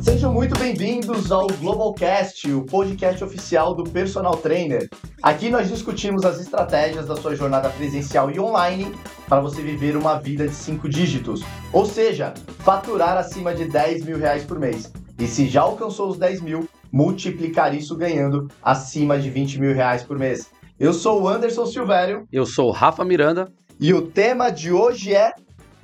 Sejam 0.00 0.32
muito 0.32 0.58
bem-vindos 0.58 1.30
ao 1.30 1.46
Globalcast, 1.48 2.50
o 2.50 2.64
podcast 2.64 3.22
oficial 3.22 3.74
do 3.74 3.84
Personal 3.84 4.38
Trainer. 4.38 4.88
Aqui 5.22 5.50
nós 5.50 5.68
discutimos 5.68 6.24
as 6.24 6.40
estratégias 6.40 7.08
da 7.08 7.16
sua 7.16 7.36
jornada 7.36 7.68
presencial 7.68 8.30
e 8.30 8.40
online 8.40 8.90
para 9.28 9.42
você 9.42 9.60
viver 9.60 9.98
uma 9.98 10.18
vida 10.18 10.48
de 10.48 10.54
cinco 10.54 10.88
dígitos, 10.88 11.42
ou 11.70 11.84
seja, 11.84 12.32
faturar 12.60 13.18
acima 13.18 13.54
de 13.54 13.66
10 13.66 14.06
mil 14.06 14.16
reais 14.16 14.44
por 14.44 14.58
mês. 14.58 14.90
E 15.18 15.26
se 15.26 15.46
já 15.46 15.60
alcançou 15.60 16.08
os 16.08 16.16
10 16.16 16.40
mil, 16.40 16.66
multiplicar 16.90 17.74
isso 17.74 17.94
ganhando 17.94 18.48
acima 18.62 19.18
de 19.18 19.28
20 19.28 19.60
mil 19.60 19.74
reais 19.74 20.02
por 20.02 20.18
mês. 20.18 20.50
Eu 20.80 20.94
sou 20.94 21.20
o 21.20 21.28
Anderson 21.28 21.66
Silvério. 21.66 22.26
Eu 22.32 22.46
sou 22.46 22.68
o 22.68 22.72
Rafa 22.72 23.04
Miranda. 23.04 23.52
E 23.80 23.92
o 23.92 24.02
tema 24.02 24.50
de 24.50 24.72
hoje 24.72 25.14
é 25.14 25.32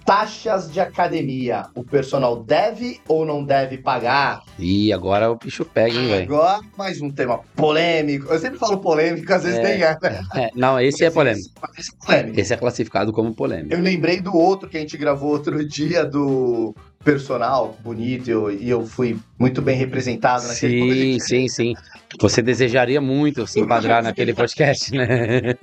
taxas 0.05 0.71
de 0.71 0.81
academia. 0.81 1.67
O 1.75 1.85
personal 1.85 2.43
deve 2.43 3.01
ou 3.07 3.25
não 3.25 3.45
deve 3.45 3.79
pagar? 3.79 4.43
E 4.59 4.93
agora 4.93 5.31
o 5.31 5.37
bicho 5.37 5.65
pega, 5.65 5.97
hein, 5.97 6.09
velho? 6.09 6.35
Agora 6.35 6.61
mais 6.77 7.01
um 7.01 7.11
tema 7.11 7.39
polêmico. 7.55 8.33
Eu 8.33 8.39
sempre 8.39 8.59
falo 8.59 8.79
polêmico, 8.79 9.33
às 9.33 9.43
vezes 9.43 9.59
é, 9.59 9.63
tem. 9.95 10.43
É, 10.43 10.51
não, 10.55 10.81
esse 10.81 11.05
é 11.05 11.11
polêmico. 11.11 11.49
Esse 11.79 11.91
é 11.91 12.07
polêmico. 12.07 12.41
Esse 12.41 12.55
é 12.55 12.57
classificado 12.57 13.13
como 13.13 13.35
polêmico. 13.35 13.75
Eu 13.75 13.81
lembrei 13.81 14.21
do 14.21 14.37
outro 14.37 14.69
que 14.69 14.77
a 14.77 14.81
gente 14.81 14.97
gravou 14.97 15.31
outro 15.31 15.67
dia 15.67 16.05
do 16.05 16.75
personal 17.03 17.79
bonito 17.83 18.29
e 18.29 18.31
eu, 18.31 18.51
e 18.51 18.71
eu 18.71 18.87
fui 18.87 19.19
muito 19.39 19.63
bem 19.63 19.77
representado 19.77 20.47
naquele 20.47 21.19
Sim, 21.19 21.19
sim, 21.21 21.49
sim. 21.49 21.75
Você 22.21 22.43
desejaria 22.43 23.01
muito 23.01 23.47
se 23.47 23.61
enquadrar 23.61 24.03
naquele 24.03 24.35
podcast, 24.35 24.93
né? 24.93 25.55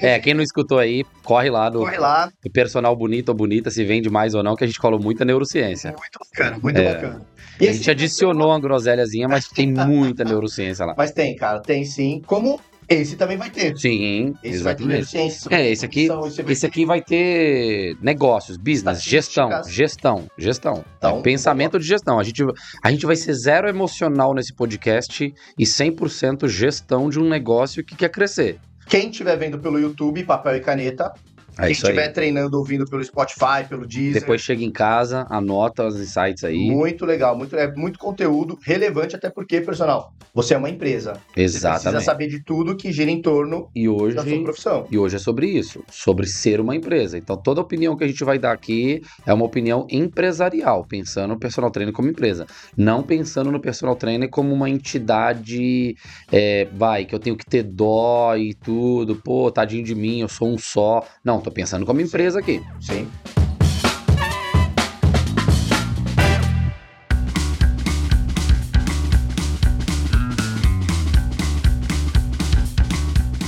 é, 0.00 0.18
quem 0.20 0.32
não 0.32 0.42
escutou 0.42 0.78
aí, 0.78 1.04
corre 1.22 1.50
lá 1.50 1.68
do, 1.68 1.80
corre 1.80 1.98
lá. 1.98 2.32
do 2.42 2.50
personal 2.50 2.96
bonito 2.96 3.28
ou 3.28 3.34
bonita, 3.34 3.70
se 3.70 3.84
vende 3.84 4.08
mais 4.08 4.34
ou 4.34 4.42
não, 4.42 4.56
que 4.56 4.64
a 4.64 4.66
gente 4.66 4.78
colou 4.78 4.98
muita 5.00 5.24
neurociência. 5.24 5.94
Muito 5.98 6.18
bacana, 6.18 6.58
muito 6.62 6.78
é. 6.78 6.94
bacana. 6.94 7.26
E 7.60 7.68
a 7.68 7.72
gente 7.72 7.90
adicionou 7.90 8.48
uma 8.48 8.60
groselhazinha, 8.60 9.28
mas 9.28 9.48
tem 9.48 9.70
muita 9.70 10.24
neurociência 10.24 10.86
lá. 10.86 10.94
Mas 10.96 11.10
tem, 11.10 11.34
cara, 11.34 11.60
tem 11.60 11.84
sim. 11.84 12.22
Como 12.24 12.60
esse 12.88 13.16
também 13.16 13.36
vai 13.36 13.50
ter. 13.50 13.76
Sim, 13.76 14.34
esse 14.42 14.56
exatamente. 14.56 15.12
Vai 15.12 15.28
ter 15.28 15.54
é, 15.54 15.70
esse 15.70 15.84
aqui, 15.84 16.08
esse 16.48 16.66
aqui 16.66 16.86
vai 16.86 17.02
ter 17.02 17.96
negócios, 18.00 18.56
business, 18.56 19.02
gestão, 19.02 19.50
gestão, 19.68 20.26
gestão. 20.38 20.84
Então, 20.96 21.18
é 21.18 21.22
pensamento 21.22 21.78
de 21.78 21.86
gestão. 21.86 22.18
A 22.18 22.22
gente, 22.22 22.42
a 22.82 22.90
gente 22.90 23.04
vai 23.04 23.14
ser 23.14 23.34
zero 23.34 23.68
emocional 23.68 24.32
nesse 24.32 24.54
podcast 24.54 25.34
e 25.58 25.64
100% 25.64 26.48
gestão 26.48 27.10
de 27.10 27.20
um 27.20 27.28
negócio 27.28 27.84
que 27.84 27.94
quer 27.94 28.08
crescer. 28.08 28.58
Quem 28.86 29.10
estiver 29.10 29.36
vendo 29.36 29.58
pelo 29.58 29.78
YouTube, 29.78 30.24
papel 30.24 30.56
e 30.56 30.60
caneta, 30.60 31.12
é 31.58 31.62
Quem 31.62 31.72
estiver 31.72 32.08
treinando 32.12 32.56
ouvindo 32.56 32.84
pelo 32.86 33.02
Spotify, 33.02 33.64
pelo 33.68 33.84
Deezer. 33.84 34.20
Depois 34.20 34.40
chega 34.40 34.62
em 34.62 34.70
casa, 34.70 35.26
anota 35.28 35.84
os 35.86 35.98
insights 36.00 36.44
aí. 36.44 36.70
Muito 36.70 37.04
legal, 37.04 37.36
muito, 37.36 37.56
é 37.56 37.72
muito 37.74 37.98
conteúdo 37.98 38.56
relevante, 38.62 39.16
até 39.16 39.28
porque, 39.28 39.60
personal, 39.60 40.12
você 40.32 40.54
é 40.54 40.56
uma 40.56 40.70
empresa. 40.70 41.14
Exatamente. 41.36 41.82
Você 41.82 41.90
precisa 41.90 42.00
saber 42.00 42.28
de 42.28 42.44
tudo 42.44 42.76
que 42.76 42.92
gira 42.92 43.10
em 43.10 43.20
torno 43.20 43.68
e 43.74 43.88
hoje, 43.88 44.14
da 44.14 44.22
sua 44.22 44.42
profissão. 44.44 44.86
E 44.88 44.96
hoje 44.96 45.16
é 45.16 45.18
sobre 45.18 45.48
isso, 45.48 45.82
sobre 45.90 46.26
ser 46.26 46.60
uma 46.60 46.76
empresa. 46.76 47.18
Então, 47.18 47.36
toda 47.36 47.60
opinião 47.60 47.96
que 47.96 48.04
a 48.04 48.06
gente 48.06 48.22
vai 48.22 48.38
dar 48.38 48.52
aqui 48.52 49.02
é 49.26 49.34
uma 49.34 49.44
opinião 49.44 49.84
empresarial, 49.90 50.84
pensando 50.84 51.32
no 51.32 51.40
personal 51.40 51.72
trainer 51.72 51.92
como 51.92 52.08
empresa. 52.08 52.46
Não 52.76 53.02
pensando 53.02 53.50
no 53.50 53.60
personal 53.60 53.96
trainer 53.96 54.30
como 54.30 54.54
uma 54.54 54.70
entidade, 54.70 55.96
é, 56.30 56.68
vai, 56.72 57.04
que 57.04 57.14
eu 57.14 57.18
tenho 57.18 57.36
que 57.36 57.44
ter 57.44 57.64
dó 57.64 58.36
e 58.36 58.54
tudo, 58.54 59.16
pô, 59.16 59.50
tadinho 59.50 59.82
de 59.82 59.94
mim, 59.94 60.20
eu 60.20 60.28
sou 60.28 60.48
um 60.48 60.56
só. 60.56 61.04
Não, 61.24 61.40
Tô 61.48 61.52
pensando 61.52 61.86
como 61.86 61.98
empresa 61.98 62.40
aqui. 62.40 62.62
Sim. 62.78 63.08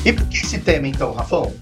E 0.02 0.12
por 0.14 0.26
que 0.28 0.36
esse 0.38 0.60
tema 0.60 0.88
então, 0.88 1.12
Rafão? 1.12 1.52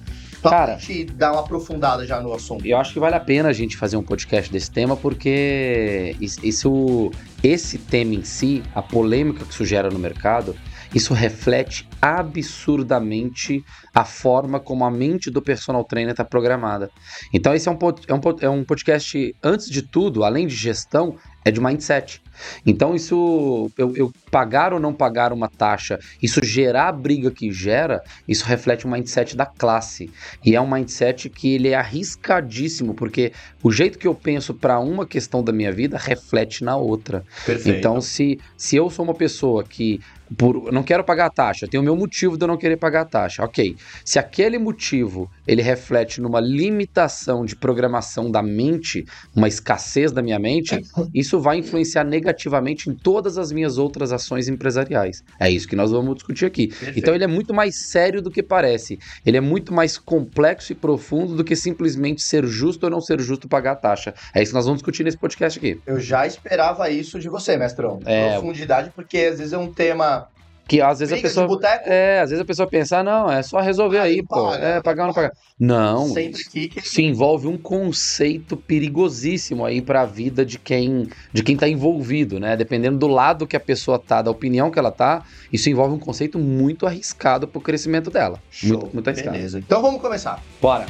Pra 0.41 0.51
Cara, 0.53 0.79
gente 0.79 1.07
dar 1.07 1.33
uma 1.33 1.41
aprofundada 1.41 2.07
já 2.07 2.21
no 2.21 2.33
assunto. 2.33 2.65
Eu 2.65 2.79
acho 2.79 2.93
que 2.93 3.01
vale 3.01 3.17
a 3.17 3.21
pena 3.21 3.49
a 3.49 3.53
gente 3.53 3.77
fazer 3.77 3.97
um 3.97 4.03
podcast 4.05 4.53
desse 4.53 4.71
tema, 4.71 4.97
porque 4.97 6.15
isso, 6.21 7.11
esse 7.43 7.79
tema 7.79 8.15
em 8.15 8.23
si, 8.23 8.63
a 8.73 8.81
polêmica 8.81 9.45
que 9.45 9.53
isso 9.53 9.65
gera 9.65 9.91
no 9.91 9.99
mercado, 9.99 10.55
isso 10.95 11.13
reflete 11.13 11.89
absurdamente 12.01 13.65
a 13.95 14.05
forma 14.05 14.59
como 14.59 14.85
a 14.85 14.91
mente 14.91 15.31
do 15.31 15.43
personal 15.43 15.85
trainer 15.85 16.13
está 16.13 16.25
programada. 16.25 16.91
Então, 17.33 17.55
esse 17.55 17.69
é 17.69 17.73
um, 17.73 17.79
é, 18.07 18.15
um, 18.15 18.21
é 18.41 18.49
um 18.49 18.65
podcast, 18.65 19.37
antes 19.43 19.69
de 19.69 19.83
tudo, 19.83 20.25
além 20.25 20.47
de 20.47 20.55
gestão, 20.55 21.17
é 21.45 21.51
de 21.51 21.61
mindset. 21.61 22.23
Então, 22.65 22.95
isso, 22.95 23.71
eu, 23.77 23.95
eu, 23.97 24.13
pagar 24.31 24.73
ou 24.73 24.81
não 24.81 24.93
pagar 24.93 25.33
uma 25.33 25.49
taxa, 25.49 25.99
isso 26.23 26.45
gerar 26.45 26.89
a 26.89 26.93
briga 26.93 27.31
que 27.31 27.51
gera, 27.53 28.03
isso 28.27 28.45
reflete 28.45 28.87
o 28.87 28.91
mindset 28.91 29.37
da 29.37 29.47
classe. 29.47 30.11
E 30.45 30.55
é 30.55 30.61
um 30.61 30.71
mindset 30.71 31.29
que 31.29 31.55
ele 31.55 31.69
é 31.69 31.75
arriscadíssimo, 31.75 32.95
porque 32.95 33.33
o 33.63 33.71
jeito 33.71 33.99
que 33.99 34.07
eu 34.07 34.15
penso 34.15 34.55
para 34.55 34.79
uma 34.79 35.07
questão 35.07 35.43
da 35.43 35.53
minha 35.53 35.73
vida 35.73 35.99
reflete 35.99 36.65
na 36.65 36.77
outra. 36.77 37.25
Perfeito. 37.45 37.79
Então, 37.79 38.01
se, 38.01 38.39
se 38.57 38.77
eu 38.77 38.89
sou 38.91 39.05
uma 39.05 39.15
pessoa 39.15 39.65
que 39.65 40.01
por, 40.37 40.71
não 40.73 40.83
quero 40.83 41.03
pagar 41.05 41.27
a 41.27 41.31
taxa, 41.31 41.65
eu 41.65 41.71
tenho 41.71 41.83
o 41.83 41.85
meu 41.85 41.97
motivo 41.97 42.37
de 42.37 42.45
eu 42.45 42.49
não 42.49 42.57
querer 42.57 42.77
pagar 42.77 43.03
a 43.03 43.05
taxa. 43.05 43.43
Ok. 43.43 43.77
Se 44.05 44.19
aquele 44.19 44.59
motivo 44.59 45.31
ele 45.47 45.63
reflete 45.63 46.21
numa 46.21 46.41
limitação 46.41 47.45
de 47.45 47.57
programação 47.57 48.31
da 48.31 48.43
mente, 48.43 49.07
uma 49.35 49.49
escassez 49.49 50.13
da 50.13 50.23
minha 50.23 50.39
mente, 50.39 50.81
isso 51.15 51.41
vai 51.41 51.59
influenciar 51.59 52.05
negativamente 52.05 52.91
em 52.91 52.95
todas 52.95 53.39
as 53.39 53.51
minhas 53.51 53.79
outras 53.79 54.13
ações 54.23 54.49
empresariais. 54.49 55.23
É 55.39 55.51
isso 55.51 55.67
que 55.67 55.77
nós 55.77 55.91
vamos 55.91 56.15
discutir 56.17 56.47
aqui. 56.47 56.69
Perfeito. 56.69 56.99
Então 56.99 57.15
ele 57.15 57.25
é 57.25 57.27
muito 57.27 57.55
mais 57.55 57.89
sério 57.91 58.21
do 58.21 58.31
que 58.31 58.43
parece. 58.43 58.99
Ele 59.25 59.37
é 59.37 59.41
muito 59.41 59.73
mais 59.73 59.97
complexo 59.97 60.73
e 60.73 60.75
profundo 60.75 61.35
do 61.35 61.45
que 61.45 61.57
simplesmente 61.57 62.23
ser 62.23 62.45
justo 62.47 62.85
ou 62.85 62.91
não 62.91 63.01
ser 63.01 63.21
justo 63.21 63.49
pagar 63.49 63.73
a 63.73 63.77
taxa. 63.77 64.15
É 64.35 64.43
isso 64.43 64.51
que 64.51 64.57
nós 64.57 64.65
vamos 64.65 64.79
discutir 64.79 65.05
nesse 65.05 65.17
podcast 65.17 65.59
aqui. 65.59 65.81
Eu 65.87 66.01
já 66.01 66.27
esperava 66.27 66.91
isso 66.91 67.19
de 67.19 67.29
você, 67.29 67.57
mestrão. 67.57 68.01
É... 68.05 68.33
Profundidade, 68.33 68.93
porque 68.95 69.19
às 69.19 69.39
vezes 69.39 69.53
é 69.53 69.59
um 69.59 69.73
tema 69.73 70.29
que 70.69 70.83
às 70.83 70.99
vezes 70.99 71.13
Briga 71.13 71.27
a 71.27 71.31
pessoa. 71.31 71.61
É, 71.87 72.21
às 72.21 72.29
vezes 72.29 72.43
a 72.43 72.45
pessoa 72.45 72.69
pensa, 72.69 72.99
ah, 72.99 73.03
não, 73.03 73.33
é 73.33 73.43
só 73.43 73.59
resolver 73.59 73.99
aí, 73.99 74.17
aí 74.17 74.23
pô. 74.23 74.51
Paga, 74.51 74.65
é, 74.65 74.83
pagar 74.83 75.03
ou 75.05 75.07
não 75.09 75.15
pagar. 75.15 75.33
Não. 75.59 76.09
Sempre 76.09 76.45
que... 76.45 76.81
Se 76.83 77.03
envolve 77.03 77.49
um 77.49 77.57
conceito 77.57 78.55
perigosíssimo 78.55 79.65
aí 79.65 79.81
para 79.81 80.03
a 80.03 80.05
vida 80.05 80.45
de 80.45 80.59
quem 80.59 81.09
de 81.33 81.43
quem 81.43 81.57
tá 81.57 81.67
envolvido, 81.67 82.39
né? 82.39 82.55
Dependendo 82.55 82.99
do 82.99 83.09
lado 83.09 83.47
que 83.47 83.57
a 83.57 83.61
pessoa 83.61 83.99
tá, 83.99 84.21
da 84.21 84.31
opinião 84.31 84.71
que 84.71 84.79
ela 84.79 84.93
tá, 84.93 85.25
isso 85.51 85.71
envolve 85.71 85.95
um 85.95 85.99
conceito 85.99 86.39
muito 86.39 86.87
arriscado 86.87 87.49
pro 87.49 87.63
crescimento 87.63 88.11
dela. 88.11 88.39
Show. 88.51 88.79
Muito, 88.79 88.91
muito 88.93 89.09
arriscado. 89.09 89.37
Beleza. 89.37 89.59
Então 89.59 89.81
vamos 89.81 90.03
começar. 90.03 90.43
Bora. 90.61 90.85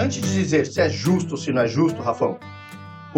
Antes 0.00 0.22
de 0.22 0.32
dizer 0.32 0.64
se 0.64 0.80
é 0.80 0.88
justo 0.88 1.32
ou 1.32 1.36
se 1.36 1.50
não 1.50 1.62
é 1.62 1.66
justo, 1.66 2.00
Rafão, 2.00 2.38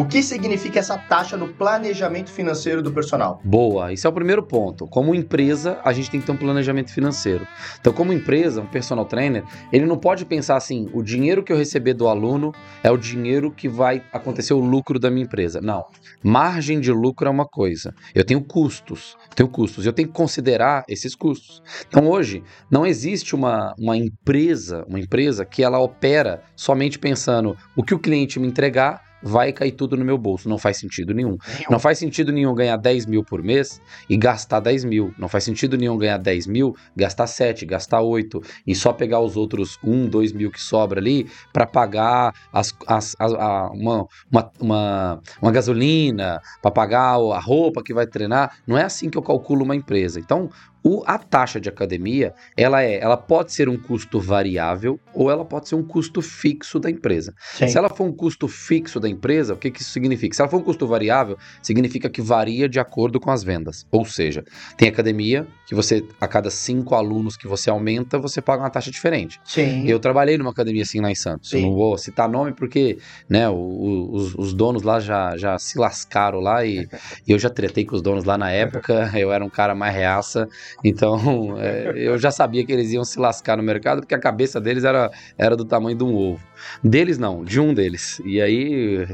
o 0.00 0.04
que 0.06 0.22
significa 0.22 0.78
essa 0.78 0.96
taxa 0.96 1.36
no 1.36 1.46
planejamento 1.46 2.30
financeiro 2.30 2.82
do 2.82 2.90
personal? 2.90 3.38
Boa, 3.44 3.92
esse 3.92 4.06
é 4.06 4.08
o 4.08 4.12
primeiro 4.14 4.42
ponto. 4.42 4.86
Como 4.86 5.14
empresa, 5.14 5.78
a 5.84 5.92
gente 5.92 6.10
tem 6.10 6.18
que 6.18 6.24
ter 6.24 6.32
um 6.32 6.38
planejamento 6.38 6.90
financeiro. 6.90 7.46
Então, 7.78 7.92
como 7.92 8.10
empresa, 8.10 8.62
um 8.62 8.66
personal 8.66 9.04
trainer, 9.04 9.44
ele 9.70 9.84
não 9.84 9.98
pode 9.98 10.24
pensar 10.24 10.56
assim: 10.56 10.88
o 10.94 11.02
dinheiro 11.02 11.44
que 11.44 11.52
eu 11.52 11.56
receber 11.58 11.92
do 11.92 12.08
aluno 12.08 12.50
é 12.82 12.90
o 12.90 12.96
dinheiro 12.96 13.50
que 13.50 13.68
vai 13.68 14.02
acontecer 14.10 14.54
o 14.54 14.58
lucro 14.58 14.98
da 14.98 15.10
minha 15.10 15.26
empresa. 15.26 15.60
Não. 15.60 15.84
Margem 16.22 16.80
de 16.80 16.90
lucro 16.90 17.28
é 17.28 17.30
uma 17.30 17.46
coisa. 17.46 17.94
Eu 18.14 18.24
tenho 18.24 18.42
custos, 18.42 19.18
tenho 19.36 19.50
custos. 19.50 19.84
Eu 19.84 19.92
tenho 19.92 20.08
que 20.08 20.14
considerar 20.14 20.82
esses 20.88 21.14
custos. 21.14 21.62
Então, 21.86 22.08
hoje, 22.08 22.42
não 22.70 22.86
existe 22.86 23.34
uma, 23.34 23.74
uma 23.78 23.98
empresa, 23.98 24.82
uma 24.88 24.98
empresa 24.98 25.44
que 25.44 25.62
ela 25.62 25.78
opera 25.78 26.42
somente 26.56 26.98
pensando 26.98 27.54
o 27.76 27.82
que 27.82 27.94
o 27.94 27.98
cliente 27.98 28.40
me 28.40 28.48
entregar 28.48 29.09
vai 29.22 29.52
cair 29.52 29.72
tudo 29.72 29.96
no 29.96 30.04
meu 30.04 30.18
bolso. 30.18 30.48
Não 30.48 30.58
faz 30.58 30.78
sentido 30.78 31.14
nenhum. 31.14 31.36
Não 31.70 31.78
faz 31.78 31.98
sentido 31.98 32.32
nenhum 32.32 32.54
ganhar 32.54 32.76
10 32.76 33.06
mil 33.06 33.24
por 33.24 33.42
mês 33.42 33.80
e 34.08 34.16
gastar 34.16 34.60
10 34.60 34.84
mil. 34.84 35.14
Não 35.18 35.28
faz 35.28 35.44
sentido 35.44 35.76
nenhum 35.76 35.96
ganhar 35.96 36.18
10 36.18 36.46
mil, 36.46 36.74
gastar 36.96 37.26
7, 37.26 37.66
gastar 37.66 38.00
8 38.00 38.40
e 38.66 38.74
só 38.74 38.92
pegar 38.92 39.20
os 39.20 39.36
outros 39.36 39.78
1, 39.82 40.08
2 40.08 40.32
mil 40.32 40.50
que 40.50 40.60
sobra 40.60 41.00
ali 41.00 41.28
para 41.52 41.66
pagar 41.66 42.34
as, 42.52 42.74
as, 42.86 43.16
a, 43.18 43.24
a, 43.24 43.70
uma, 43.70 44.06
uma, 44.30 44.50
uma, 44.60 45.20
uma 45.40 45.52
gasolina, 45.52 46.40
para 46.62 46.70
pagar 46.70 47.14
a 47.14 47.40
roupa 47.40 47.82
que 47.82 47.94
vai 47.94 48.06
treinar. 48.06 48.56
Não 48.66 48.76
é 48.76 48.84
assim 48.84 49.10
que 49.10 49.18
eu 49.18 49.22
calculo 49.22 49.64
uma 49.64 49.76
empresa. 49.76 50.18
Então, 50.18 50.50
O, 50.82 51.02
a 51.06 51.18
taxa 51.18 51.60
de 51.60 51.68
academia, 51.68 52.32
ela 52.56 52.82
é, 52.82 52.98
ela 52.98 53.16
pode 53.16 53.52
ser 53.52 53.68
um 53.68 53.76
custo 53.76 54.18
variável 54.18 54.98
ou 55.14 55.30
ela 55.30 55.44
pode 55.44 55.68
ser 55.68 55.74
um 55.74 55.82
custo 55.82 56.22
fixo 56.22 56.78
da 56.78 56.90
empresa. 56.90 57.34
Sim. 57.54 57.68
Se 57.68 57.76
ela 57.76 57.88
for 57.88 58.04
um 58.04 58.12
custo 58.12 58.48
fixo 58.48 58.98
da 58.98 59.08
empresa, 59.08 59.54
o 59.54 59.56
que, 59.56 59.70
que 59.70 59.82
isso 59.82 59.90
significa? 59.90 60.34
Se 60.34 60.40
ela 60.42 60.50
for 60.50 60.58
um 60.58 60.62
custo 60.64 60.86
variável, 60.86 61.36
significa 61.62 62.08
que 62.08 62.22
varia 62.22 62.68
de 62.68 62.80
acordo 62.80 63.20
com 63.20 63.30
as 63.30 63.42
vendas. 63.44 63.86
Ou 63.90 64.04
seja, 64.04 64.44
tem 64.76 64.88
academia 64.88 65.46
que 65.66 65.74
você, 65.74 66.04
a 66.20 66.26
cada 66.26 66.50
cinco 66.50 66.94
alunos 66.94 67.36
que 67.36 67.46
você 67.46 67.68
aumenta, 67.70 68.18
você 68.18 68.40
paga 68.40 68.62
uma 68.62 68.70
taxa 68.70 68.90
diferente. 68.90 69.40
Sim. 69.44 69.86
Eu 69.86 69.98
trabalhei 70.00 70.38
numa 70.38 70.50
academia 70.50 70.82
assim 70.82 71.00
lá 71.00 71.10
em 71.10 71.14
Santos. 71.14 71.52
Eu 71.52 71.60
Sim. 71.60 71.66
não 71.66 71.74
vou 71.74 71.98
citar 71.98 72.28
nome 72.28 72.52
porque 72.52 72.98
né, 73.28 73.48
o- 73.48 73.54
o- 73.54 74.14
os, 74.14 74.34
os 74.34 74.54
donos 74.54 74.82
lá 74.82 74.98
já, 74.98 75.36
já 75.36 75.58
se 75.58 75.78
lascaram 75.78 76.40
lá 76.40 76.64
e, 76.64 76.88
e 77.26 77.30
eu 77.32 77.38
já 77.38 77.50
tretei 77.50 77.84
com 77.84 77.94
os 77.96 78.02
donos 78.02 78.24
lá 78.24 78.36
na 78.38 78.50
época. 78.50 79.10
Eu 79.14 79.30
era 79.32 79.44
um 79.44 79.50
cara 79.50 79.74
mais 79.74 79.94
reaça, 79.94 80.48
então 80.84 81.56
é, 81.60 81.92
eu 81.96 82.18
já 82.18 82.30
sabia 82.30 82.64
que 82.64 82.72
eles 82.72 82.92
iam 82.92 83.04
se 83.04 83.18
lascar 83.18 83.56
no 83.56 83.62
mercado 83.62 84.00
porque 84.00 84.14
a 84.14 84.18
cabeça 84.20 84.60
deles 84.60 84.84
era, 84.84 85.10
era 85.38 85.56
do 85.56 85.64
tamanho 85.64 85.96
de 85.96 86.04
um 86.04 86.14
ovo. 86.14 86.40
Deles 86.82 87.18
não, 87.18 87.44
de 87.44 87.60
um 87.60 87.72
deles. 87.74 88.20
E 88.24 88.40
aí. 88.40 89.06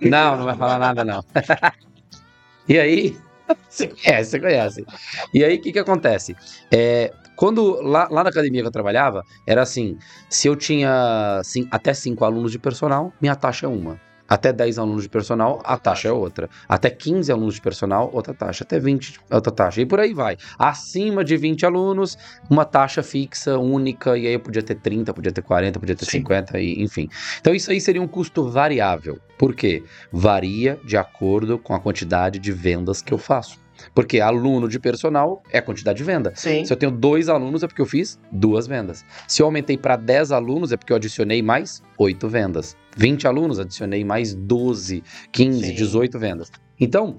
Não, 0.00 0.36
não 0.36 0.44
vai 0.44 0.56
falar 0.56 0.78
nada 0.78 1.04
não. 1.04 1.24
e 2.68 2.78
aí. 2.78 3.16
Você 3.68 3.88
conhece, 3.88 4.30
você 4.30 4.40
conhece. 4.40 4.86
E 5.32 5.42
aí, 5.44 5.56
o 5.56 5.60
que 5.62 5.72
que 5.72 5.78
acontece? 5.78 6.36
É, 6.70 7.12
quando 7.34 7.80
lá, 7.82 8.06
lá 8.10 8.22
na 8.22 8.30
academia 8.30 8.60
que 8.60 8.66
eu 8.68 8.72
trabalhava, 8.72 9.24
era 9.46 9.62
assim: 9.62 9.98
se 10.28 10.48
eu 10.48 10.56
tinha 10.56 11.40
cin- 11.44 11.68
até 11.70 11.94
cinco 11.94 12.24
alunos 12.26 12.52
de 12.52 12.58
personal, 12.58 13.12
minha 13.20 13.34
taxa 13.36 13.66
é 13.66 13.68
uma. 13.68 14.00
Até 14.28 14.52
10 14.52 14.78
alunos 14.78 15.04
de 15.04 15.08
personal, 15.08 15.60
a 15.64 15.78
taxa 15.78 16.08
é 16.08 16.12
outra. 16.12 16.50
Até 16.68 16.90
15 16.90 17.32
alunos 17.32 17.54
de 17.54 17.60
personal, 17.60 18.10
outra 18.12 18.34
taxa. 18.34 18.64
Até 18.64 18.78
20, 18.78 19.20
outra 19.30 19.50
taxa. 19.50 19.80
E 19.80 19.86
por 19.86 19.98
aí 19.98 20.12
vai. 20.12 20.36
Acima 20.58 21.24
de 21.24 21.36
20 21.36 21.64
alunos, 21.64 22.18
uma 22.50 22.64
taxa 22.64 23.02
fixa, 23.02 23.58
única. 23.58 24.18
E 24.18 24.26
aí 24.26 24.34
eu 24.34 24.40
podia 24.40 24.62
ter 24.62 24.74
30, 24.74 25.14
podia 25.14 25.32
ter 25.32 25.42
40, 25.42 25.80
podia 25.80 25.96
ter 25.96 26.04
Sim. 26.04 26.18
50, 26.18 26.60
e, 26.60 26.82
enfim. 26.82 27.08
Então 27.40 27.54
isso 27.54 27.70
aí 27.70 27.80
seria 27.80 28.02
um 28.02 28.08
custo 28.08 28.48
variável. 28.50 29.18
Por 29.38 29.54
quê? 29.54 29.82
Varia 30.12 30.78
de 30.84 30.96
acordo 30.96 31.58
com 31.58 31.74
a 31.74 31.80
quantidade 31.80 32.38
de 32.38 32.52
vendas 32.52 33.00
que 33.00 33.12
eu 33.12 33.18
faço. 33.18 33.58
Porque 33.94 34.20
aluno 34.20 34.68
de 34.68 34.78
personal 34.78 35.42
é 35.52 35.58
a 35.58 35.62
quantidade 35.62 35.98
de 35.98 36.04
venda. 36.04 36.32
Sim. 36.34 36.64
Se 36.64 36.72
eu 36.72 36.76
tenho 36.76 36.92
dois 36.92 37.28
alunos, 37.28 37.62
é 37.62 37.66
porque 37.66 37.82
eu 37.82 37.86
fiz 37.86 38.18
duas 38.30 38.66
vendas. 38.66 39.04
Se 39.26 39.42
eu 39.42 39.46
aumentei 39.46 39.76
para 39.76 39.96
10 39.96 40.32
alunos, 40.32 40.72
é 40.72 40.76
porque 40.76 40.92
eu 40.92 40.96
adicionei 40.96 41.42
mais 41.42 41.82
oito 41.98 42.28
vendas. 42.28 42.76
20 42.96 43.26
alunos, 43.26 43.58
adicionei 43.58 44.04
mais 44.04 44.34
12, 44.34 45.02
15, 45.32 45.66
Sim. 45.66 45.74
18 45.74 46.18
vendas. 46.18 46.50
Então, 46.80 47.16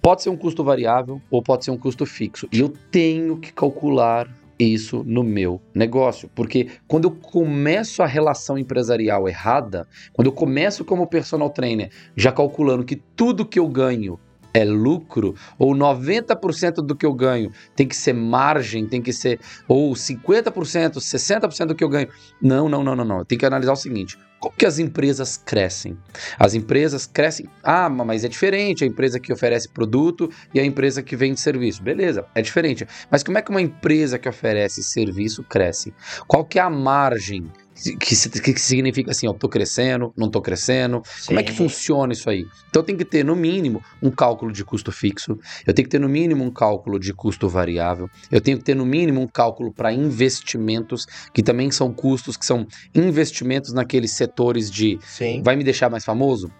pode 0.00 0.22
ser 0.22 0.30
um 0.30 0.36
custo 0.36 0.62
variável 0.62 1.20
ou 1.30 1.42
pode 1.42 1.64
ser 1.64 1.70
um 1.70 1.78
custo 1.78 2.06
fixo. 2.06 2.48
E 2.52 2.60
eu 2.60 2.72
tenho 2.90 3.36
que 3.38 3.52
calcular 3.52 4.28
isso 4.58 5.02
no 5.06 5.24
meu 5.24 5.60
negócio, 5.74 6.30
porque 6.34 6.68
quando 6.86 7.06
eu 7.06 7.10
começo 7.12 8.02
a 8.02 8.06
relação 8.06 8.58
empresarial 8.58 9.26
errada, 9.26 9.88
quando 10.12 10.26
eu 10.26 10.32
começo 10.32 10.84
como 10.84 11.06
personal 11.06 11.48
trainer 11.48 11.90
já 12.14 12.30
calculando 12.30 12.84
que 12.84 12.96
tudo 12.96 13.46
que 13.46 13.58
eu 13.58 13.66
ganho 13.66 14.18
é 14.52 14.64
lucro, 14.64 15.34
ou 15.58 15.74
90% 15.74 16.76
do 16.76 16.94
que 16.94 17.06
eu 17.06 17.14
ganho 17.14 17.50
tem 17.74 17.86
que 17.86 17.96
ser 17.96 18.12
margem, 18.12 18.86
tem 18.86 19.00
que 19.00 19.12
ser 19.12 19.40
ou 19.68 19.92
50%, 19.92 20.94
60% 20.94 21.66
do 21.66 21.74
que 21.74 21.84
eu 21.84 21.88
ganho. 21.88 22.08
Não, 22.40 22.68
não, 22.68 22.82
não, 22.82 22.96
não, 22.96 23.04
não. 23.04 23.24
Tenho 23.24 23.38
que 23.38 23.46
analisar 23.46 23.72
o 23.72 23.76
seguinte: 23.76 24.18
como 24.40 24.54
que 24.56 24.64
as 24.64 24.78
empresas 24.78 25.36
crescem? 25.36 25.98
As 26.38 26.54
empresas 26.54 27.06
crescem. 27.06 27.46
Ah, 27.62 27.90
mas 27.90 28.24
é 28.24 28.28
diferente 28.28 28.82
a 28.82 28.86
empresa 28.86 29.20
que 29.20 29.32
oferece 29.32 29.68
produto 29.68 30.30
e 30.54 30.58
a 30.58 30.64
empresa 30.64 31.02
que 31.02 31.14
vende 31.14 31.38
serviço. 31.38 31.82
Beleza, 31.82 32.24
é 32.34 32.40
diferente. 32.40 32.86
Mas 33.10 33.22
como 33.22 33.36
é 33.36 33.42
que 33.42 33.50
uma 33.50 33.60
empresa 33.60 34.18
que 34.18 34.28
oferece 34.28 34.82
serviço 34.82 35.44
cresce? 35.44 35.92
Qual 36.26 36.44
que 36.44 36.58
é 36.58 36.62
a 36.62 36.70
margem? 36.70 37.50
Que, 37.98 38.14
se- 38.14 38.28
que 38.28 38.58
significa 38.60 39.10
assim, 39.10 39.26
ó, 39.26 39.32
tô 39.32 39.48
crescendo, 39.48 40.12
não 40.16 40.28
tô 40.30 40.40
crescendo, 40.42 41.02
como 41.26 41.38
é 41.40 41.42
que 41.42 41.50
Sim. 41.52 41.56
funciona 41.58 42.12
isso 42.12 42.28
aí? 42.28 42.44
Então 42.68 42.82
tem 42.82 42.96
que 42.96 43.04
ter 43.04 43.24
no 43.24 43.34
mínimo 43.34 43.82
um 44.02 44.10
cálculo 44.10 44.52
de 44.52 44.64
custo 44.64 44.92
fixo, 44.92 45.38
eu 45.66 45.72
tenho 45.72 45.86
que 45.86 45.90
ter 45.90 45.98
no 45.98 46.08
mínimo 46.08 46.44
um 46.44 46.50
cálculo 46.50 46.98
de 46.98 47.12
custo 47.14 47.48
variável, 47.48 48.08
eu 48.30 48.40
tenho 48.40 48.58
que 48.58 48.64
ter 48.64 48.74
no 48.76 48.84
mínimo 48.84 49.20
um 49.20 49.26
cálculo 49.26 49.72
para 49.72 49.92
investimentos, 49.92 51.06
que 51.32 51.42
também 51.42 51.70
são 51.70 51.92
custos 51.92 52.36
que 52.36 52.44
são 52.44 52.66
investimentos 52.94 53.72
naqueles 53.72 54.10
setores 54.12 54.70
de 54.70 54.98
Sim. 55.02 55.42
vai 55.42 55.56
me 55.56 55.64
deixar 55.64 55.88
mais 55.88 56.04
famoso? 56.04 56.50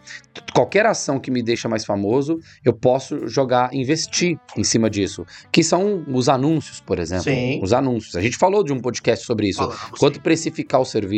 Qualquer 0.55 0.87
ação 0.87 1.19
que 1.21 1.31
me 1.31 1.43
deixa 1.43 1.69
mais 1.69 1.85
famoso, 1.85 2.39
eu 2.65 2.73
posso 2.73 3.27
jogar, 3.29 3.75
investir 3.75 4.39
em 4.57 4.65
cima 4.65 4.89
disso, 4.89 5.25
que 5.53 5.63
são 5.63 6.05
os 6.09 6.29
anúncios, 6.29 6.81
por 6.81 6.99
exemplo. 6.99 7.25
Sim. 7.25 7.61
Os 7.63 7.73
anúncios. 7.73 8.17
A 8.17 8.21
gente 8.21 8.37
falou 8.37 8.65
de 8.65 8.73
um 8.73 8.81
podcast 8.81 9.27
sobre 9.27 9.49
isso. 9.49 9.59
Falamos, 9.59 9.99
Quanto 9.99 10.15
sim. 10.15 10.21
precificar 10.21 10.81
o 10.81 10.85
serviço? 10.85 11.10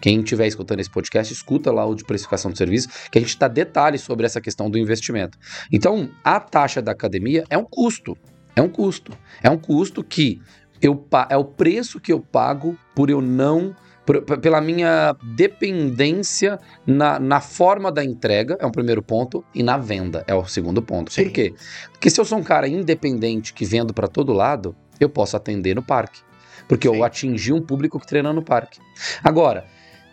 Quem 0.00 0.20
estiver 0.20 0.46
escutando 0.46 0.80
esse 0.80 0.90
podcast, 0.90 1.32
escuta 1.32 1.72
lá 1.72 1.84
o 1.84 1.94
de 1.94 2.04
precificação 2.04 2.50
do 2.50 2.58
serviço, 2.58 2.88
que 3.10 3.18
a 3.18 3.20
gente 3.20 3.38
dá 3.38 3.48
detalhes 3.48 4.00
sobre 4.02 4.26
essa 4.26 4.40
questão 4.40 4.70
do 4.70 4.78
investimento. 4.78 5.38
Então, 5.72 6.10
a 6.24 6.38
taxa 6.38 6.80
da 6.80 6.92
academia 6.92 7.44
é 7.50 7.58
um 7.58 7.64
custo. 7.64 8.16
É 8.54 8.62
um 8.62 8.68
custo. 8.68 9.12
É 9.42 9.50
um 9.50 9.58
custo 9.58 10.02
que 10.02 10.40
eu, 10.80 11.06
é 11.28 11.36
o 11.36 11.44
preço 11.44 12.00
que 12.00 12.12
eu 12.12 12.20
pago 12.20 12.76
por 12.94 13.10
eu 13.10 13.20
não. 13.20 13.74
pela 14.40 14.60
minha 14.60 15.14
dependência 15.36 16.58
na, 16.86 17.20
na 17.20 17.40
forma 17.40 17.92
da 17.92 18.04
entrega, 18.04 18.56
é 18.58 18.66
um 18.66 18.70
primeiro 18.70 19.02
ponto, 19.02 19.44
e 19.54 19.62
na 19.62 19.76
venda, 19.76 20.24
é 20.26 20.34
o 20.34 20.44
segundo 20.46 20.82
ponto. 20.82 21.12
Sim. 21.12 21.24
Por 21.24 21.32
quê? 21.32 21.54
Porque 21.92 22.10
se 22.10 22.20
eu 22.20 22.24
sou 22.24 22.38
um 22.38 22.42
cara 22.42 22.66
independente 22.66 23.52
que 23.52 23.64
vendo 23.64 23.92
para 23.92 24.08
todo 24.08 24.32
lado, 24.32 24.74
eu 24.98 25.08
posso 25.08 25.36
atender 25.36 25.74
no 25.74 25.82
parque. 25.82 26.20
Porque 26.70 26.88
Sim. 26.88 26.94
eu 26.94 27.02
atingi 27.02 27.52
um 27.52 27.60
público 27.60 27.98
que 27.98 28.06
treina 28.06 28.32
no 28.32 28.44
parque. 28.44 28.78
Agora, 29.24 29.64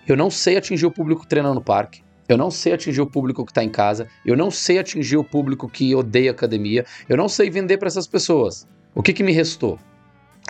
eu 0.07 0.17
não 0.17 0.31
sei 0.31 0.57
atingir 0.57 0.87
o 0.87 0.91
público 0.91 1.21
que 1.21 1.27
treina 1.27 1.53
no 1.53 1.61
parque. 1.61 2.01
Eu 2.27 2.35
não 2.35 2.49
sei 2.49 2.73
atingir 2.73 2.99
o 2.99 3.05
público 3.05 3.45
que 3.45 3.51
está 3.51 3.63
em 3.63 3.69
casa. 3.69 4.07
Eu 4.25 4.35
não 4.35 4.49
sei 4.49 4.79
atingir 4.79 5.17
o 5.17 5.23
público 5.23 5.69
que 5.69 5.93
odeia 5.93 6.31
academia. 6.31 6.83
Eu 7.07 7.15
não 7.15 7.29
sei 7.29 7.51
vender 7.51 7.77
para 7.77 7.89
essas 7.89 8.07
pessoas. 8.07 8.67
O 8.95 9.03
que, 9.03 9.13
que 9.13 9.21
me 9.21 9.31
restou? 9.31 9.77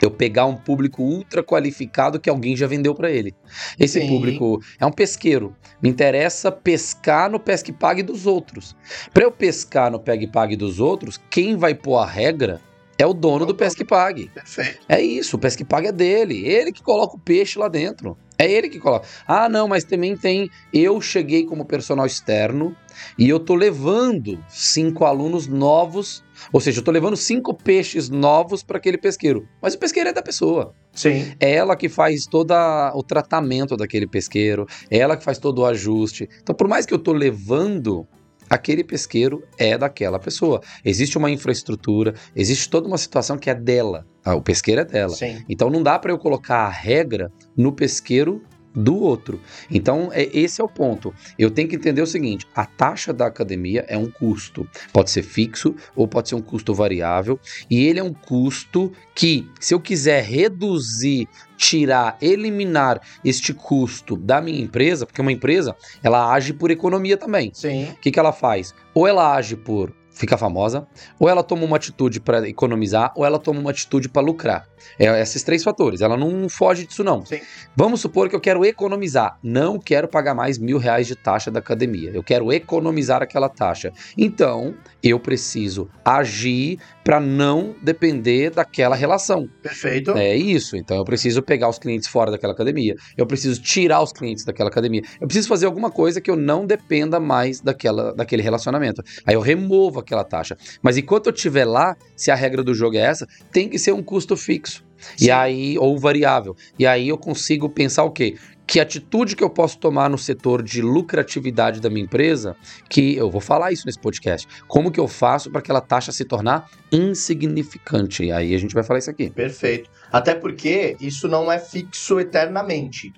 Eu 0.01 0.09
pegar 0.09 0.45
um 0.45 0.55
público 0.55 1.03
ultra 1.03 1.43
qualificado 1.43 2.21
que 2.21 2.29
alguém 2.29 2.55
já 2.55 2.67
vendeu 2.67 2.95
para 2.95 3.11
ele. 3.11 3.35
Esse 3.77 3.99
Sim. 3.99 4.07
público 4.07 4.61
é 4.79 4.85
um 4.85 4.91
pesqueiro. 4.93 5.53
Me 5.81 5.89
interessa 5.89 6.49
pescar 6.49 7.29
no 7.29 7.37
pesque 7.37 7.73
pague 7.73 8.01
dos 8.01 8.25
outros. 8.25 8.77
Para 9.13 9.25
eu 9.25 9.31
pescar 9.31 9.91
no 9.91 9.99
pegue 9.99 10.25
pague 10.25 10.55
dos 10.55 10.79
outros, 10.79 11.19
quem 11.29 11.57
vai 11.57 11.75
pôr 11.75 11.97
a 11.97 12.05
regra 12.05 12.61
é 12.97 13.05
o 13.05 13.13
dono 13.13 13.45
do 13.45 13.53
pesque 13.53 13.85
pague. 13.85 14.29
Perfeito. 14.33 14.79
É 14.89 14.99
isso, 15.01 15.35
o 15.35 15.39
pesque 15.39 15.63
pague 15.63 15.87
é 15.87 15.91
dele. 15.91 16.45
Ele 16.45 16.71
que 16.71 16.81
coloca 16.81 17.15
o 17.15 17.19
peixe 17.19 17.59
lá 17.59 17.67
dentro. 17.67 18.17
É 18.37 18.49
ele 18.49 18.69
que 18.69 18.79
coloca. 18.79 19.07
Ah, 19.27 19.49
não, 19.49 19.67
mas 19.67 19.83
também 19.83 20.15
tem. 20.15 20.49
Eu 20.71 21.01
cheguei 21.01 21.45
como 21.45 21.65
personal 21.65 22.05
externo 22.05 22.75
e 23.17 23.27
eu 23.27 23.39
tô 23.39 23.55
levando 23.55 24.43
cinco 24.47 25.05
alunos 25.05 25.47
novos. 25.47 26.23
Ou 26.51 26.59
seja, 26.59 26.79
eu 26.79 26.83
tô 26.83 26.91
levando 26.91 27.17
cinco 27.17 27.53
peixes 27.53 28.09
novos 28.09 28.63
para 28.63 28.77
aquele 28.77 28.97
pesqueiro. 28.97 29.47
Mas 29.61 29.73
o 29.73 29.79
pesqueiro 29.79 30.09
é 30.09 30.13
da 30.13 30.21
pessoa. 30.21 30.73
Sim. 30.93 31.33
É 31.39 31.53
ela 31.53 31.75
que 31.75 31.89
faz 31.89 32.25
todo 32.25 32.53
o 32.95 33.03
tratamento 33.03 33.77
daquele 33.77 34.07
pesqueiro, 34.07 34.65
é 34.89 34.97
ela 34.97 35.15
que 35.15 35.23
faz 35.23 35.37
todo 35.37 35.59
o 35.59 35.65
ajuste. 35.65 36.27
Então, 36.41 36.55
por 36.55 36.67
mais 36.67 36.87
que 36.87 36.93
eu 36.93 36.97
tô 36.97 37.13
levando, 37.13 38.07
aquele 38.49 38.83
pesqueiro 38.83 39.43
é 39.57 39.77
daquela 39.77 40.19
pessoa. 40.19 40.61
Existe 40.83 41.17
uma 41.17 41.29
infraestrutura, 41.29 42.13
existe 42.35 42.69
toda 42.69 42.87
uma 42.87 42.97
situação 42.97 43.37
que 43.37 43.49
é 43.49 43.55
dela. 43.55 44.05
Ah, 44.23 44.35
o 44.35 44.41
pesqueiro 44.41 44.81
é 44.81 44.85
dela. 44.85 45.13
Sim. 45.13 45.43
Então 45.47 45.69
não 45.69 45.81
dá 45.81 45.97
para 45.97 46.11
eu 46.11 46.17
colocar 46.17 46.65
a 46.65 46.69
regra 46.69 47.31
no 47.55 47.71
pesqueiro 47.71 48.41
do 48.77 48.95
outro. 48.95 49.41
Então 49.71 50.09
é, 50.13 50.29
esse 50.31 50.61
é 50.61 50.63
o 50.63 50.69
ponto. 50.69 51.13
Eu 51.37 51.49
tenho 51.49 51.67
que 51.67 51.75
entender 51.75 52.01
o 52.01 52.07
seguinte: 52.07 52.45
a 52.55 52.65
taxa 52.65 53.11
da 53.11 53.25
academia 53.25 53.83
é 53.87 53.97
um 53.97 54.09
custo. 54.09 54.69
Pode 54.93 55.09
ser 55.09 55.23
fixo 55.23 55.75
ou 55.95 56.07
pode 56.07 56.29
ser 56.29 56.35
um 56.35 56.41
custo 56.41 56.73
variável. 56.73 57.39
E 57.69 57.83
ele 57.85 57.99
é 57.99 58.03
um 58.03 58.13
custo 58.13 58.91
que, 59.15 59.49
se 59.59 59.73
eu 59.73 59.79
quiser 59.79 60.23
reduzir, 60.23 61.27
tirar, 61.57 62.17
eliminar 62.21 63.01
este 63.25 63.51
custo 63.53 64.15
da 64.15 64.39
minha 64.39 64.61
empresa, 64.61 65.07
porque 65.07 65.21
uma 65.21 65.31
empresa 65.31 65.75
ela 66.03 66.31
age 66.31 66.53
por 66.53 66.69
economia 66.69 67.17
também. 67.17 67.51
Sim. 67.53 67.85
O 67.85 67.95
que, 67.95 68.11
que 68.11 68.19
ela 68.19 68.31
faz? 68.31 68.75
Ou 68.93 69.07
ela 69.07 69.35
age 69.35 69.55
por 69.55 69.91
ficar 70.17 70.37
famosa, 70.37 70.87
ou 71.19 71.29
ela 71.29 71.43
toma 71.43 71.63
uma 71.63 71.77
atitude 71.77 72.19
para 72.19 72.47
economizar, 72.47 73.11
ou 73.15 73.25
ela 73.25 73.39
toma 73.39 73.59
uma 73.59 73.71
atitude 73.71 74.09
para 74.09 74.21
lucrar. 74.21 74.67
É 74.99 75.21
esses 75.21 75.43
três 75.43 75.63
fatores. 75.63 76.01
Ela 76.01 76.17
não 76.17 76.47
foge 76.49 76.85
disso, 76.85 77.03
não. 77.03 77.25
Sim. 77.25 77.39
Vamos 77.75 78.01
supor 78.01 78.29
que 78.29 78.35
eu 78.35 78.39
quero 78.39 78.65
economizar. 78.65 79.37
Não 79.43 79.79
quero 79.79 80.07
pagar 80.07 80.33
mais 80.33 80.57
mil 80.57 80.77
reais 80.77 81.07
de 81.07 81.15
taxa 81.15 81.51
da 81.51 81.59
academia. 81.59 82.11
Eu 82.13 82.23
quero 82.23 82.51
economizar 82.51 83.21
aquela 83.21 83.49
taxa. 83.49 83.91
Então, 84.17 84.75
eu 85.03 85.19
preciso 85.19 85.89
agir 86.03 86.79
para 87.03 87.19
não 87.21 87.73
depender 87.81 88.49
daquela 88.49 88.95
relação. 88.95 89.47
Perfeito. 89.61 90.11
É 90.11 90.35
isso. 90.35 90.75
Então 90.75 90.97
eu 90.97 91.05
preciso 91.05 91.41
pegar 91.41 91.69
os 91.69 91.79
clientes 91.79 92.07
fora 92.07 92.29
daquela 92.29 92.51
academia. 92.51 92.95
Eu 93.15 93.25
preciso 93.25 93.61
tirar 93.61 94.01
os 94.01 94.11
clientes 94.11 94.43
daquela 94.43 94.69
academia. 94.69 95.01
Eu 95.21 95.25
preciso 95.25 95.47
fazer 95.47 95.67
alguma 95.67 95.89
coisa 95.89 96.19
que 96.19 96.29
eu 96.29 96.35
não 96.35 96.65
dependa 96.65 97.17
mais 97.19 97.61
daquela, 97.61 98.13
daquele 98.13 98.41
relacionamento. 98.41 99.01
Aí 99.25 99.35
eu 99.35 99.39
removo 99.39 99.99
aquela 100.07 100.23
taxa. 100.23 100.57
Mas 100.81 100.97
enquanto 100.97 101.27
eu 101.27 101.33
estiver 101.33 101.65
lá, 101.65 101.95
se 102.15 102.31
a 102.31 102.35
regra 102.35 102.63
do 102.63 102.73
jogo 102.73 102.95
é 102.95 103.01
essa, 103.01 103.27
tem 103.51 103.69
que 103.69 103.77
ser 103.77 103.93
um 103.93 104.01
custo 104.01 104.35
fixo. 104.35 104.85
Sim. 105.15 105.25
E 105.25 105.31
aí, 105.31 105.77
ou 105.77 105.97
variável. 105.97 106.55
E 106.77 106.85
aí 106.85 107.07
eu 107.09 107.17
consigo 107.17 107.69
pensar 107.69 108.03
o 108.03 108.11
quê? 108.11 108.35
Que 108.65 108.79
atitude 108.81 109.35
que 109.35 109.43
eu 109.43 109.49
posso 109.49 109.77
tomar 109.77 110.09
no 110.09 110.17
setor 110.17 110.61
de 110.61 110.81
lucratividade 110.81 111.79
da 111.79 111.89
minha 111.89 112.03
empresa, 112.03 112.55
que 112.89 113.15
eu 113.15 113.31
vou 113.31 113.39
falar 113.39 113.71
isso 113.71 113.85
nesse 113.85 113.99
podcast. 113.99 114.45
Como 114.67 114.91
que 114.91 114.99
eu 114.99 115.07
faço 115.07 115.49
para 115.49 115.59
aquela 115.59 115.79
taxa 115.79 116.11
se 116.11 116.25
tornar 116.25 116.69
insignificante? 116.91 118.25
E 118.25 118.31
aí 118.31 118.53
a 118.53 118.57
gente 118.57 118.73
vai 118.73 118.83
falar 118.83 118.99
isso 118.99 119.09
aqui. 119.09 119.29
Perfeito. 119.29 119.89
Até 120.11 120.35
porque 120.35 120.97
isso 120.99 121.29
não 121.29 121.49
é 121.49 121.59
fixo 121.59 122.19
eternamente. 122.19 123.13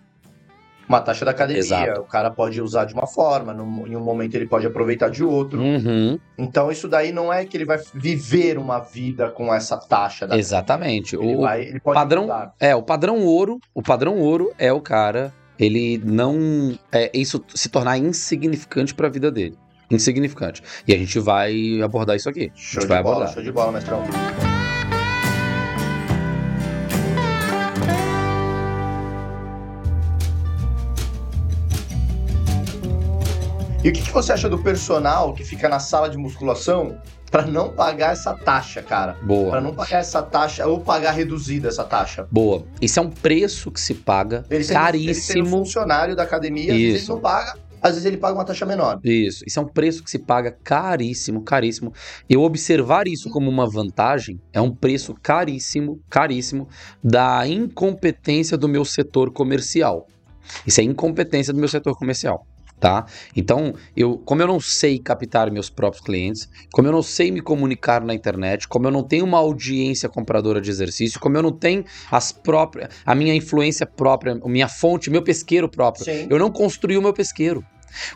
Uma 0.89 0.99
taxa 0.99 1.23
da 1.23 1.29
academia, 1.29 1.59
Exato. 1.59 2.01
o 2.01 2.03
cara 2.05 2.31
pode 2.31 2.59
usar 2.59 2.85
de 2.85 2.95
uma 2.95 3.05
forma, 3.05 3.53
num- 3.53 3.85
em 3.85 3.95
um 3.95 3.99
momento 4.01 4.33
ele 4.33 4.47
pode 4.47 4.65
aproveitar 4.65 5.07
de 5.09 5.23
outro. 5.23 5.61
Uhum, 5.61 6.17
Então 6.35 6.71
isso 6.71 6.87
daí 6.87 7.11
não 7.11 7.31
é 7.31 7.45
que 7.45 7.55
ele 7.55 7.63
vai 7.65 7.79
viver 7.93 8.57
uma 8.57 8.79
vida 8.79 9.29
com 9.29 9.53
essa 9.53 9.77
taxa 9.77 10.25
da 10.25 10.35
exatamente. 10.35 11.15
Ele, 11.15 11.35
O, 11.35 11.41
vai, 11.41 11.61
ele 11.61 11.79
padrão- 11.79 12.23
mudar. 12.23 12.53
É, 12.59 12.75
o 12.75 12.81
padrão 12.81 13.19
ouro, 13.23 13.59
o 13.71 13.83
padrão 13.83 14.17
ouro 14.17 14.51
é 14.57 14.73
o 14.73 14.81
cara, 14.81 15.31
ele 15.59 16.01
não 16.03 16.75
é 16.91 17.11
isso 17.13 17.39
se 17.53 17.69
tornar 17.69 17.99
insignificante 17.99 18.95
para 18.95 19.05
a 19.05 19.11
vida 19.11 19.31
dele. 19.31 19.55
Insignificante. 19.91 20.63
E 20.87 20.93
a 20.93 20.97
gente 20.97 21.19
vai 21.19 21.79
abordar 21.83 22.15
isso 22.15 22.27
aqui. 22.29 22.51
Show 22.55 22.79
a 22.79 22.81
gente 22.81 22.81
de 22.81 22.87
vai 22.87 23.03
bola, 23.03 23.15
abordar. 23.15 23.33
show 23.35 23.43
de 23.43 23.51
bola, 23.51 23.71
mestrão. 23.71 24.48
E 33.81 33.89
o 33.89 33.93
que, 33.93 34.01
que 34.01 34.11
você 34.11 34.33
acha 34.33 34.49
do 34.49 34.59
personal 34.59 35.33
que 35.33 35.43
fica 35.43 35.69
na 35.69 35.79
sala 35.79 36.09
de 36.09 36.17
musculação 36.17 36.97
para 37.31 37.43
não 37.45 37.71
pagar 37.71 38.11
essa 38.11 38.33
taxa, 38.33 38.81
cara? 38.81 39.13
Para 39.13 39.25
Boa. 39.25 39.61
não 39.61 39.73
pagar 39.73 39.99
essa 39.99 40.21
taxa 40.21 40.67
ou 40.67 40.81
pagar 40.81 41.11
reduzida 41.11 41.69
essa 41.69 41.85
taxa? 41.85 42.27
Boa. 42.29 42.65
Isso 42.81 42.99
é 42.99 43.01
um 43.01 43.09
preço 43.09 43.71
que 43.71 43.79
se 43.79 43.93
paga 43.93 44.43
Ele 44.49 44.63
sendo, 44.65 44.75
ele 44.77 44.83
caríssimo. 44.83 45.49
funcionário 45.49 46.13
da 46.13 46.23
academia, 46.23 46.73
às 46.73 46.77
vezes 46.77 46.89
ele 46.89 46.97
Isso. 46.97 47.13
não 47.13 47.21
paga, 47.21 47.57
às 47.81 47.91
vezes 47.91 48.05
ele 48.05 48.17
paga 48.17 48.33
uma 48.33 48.43
taxa 48.43 48.65
menor. 48.65 48.99
Isso, 49.01 49.45
isso 49.47 49.57
é 49.57 49.61
um 49.61 49.67
preço 49.67 50.03
que 50.03 50.11
se 50.11 50.19
paga 50.19 50.51
caríssimo, 50.61 51.41
caríssimo. 51.41 51.93
Eu 52.29 52.41
observar 52.41 53.07
isso 53.07 53.29
como 53.29 53.49
uma 53.49 53.69
vantagem 53.69 54.41
é 54.51 54.59
um 54.59 54.75
preço 54.75 55.15
caríssimo, 55.23 56.01
caríssimo 56.09 56.67
da 57.01 57.47
incompetência 57.47 58.57
do 58.57 58.67
meu 58.67 58.83
setor 58.83 59.31
comercial. 59.31 60.05
Isso 60.65 60.81
é 60.81 60.83
incompetência 60.83 61.53
do 61.53 61.59
meu 61.59 61.69
setor 61.69 61.95
comercial. 61.95 62.45
Tá? 62.79 63.05
Então, 63.35 63.73
eu, 63.95 64.17
como 64.19 64.41
eu 64.41 64.47
não 64.47 64.59
sei 64.59 64.99
captar 64.99 65.51
meus 65.51 65.69
próprios 65.69 66.03
clientes, 66.03 66.49
como 66.71 66.87
eu 66.87 66.91
não 66.93 67.03
sei 67.03 67.29
me 67.29 67.41
comunicar 67.41 68.01
na 68.01 68.13
internet, 68.13 68.67
como 68.69 68.87
eu 68.87 68.91
não 68.91 69.03
tenho 69.03 69.25
uma 69.25 69.37
audiência 69.37 70.07
compradora 70.07 70.61
de 70.61 70.69
exercício, 70.69 71.19
como 71.19 71.37
eu 71.37 71.43
não 71.43 71.51
tenho 71.51 71.83
as 72.09 72.31
próprias, 72.31 72.89
a 73.05 73.13
minha 73.13 73.35
influência 73.35 73.85
própria, 73.85 74.39
a 74.41 74.49
minha 74.49 74.69
fonte, 74.69 75.09
meu 75.09 75.21
pesqueiro 75.21 75.67
próprio, 75.67 76.05
Sim. 76.05 76.27
eu 76.29 76.39
não 76.39 76.49
construí 76.49 76.97
o 76.97 77.01
meu 77.01 77.11
pesqueiro. 77.11 77.65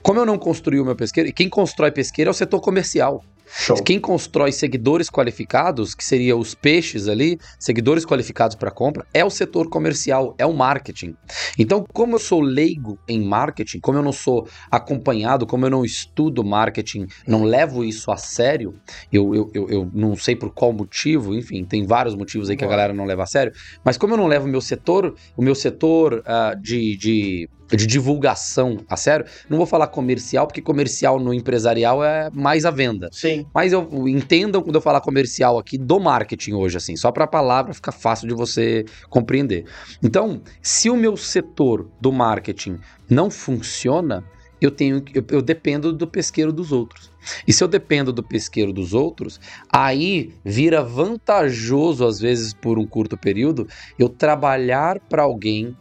Como 0.01 0.19
eu 0.19 0.25
não 0.25 0.37
construí 0.37 0.79
o 0.79 0.85
meu 0.85 0.95
pesqueiro, 0.95 1.29
e 1.29 1.33
quem 1.33 1.49
constrói 1.49 1.91
pesqueiro 1.91 2.29
é 2.29 2.31
o 2.31 2.33
setor 2.33 2.61
comercial. 2.61 3.23
Show. 3.55 3.75
Quem 3.83 3.99
constrói 3.99 4.51
seguidores 4.51 5.09
qualificados, 5.09 5.93
que 5.93 6.03
seria 6.03 6.35
os 6.35 6.55
peixes 6.55 7.07
ali, 7.07 7.39
seguidores 7.59 8.03
qualificados 8.03 8.55
para 8.55 8.71
compra, 8.71 9.05
é 9.13 9.23
o 9.23 9.29
setor 9.29 9.69
comercial, 9.69 10.33
é 10.39 10.45
o 10.45 10.53
marketing. 10.53 11.15
Então, 11.57 11.85
como 11.93 12.15
eu 12.15 12.19
sou 12.19 12.41
leigo 12.41 12.97
em 13.07 13.21
marketing, 13.21 13.79
como 13.79 13.99
eu 13.99 14.03
não 14.03 14.11
sou 14.11 14.47
acompanhado, 14.71 15.45
como 15.45 15.67
eu 15.67 15.69
não 15.69 15.85
estudo 15.85 16.43
marketing, 16.43 17.05
não 17.27 17.43
levo 17.43 17.83
isso 17.83 18.11
a 18.11 18.17
sério, 18.17 18.73
eu, 19.11 19.35
eu, 19.35 19.51
eu, 19.53 19.69
eu 19.69 19.89
não 19.93 20.15
sei 20.15 20.35
por 20.35 20.49
qual 20.51 20.73
motivo, 20.73 21.35
enfim, 21.35 21.63
tem 21.63 21.85
vários 21.85 22.15
motivos 22.15 22.49
aí 22.49 22.57
que 22.57 22.65
a 22.65 22.67
galera 22.67 22.91
não 22.91 23.05
leva 23.05 23.21
a 23.21 23.27
sério, 23.27 23.53
mas 23.83 23.97
como 23.97 24.13
eu 24.13 24.17
não 24.17 24.27
levo 24.27 24.47
o 24.47 24.49
meu 24.49 24.61
setor, 24.61 25.15
o 25.37 25.43
meu 25.43 25.53
setor 25.53 26.23
ah, 26.25 26.55
de, 26.59 26.97
de, 26.97 27.49
de 27.69 27.87
divulgação 27.87 28.77
a 28.89 28.95
sério, 28.95 29.25
não 29.49 29.57
vou 29.57 29.65
falar 29.65 29.87
comercial, 29.87 30.47
porque 30.47 30.61
comercial 30.61 31.19
no 31.19 31.33
empresarial 31.33 32.03
é 32.03 32.29
mais 32.33 32.65
a 32.65 32.71
venda. 32.71 33.09
Sim. 33.11 33.45
Mas 33.53 33.73
eu 33.73 33.87
entendam 34.07 34.61
quando 34.61 34.75
eu 34.75 34.81
falar 34.81 35.01
comercial 35.01 35.57
aqui 35.57 35.77
do 35.77 35.99
marketing 35.99 36.53
hoje, 36.53 36.77
assim, 36.77 36.95
só 36.95 37.11
para 37.11 37.23
a 37.23 37.27
palavra 37.27 37.73
ficar 37.73 37.91
fácil 37.91 38.27
de 38.27 38.33
você 38.33 38.85
compreender. 39.09 39.65
Então, 40.01 40.41
se 40.61 40.89
o 40.89 40.95
meu 40.95 41.17
setor 41.17 41.89
do 41.99 42.11
marketing 42.11 42.79
não 43.09 43.29
funciona, 43.29 44.23
eu 44.61 44.71
tenho 44.71 45.03
eu, 45.13 45.23
eu 45.29 45.41
dependo 45.41 45.91
do 45.91 46.07
pesqueiro 46.07 46.51
dos 46.51 46.71
outros. 46.71 47.11
E 47.47 47.53
se 47.53 47.63
eu 47.63 47.67
dependo 47.67 48.11
do 48.11 48.23
pesqueiro 48.23 48.73
dos 48.73 48.93
outros, 48.93 49.39
aí 49.71 50.33
vira 50.43 50.83
vantajoso 50.83 52.05
às 52.05 52.19
vezes 52.19 52.53
por 52.53 52.77
um 52.77 52.85
curto 52.85 53.17
período 53.17 53.67
eu 53.97 54.09
trabalhar 54.09 54.99
para 54.99 55.23
alguém 55.23 55.75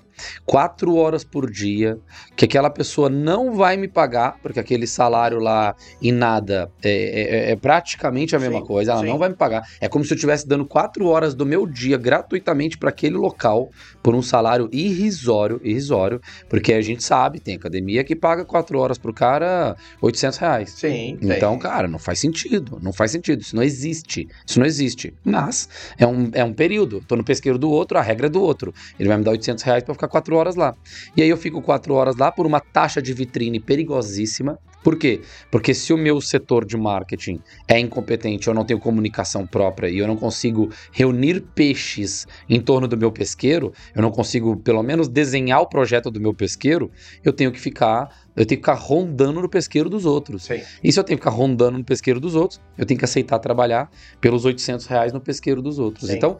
quatro 0.44 0.96
horas 0.96 1.24
por 1.24 1.50
dia, 1.50 1.98
que 2.36 2.44
aquela 2.44 2.70
pessoa 2.70 3.08
não 3.08 3.54
vai 3.54 3.76
me 3.76 3.88
pagar, 3.88 4.38
porque 4.42 4.60
aquele 4.60 4.86
salário 4.86 5.38
lá 5.38 5.74
e 6.00 6.10
nada 6.12 6.70
é, 6.82 7.48
é- 7.48 7.52
é 7.52 7.56
praticamente 7.56 8.34
a 8.36 8.38
mesma 8.38 8.60
Sim, 8.60 8.66
coisa, 8.66 8.92
ela 8.92 9.00
sim. 9.00 9.08
não 9.08 9.18
vai 9.18 9.28
me 9.28 9.36
pagar. 9.36 9.62
É 9.80 9.88
como 9.88 10.04
se 10.04 10.12
eu 10.12 10.14
estivesse 10.14 10.46
dando 10.46 10.66
quatro 10.66 11.06
horas 11.06 11.34
do 11.34 11.44
meu 11.46 11.66
dia 11.66 11.96
gratuitamente 11.96 12.78
para 12.78 12.90
aquele 12.90 13.16
local 13.16 13.70
por 14.02 14.14
um 14.14 14.22
salário 14.22 14.68
irrisório, 14.72 15.60
irrisório, 15.62 16.20
porque 16.48 16.72
a 16.72 16.82
gente 16.82 17.04
sabe, 17.04 17.40
tem 17.40 17.54
academia 17.54 18.02
que 18.02 18.16
paga 18.16 18.44
quatro 18.44 18.78
horas 18.78 18.98
pro 18.98 19.12
cara 19.12 19.76
800 20.00 20.38
reais. 20.38 20.70
Sim. 20.70 21.18
Então, 21.20 21.52
tem. 21.52 21.60
cara, 21.60 21.86
não 21.86 21.98
faz 21.98 22.18
sentido. 22.18 22.78
Não 22.82 22.92
faz 22.92 23.10
sentido. 23.10 23.40
Isso 23.40 23.54
não 23.54 23.62
existe. 23.62 24.28
Isso 24.46 24.58
não 24.58 24.66
existe. 24.66 25.14
Mas 25.24 25.68
é 25.96 26.06
um, 26.06 26.30
é 26.32 26.44
um 26.44 26.52
período. 26.52 27.02
Tô 27.06 27.16
no 27.16 27.24
pesqueiro 27.24 27.58
do 27.58 27.70
outro, 27.70 27.98
a 27.98 28.02
regra 28.02 28.26
é 28.26 28.30
do 28.30 28.42
outro. 28.42 28.74
Ele 28.98 29.08
vai 29.08 29.18
me 29.18 29.24
dar 29.24 29.30
800 29.32 29.62
reais 29.62 29.82
pra 29.82 29.94
ficar 29.94 30.08
quatro 30.08 30.36
horas 30.36 30.56
lá. 30.56 30.74
E 31.16 31.22
aí 31.22 31.28
eu 31.28 31.36
fico 31.36 31.62
quatro 31.62 31.94
horas 31.94 32.16
lá 32.16 32.32
por 32.32 32.46
uma 32.46 32.60
taxa 32.60 33.00
de 33.00 33.12
vitrine 33.12 33.60
perigosíssima. 33.60 34.58
Por 34.82 34.98
quê? 34.98 35.20
Porque 35.50 35.72
se 35.74 35.92
o 35.92 35.96
meu 35.96 36.20
setor 36.20 36.64
de 36.64 36.76
marketing 36.76 37.40
é 37.68 37.78
incompetente, 37.78 38.48
eu 38.48 38.54
não 38.54 38.64
tenho 38.64 38.80
comunicação 38.80 39.46
própria 39.46 39.88
e 39.88 39.98
eu 39.98 40.08
não 40.08 40.16
consigo 40.16 40.70
reunir 40.90 41.40
peixes 41.54 42.26
em 42.48 42.60
torno 42.60 42.88
do 42.88 42.96
meu 42.96 43.12
pesqueiro, 43.12 43.72
eu 43.94 44.02
não 44.02 44.10
consigo 44.10 44.56
pelo 44.56 44.82
menos 44.82 45.08
desenhar 45.08 45.60
o 45.60 45.66
projeto 45.66 46.10
do 46.10 46.20
meu 46.20 46.34
pesqueiro, 46.34 46.90
eu 47.24 47.32
tenho 47.32 47.52
que 47.52 47.60
ficar, 47.60 48.08
eu 48.34 48.46
tenho 48.46 48.60
que 48.60 48.66
ficar 48.66 48.74
rondando 48.74 49.40
no 49.40 49.48
pesqueiro 49.48 49.90
dos 49.90 50.04
outros. 50.04 50.44
Sim. 50.44 50.60
E 50.82 50.92
se 50.92 50.98
eu 50.98 51.04
tenho 51.04 51.18
que 51.18 51.24
ficar 51.24 51.36
rondando 51.36 51.78
no 51.78 51.84
pesqueiro 51.84 52.20
dos 52.20 52.34
outros, 52.34 52.60
eu 52.76 52.86
tenho 52.86 52.98
que 52.98 53.04
aceitar 53.04 53.38
trabalhar 53.38 53.90
pelos 54.20 54.44
800 54.44 54.86
reais 54.86 55.12
no 55.12 55.20
pesqueiro 55.20 55.60
dos 55.60 55.78
outros. 55.78 56.08
Sim. 56.08 56.16
Então, 56.16 56.38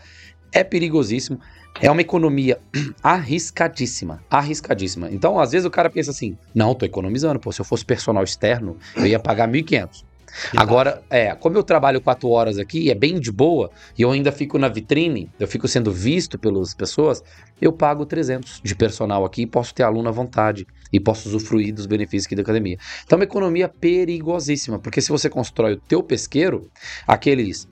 é 0.53 0.63
perigosíssimo. 0.63 1.41
É 1.81 1.91
uma 1.91 2.03
economia 2.03 2.61
arriscadíssima. 3.03 4.23
Arriscadíssima. 4.31 5.11
Então, 5.11 5.41
às 5.41 5.53
vezes 5.53 5.65
o 5.65 5.71
cara 5.71 5.89
pensa 5.89 6.11
assim: 6.11 6.37
não, 6.55 6.75
tô 6.75 6.85
economizando. 6.85 7.41
Pô, 7.41 7.51
se 7.51 7.61
eu 7.61 7.65
fosse 7.65 7.85
personal 7.85 8.23
externo, 8.23 8.77
eu 8.95 9.07
ia 9.07 9.19
pagar 9.19 9.49
1.500. 9.49 10.05
Agora, 10.57 11.03
é, 11.11 11.35
como 11.35 11.57
eu 11.57 11.63
trabalho 11.63 12.01
quatro 12.01 12.29
horas 12.29 12.59
aqui, 12.59 12.81
e 12.81 12.91
é 12.91 12.95
bem 12.95 13.19
de 13.21 13.31
boa, 13.31 13.71
e 13.99 14.03
eu 14.03 14.11
ainda 14.11 14.33
fico 14.33 14.59
na 14.59 14.69
vitrine, 14.69 15.31
eu 15.39 15.47
fico 15.47 15.69
sendo 15.69 15.93
visto 15.93 16.39
pelas 16.39 16.75
pessoas, 16.75 17.23
eu 17.61 17.73
pago 17.73 18.05
300 18.05 18.61
de 18.63 18.75
personal 18.75 19.25
aqui 19.25 19.43
e 19.43 19.47
posso 19.47 19.75
ter 19.75 19.83
aluno 19.83 20.09
à 20.09 20.13
vontade 20.13 20.67
e 20.93 20.99
posso 20.99 21.29
usufruir 21.29 21.75
dos 21.75 21.87
benefícios 21.87 22.27
aqui 22.27 22.35
da 22.35 22.43
academia. 22.43 22.77
Então, 23.05 23.17
é 23.17 23.21
uma 23.21 23.25
economia 23.25 23.69
perigosíssima, 23.69 24.79
porque 24.79 25.01
se 25.01 25.11
você 25.11 25.29
constrói 25.31 25.75
o 25.75 25.81
teu 25.81 26.03
pesqueiro, 26.03 26.71
aqueles 27.07 27.69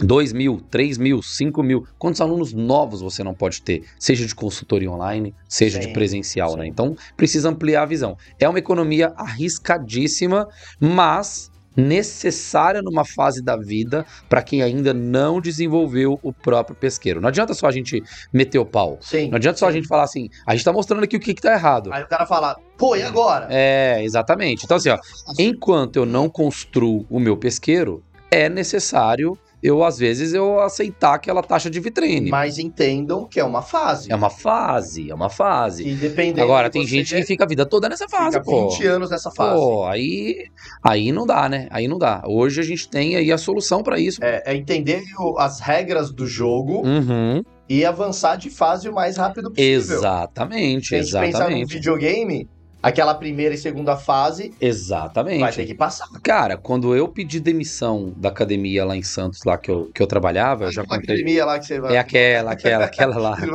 2 0.00 0.32
mil, 0.32 0.60
3 0.70 0.98
mil, 0.98 1.22
5 1.22 1.62
mil, 1.62 1.86
quantos 1.98 2.20
alunos 2.20 2.52
novos 2.52 3.00
você 3.00 3.24
não 3.24 3.34
pode 3.34 3.62
ter? 3.62 3.84
Seja 3.98 4.26
de 4.26 4.34
consultoria 4.34 4.90
online, 4.90 5.34
seja 5.48 5.80
Sim, 5.80 5.88
de 5.88 5.92
presencial, 5.92 6.50
sim. 6.50 6.58
né? 6.58 6.66
Então, 6.66 6.96
precisa 7.16 7.48
ampliar 7.48 7.82
a 7.82 7.86
visão. 7.86 8.16
É 8.38 8.48
uma 8.48 8.58
economia 8.58 9.12
arriscadíssima, 9.16 10.48
mas 10.78 11.50
necessária 11.76 12.80
numa 12.82 13.04
fase 13.04 13.42
da 13.42 13.56
vida 13.56 14.04
para 14.28 14.42
quem 14.42 14.62
ainda 14.62 14.94
não 14.94 15.40
desenvolveu 15.40 16.18
o 16.22 16.32
próprio 16.32 16.76
pesqueiro. 16.76 17.20
Não 17.20 17.28
adianta 17.28 17.54
só 17.54 17.66
a 17.66 17.72
gente 17.72 18.02
meter 18.32 18.58
o 18.58 18.66
pau. 18.66 18.98
Sim. 19.00 19.28
Não 19.28 19.36
adianta 19.36 19.58
só 19.58 19.68
a 19.68 19.72
gente 19.72 19.86
falar 19.86 20.04
assim, 20.04 20.28
a 20.46 20.54
gente 20.54 20.64
tá 20.64 20.72
mostrando 20.72 21.04
aqui 21.04 21.16
o 21.16 21.20
que, 21.20 21.34
que 21.34 21.42
tá 21.42 21.52
errado. 21.52 21.92
Aí 21.92 22.02
o 22.02 22.08
cara 22.08 22.26
fala, 22.26 22.56
pô, 22.76 22.96
e 22.96 23.02
agora? 23.02 23.46
É, 23.50 24.02
exatamente. 24.02 24.64
Então, 24.64 24.76
assim, 24.76 24.90
ó, 24.90 24.98
enquanto 25.38 25.96
eu 25.96 26.06
não 26.06 26.28
construo 26.28 27.06
o 27.10 27.20
meu 27.20 27.36
pesqueiro, 27.36 28.02
é 28.30 28.48
necessário 28.48 29.38
eu, 29.62 29.82
às 29.82 29.98
vezes, 29.98 30.32
eu 30.34 30.60
aceitar 30.60 31.14
aquela 31.14 31.42
taxa 31.42 31.68
de 31.70 31.80
vitrine. 31.80 32.30
Mas 32.30 32.58
entendam 32.58 33.26
que 33.26 33.40
é 33.40 33.44
uma 33.44 33.62
fase. 33.62 34.12
É 34.12 34.14
uma 34.14 34.30
fase, 34.30 35.10
é 35.10 35.14
uma 35.14 35.30
fase. 35.30 35.86
E 35.88 35.94
dependendo 35.94 36.42
Agora, 36.42 36.70
tem 36.70 36.86
gente 36.86 37.14
que 37.14 37.22
fica 37.24 37.44
a 37.44 37.46
vida 37.48 37.64
toda 37.66 37.88
nessa 37.88 38.08
fase, 38.08 38.38
fica 38.38 38.42
pô. 38.44 38.68
20 38.70 38.86
anos 38.86 39.10
nessa 39.10 39.30
fase. 39.30 39.58
Pô, 39.58 39.84
aí, 39.84 40.46
aí 40.82 41.10
não 41.12 41.26
dá, 41.26 41.48
né? 41.48 41.66
Aí 41.70 41.88
não 41.88 41.98
dá. 41.98 42.22
Hoje 42.26 42.60
a 42.60 42.64
gente 42.64 42.88
tem 42.88 43.16
aí 43.16 43.32
a 43.32 43.38
solução 43.38 43.82
pra 43.82 43.98
isso. 43.98 44.22
É, 44.22 44.42
é 44.46 44.54
entender 44.54 45.02
as 45.38 45.60
regras 45.60 46.10
do 46.12 46.26
jogo 46.26 46.82
Uhum. 46.86 47.42
e 47.68 47.84
avançar 47.84 48.36
de 48.36 48.50
fase 48.50 48.88
o 48.88 48.94
mais 48.94 49.16
rápido 49.16 49.50
possível. 49.50 49.96
Exatamente, 49.98 50.88
Se 50.88 50.94
a 50.94 50.98
gente 51.02 51.06
pensar 51.06 51.20
num 51.20 51.28
exatamente. 51.28 51.74
videogame, 51.74 52.48
aquela 52.82 53.14
primeira 53.14 53.54
e 53.54 53.58
segunda 53.58 53.96
fase, 53.96 54.54
Exatamente. 54.60 55.40
vai 55.40 55.52
ter 55.52 55.66
que 55.66 55.74
passar. 55.74 56.08
Cara, 56.22 56.56
quando 56.56 56.94
eu 56.94 57.08
pedi 57.08 57.40
demissão 57.40 58.12
da 58.16 58.28
academia 58.28 58.84
lá 58.84 58.96
em 58.96 59.02
Santos, 59.02 59.40
lá 59.44 59.58
que 59.58 59.70
eu, 59.70 59.90
que 59.94 60.02
eu 60.02 60.06
trabalhava, 60.06 60.64
eu 60.64 60.72
já 60.72 60.82
contei. 60.82 61.14
academia 61.14 61.44
lá 61.44 61.58
que 61.58 61.66
você 61.66 61.80
vai. 61.80 61.96
É 61.96 61.98
aquela, 61.98 62.52
aquela, 62.52 62.84
aquela 62.84 63.18
lá. 63.18 63.36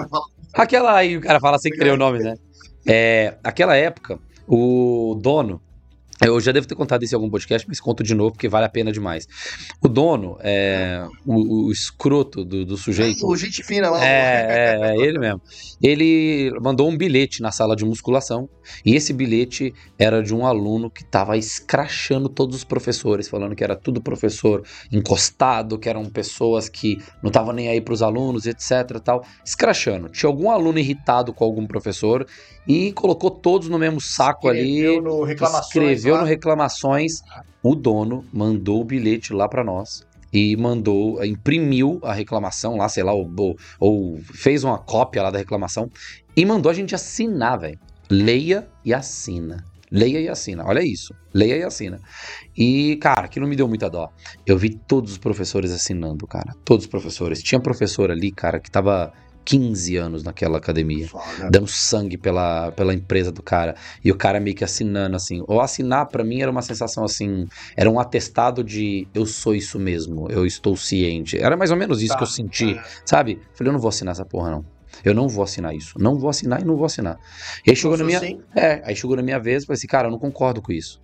Aquela 0.53 0.97
aí, 0.97 1.15
o 1.15 1.21
cara 1.21 1.39
fala 1.39 1.57
sem 1.57 1.71
querer 1.71 1.91
o 1.91 1.97
nome, 1.97 2.19
né? 2.19 2.35
É, 2.85 3.37
aquela 3.41 3.73
época, 3.73 4.19
o 4.45 5.17
dono. 5.21 5.61
Eu 6.23 6.39
já 6.39 6.51
devo 6.51 6.67
ter 6.67 6.75
contado 6.75 7.03
isso 7.03 7.15
em 7.15 7.17
algum 7.17 7.29
podcast, 7.29 7.67
mas 7.67 7.79
conto 7.79 8.03
de 8.03 8.13
novo 8.13 8.33
porque 8.33 8.47
vale 8.47 8.65
a 8.65 8.69
pena 8.69 8.91
demais. 8.91 9.27
O 9.81 9.87
dono, 9.87 10.37
é, 10.41 11.03
o, 11.25 11.67
o 11.67 11.71
escroto 11.71 12.45
do, 12.45 12.63
do 12.63 12.77
sujeito. 12.77 13.25
O 13.25 13.35
gente 13.35 13.63
fina 13.63 13.89
lá. 13.89 14.05
É, 14.05 14.77
é, 14.79 14.91
é 14.91 14.97
ele 14.97 15.17
mesmo. 15.17 15.41
Ele 15.81 16.51
mandou 16.61 16.87
um 16.87 16.95
bilhete 16.95 17.41
na 17.41 17.51
sala 17.51 17.75
de 17.75 17.83
musculação 17.83 18.47
e 18.85 18.95
esse 18.95 19.11
bilhete 19.13 19.73
era 19.97 20.21
de 20.21 20.33
um 20.33 20.45
aluno 20.45 20.91
que 20.91 21.01
estava 21.01 21.35
escrachando 21.37 22.29
todos 22.29 22.55
os 22.55 22.63
professores, 22.63 23.27
falando 23.27 23.55
que 23.55 23.63
era 23.63 23.75
tudo 23.75 23.99
professor 23.99 24.63
encostado, 24.91 25.79
que 25.79 25.89
eram 25.89 26.05
pessoas 26.05 26.69
que 26.69 26.97
não 27.23 27.29
estavam 27.29 27.51
nem 27.51 27.67
aí 27.67 27.81
para 27.81 27.93
os 27.93 28.03
alunos, 28.03 28.45
etc, 28.45 28.99
tal, 29.03 29.25
escrachando. 29.43 30.07
Tinha 30.09 30.29
algum 30.29 30.51
aluno 30.51 30.77
irritado 30.77 31.33
com 31.33 31.43
algum 31.43 31.65
professor 31.65 32.27
e 32.67 32.91
colocou 32.93 33.31
todos 33.31 33.67
no 33.67 33.77
mesmo 33.79 33.99
saco 33.99 34.47
ali. 34.47 34.59
Escreveu 34.77 35.01
no 35.01 35.23
reclamações. 35.23 35.67
Escreveu 35.67 36.13
lá. 36.15 36.21
no 36.21 36.27
reclamações. 36.27 37.11
O 37.63 37.75
dono 37.75 38.25
mandou 38.33 38.81
o 38.81 38.85
bilhete 38.85 39.33
lá 39.33 39.47
pra 39.47 39.63
nós 39.63 40.05
e 40.33 40.55
mandou, 40.57 41.23
imprimiu 41.23 41.99
a 42.03 42.13
reclamação 42.13 42.77
lá, 42.77 42.87
sei 42.89 43.03
lá, 43.03 43.13
ou, 43.13 43.29
ou- 43.37 43.55
ou 43.79 44.19
fez 44.33 44.63
uma 44.63 44.77
cópia 44.77 45.21
lá 45.23 45.29
da 45.31 45.37
reclamação 45.37 45.89
e 46.35 46.45
mandou 46.45 46.69
a 46.69 46.73
gente 46.73 46.95
assinar, 46.95 47.59
velho. 47.59 47.77
Leia 48.09 48.67
e 48.83 48.93
assina. 48.93 49.63
Leia 49.91 50.19
e 50.21 50.29
assina. 50.29 50.63
Olha 50.65 50.81
isso. 50.81 51.13
Leia 51.33 51.57
e 51.57 51.63
assina. 51.63 51.99
E, 52.57 52.95
cara, 53.01 53.25
aquilo 53.25 53.45
me 53.47 53.55
deu 53.57 53.67
muita 53.67 53.89
dó. 53.89 54.09
Eu 54.45 54.57
vi 54.57 54.69
todos 54.69 55.11
os 55.13 55.17
professores 55.17 55.71
assinando, 55.71 56.25
cara. 56.25 56.53
Todos 56.63 56.85
os 56.85 56.89
professores. 56.89 57.43
Tinha 57.43 57.59
professor 57.59 58.09
ali, 58.09 58.31
cara, 58.31 58.59
que 58.59 58.71
tava 58.71 59.11
15 59.43 59.95
anos 59.97 60.23
naquela 60.23 60.57
academia 60.57 61.07
Foda. 61.07 61.49
dando 61.49 61.67
sangue 61.67 62.17
pela, 62.17 62.71
pela 62.71 62.93
empresa 62.93 63.31
do 63.31 63.41
cara. 63.41 63.75
E 64.03 64.11
o 64.11 64.15
cara 64.15 64.39
meio 64.39 64.55
que 64.55 64.63
assinando, 64.63 65.15
assim. 65.15 65.43
Ou 65.47 65.59
assinar, 65.61 66.05
pra 66.07 66.23
mim, 66.23 66.41
era 66.41 66.51
uma 66.51 66.61
sensação 66.61 67.03
assim. 67.03 67.47
Era 67.75 67.89
um 67.89 67.99
atestado 67.99 68.63
de 68.63 69.07
eu 69.13 69.25
sou 69.25 69.55
isso 69.55 69.79
mesmo, 69.79 70.29
eu 70.29 70.45
estou 70.45 70.75
ciente. 70.75 71.37
Era 71.37 71.57
mais 71.57 71.71
ou 71.71 71.77
menos 71.77 72.01
isso 72.01 72.13
Tá. 72.13 72.17
que 72.17 72.23
eu 72.23 72.27
senti, 72.27 72.73
É. 72.77 72.83
sabe? 73.05 73.39
Falei, 73.53 73.69
eu 73.69 73.73
não 73.73 73.79
vou 73.79 73.89
assinar 73.89 74.11
essa 74.13 74.25
porra, 74.25 74.51
não. 74.51 74.65
Eu 75.03 75.13
não 75.13 75.27
vou 75.27 75.43
assinar 75.43 75.75
isso. 75.75 75.97
Não 75.99 76.17
vou 76.17 76.29
assinar 76.29 76.61
e 76.61 76.65
não 76.65 76.75
vou 76.75 76.85
assinar. 76.85 77.17
E 77.65 77.69
aí 77.69 77.75
chegou 77.75 77.97
na 77.97 78.03
minha. 78.03 78.19
sim. 78.19 78.41
É, 78.55 78.81
aí 78.85 78.95
chegou 78.95 79.15
na 79.15 79.21
minha 79.21 79.39
vez 79.39 79.63
e 79.63 79.65
falei 79.65 79.77
assim, 79.77 79.87
cara, 79.87 80.07
eu 80.07 80.11
não 80.11 80.19
concordo 80.19 80.61
com 80.61 80.71
isso. 80.71 81.01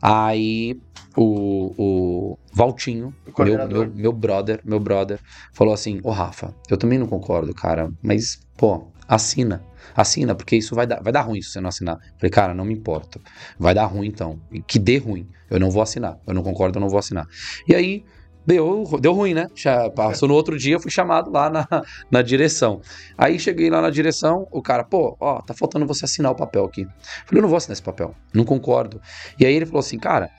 Aí 0.00 0.80
o, 1.16 1.72
o 1.76 2.38
Valtinho, 2.52 3.14
O 3.36 3.44
meu, 3.44 3.68
meu, 3.68 3.90
meu 3.94 4.12
brother, 4.12 4.60
meu 4.64 4.80
brother, 4.80 5.20
falou 5.52 5.74
assim, 5.74 6.00
ô 6.02 6.10
Rafa, 6.10 6.54
eu 6.68 6.76
também 6.76 6.98
não 6.98 7.06
concordo, 7.06 7.54
cara, 7.54 7.90
mas, 8.02 8.40
pô, 8.56 8.88
assina. 9.06 9.64
Assina, 9.94 10.34
porque 10.34 10.56
isso 10.56 10.74
vai 10.74 10.86
dar, 10.86 11.02
vai 11.02 11.12
dar 11.12 11.22
ruim 11.22 11.42
se 11.42 11.50
você 11.50 11.60
não 11.60 11.68
assinar. 11.68 11.98
Falei, 12.16 12.30
cara, 12.30 12.54
não 12.54 12.64
me 12.64 12.72
importa. 12.72 13.20
Vai 13.58 13.74
dar 13.74 13.84
ruim 13.84 14.06
então. 14.08 14.40
Que 14.66 14.78
dê 14.78 14.96
ruim. 14.96 15.28
Eu 15.50 15.60
não 15.60 15.70
vou 15.70 15.82
assinar. 15.82 16.18
Eu 16.26 16.32
não 16.32 16.42
concordo, 16.42 16.78
eu 16.78 16.80
não 16.80 16.88
vou 16.88 16.98
assinar. 16.98 17.26
E 17.68 17.74
aí, 17.74 18.04
deu, 18.46 18.84
deu 19.00 19.12
ruim, 19.12 19.34
né? 19.34 19.46
Passou 19.94 20.28
no 20.28 20.34
outro 20.34 20.58
dia, 20.58 20.74
eu 20.74 20.80
fui 20.80 20.90
chamado 20.90 21.30
lá 21.30 21.50
na, 21.50 21.66
na 22.10 22.22
direção. 22.22 22.80
Aí 23.16 23.38
cheguei 23.38 23.70
lá 23.70 23.80
na 23.80 23.90
direção, 23.90 24.46
o 24.50 24.62
cara, 24.62 24.84
pô, 24.84 25.16
ó, 25.20 25.40
tá 25.40 25.54
faltando 25.54 25.86
você 25.86 26.04
assinar 26.04 26.32
o 26.32 26.36
papel 26.36 26.64
aqui. 26.64 26.84
Falei, 27.26 27.38
eu 27.38 27.42
não 27.42 27.48
vou 27.48 27.56
assinar 27.56 27.72
esse 27.72 27.82
papel, 27.82 28.14
não 28.32 28.44
concordo. 28.44 29.00
E 29.38 29.46
aí 29.46 29.54
ele 29.54 29.66
falou 29.66 29.80
assim, 29.80 29.98
cara, 29.98 30.30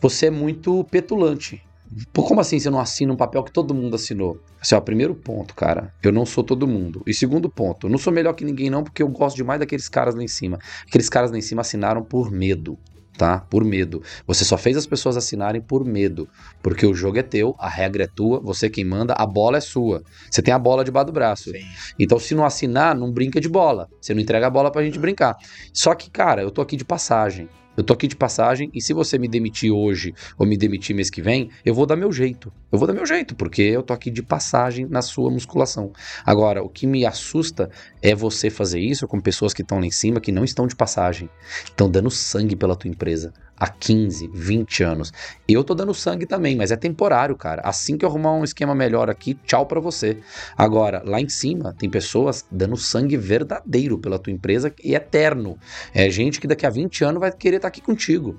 você 0.00 0.26
é 0.26 0.30
muito 0.30 0.84
petulante. 0.84 1.62
Pô, 2.12 2.24
como 2.24 2.40
assim 2.40 2.58
você 2.58 2.68
não 2.70 2.80
assina 2.80 3.12
um 3.12 3.16
papel 3.16 3.44
que 3.44 3.52
todo 3.52 3.74
mundo 3.74 3.94
assinou? 3.94 4.40
Assim, 4.60 4.74
ó, 4.74 4.80
primeiro 4.80 5.14
ponto, 5.14 5.54
cara, 5.54 5.92
eu 6.02 6.10
não 6.10 6.26
sou 6.26 6.42
todo 6.42 6.66
mundo. 6.66 7.02
E 7.06 7.14
segundo 7.14 7.48
ponto, 7.48 7.86
eu 7.86 7.90
não 7.90 7.98
sou 7.98 8.12
melhor 8.12 8.32
que 8.32 8.44
ninguém 8.44 8.68
não, 8.68 8.82
porque 8.82 9.02
eu 9.02 9.08
gosto 9.08 9.36
demais 9.36 9.60
daqueles 9.60 9.88
caras 9.88 10.14
lá 10.14 10.22
em 10.22 10.28
cima. 10.28 10.58
Aqueles 10.86 11.08
caras 11.08 11.30
lá 11.30 11.38
em 11.38 11.42
cima 11.42 11.60
assinaram 11.60 12.02
por 12.02 12.30
medo, 12.30 12.78
tá? 13.16 13.40
Por 13.40 13.64
medo. 13.64 14.02
Você 14.26 14.44
só 14.44 14.56
fez 14.56 14.76
as 14.76 14.86
pessoas 14.86 15.16
assinarem 15.16 15.60
por 15.60 15.84
medo, 15.84 16.28
porque 16.62 16.86
o 16.86 16.94
jogo 16.94 17.18
é 17.18 17.22
teu, 17.22 17.54
a 17.58 17.68
regra 17.68 18.04
é 18.04 18.06
tua, 18.06 18.40
você 18.40 18.68
quem 18.68 18.84
manda, 18.84 19.14
a 19.14 19.26
bola 19.26 19.58
é 19.58 19.60
sua. 19.60 20.02
Você 20.30 20.42
tem 20.42 20.52
a 20.52 20.58
bola 20.58 20.84
debaixo 20.84 21.06
do 21.06 21.12
braço. 21.12 21.50
Sim. 21.50 21.64
Então, 21.98 22.18
se 22.18 22.34
não 22.34 22.44
assinar, 22.44 22.94
não 22.94 23.12
brinca 23.12 23.40
de 23.40 23.48
bola. 23.48 23.88
Você 24.00 24.14
não 24.14 24.20
entrega 24.20 24.46
a 24.46 24.50
bola 24.50 24.70
pra 24.70 24.82
gente 24.82 24.98
brincar. 24.98 25.36
Só 25.72 25.94
que, 25.94 26.10
cara, 26.10 26.42
eu 26.42 26.50
tô 26.50 26.60
aqui 26.60 26.76
de 26.76 26.84
passagem. 26.84 27.48
Eu 27.76 27.82
tô 27.82 27.92
aqui 27.92 28.06
de 28.06 28.14
passagem 28.14 28.70
e 28.72 28.80
se 28.80 28.92
você 28.92 29.18
me 29.18 29.26
demitir 29.26 29.72
hoje 29.72 30.14
ou 30.38 30.46
me 30.46 30.56
demitir 30.56 30.94
mês 30.94 31.10
que 31.10 31.20
vem, 31.20 31.50
eu 31.64 31.74
vou 31.74 31.86
dar 31.86 31.96
meu 31.96 32.12
jeito. 32.12 32.52
Eu 32.70 32.78
vou 32.78 32.86
dar 32.86 32.94
meu 32.94 33.04
jeito, 33.04 33.34
porque 33.34 33.62
eu 33.62 33.82
tô 33.82 33.92
aqui 33.92 34.10
de 34.10 34.22
passagem 34.22 34.86
na 34.86 35.02
sua 35.02 35.30
musculação. 35.30 35.92
Agora, 36.24 36.62
o 36.62 36.68
que 36.68 36.86
me 36.86 37.04
assusta 37.04 37.68
é 38.00 38.14
você 38.14 38.48
fazer 38.50 38.80
isso 38.80 39.08
com 39.08 39.20
pessoas 39.20 39.52
que 39.52 39.62
estão 39.62 39.80
lá 39.80 39.86
em 39.86 39.90
cima, 39.90 40.20
que 40.20 40.30
não 40.30 40.44
estão 40.44 40.66
de 40.66 40.76
passagem. 40.76 41.28
Estão 41.64 41.90
dando 41.90 42.10
sangue 42.10 42.54
pela 42.54 42.76
tua 42.76 42.90
empresa 42.90 43.32
há 43.58 43.68
15, 43.68 44.28
20 44.32 44.82
anos. 44.82 45.12
Eu 45.48 45.62
tô 45.62 45.74
dando 45.74 45.94
sangue 45.94 46.26
também, 46.26 46.56
mas 46.56 46.70
é 46.70 46.76
temporário, 46.76 47.36
cara. 47.36 47.62
Assim 47.64 47.96
que 47.96 48.04
eu 48.04 48.08
arrumar 48.08 48.32
um 48.32 48.44
esquema 48.44 48.74
melhor 48.74 49.08
aqui, 49.08 49.34
tchau 49.46 49.66
pra 49.66 49.80
você. 49.80 50.18
Agora, 50.56 51.02
lá 51.04 51.20
em 51.20 51.28
cima, 51.28 51.74
tem 51.78 51.88
pessoas 51.88 52.44
dando 52.50 52.76
sangue 52.76 53.16
verdadeiro 53.16 53.98
pela 53.98 54.18
tua 54.18 54.32
empresa 54.32 54.72
e 54.82 54.94
eterno. 54.94 55.58
É 55.92 56.10
gente 56.10 56.40
que 56.40 56.46
daqui 56.46 56.66
a 56.66 56.70
20 56.70 57.04
anos 57.04 57.20
vai 57.20 57.32
querer 57.32 57.56
estar 57.56 57.68
aqui 57.68 57.80
contigo. 57.80 58.38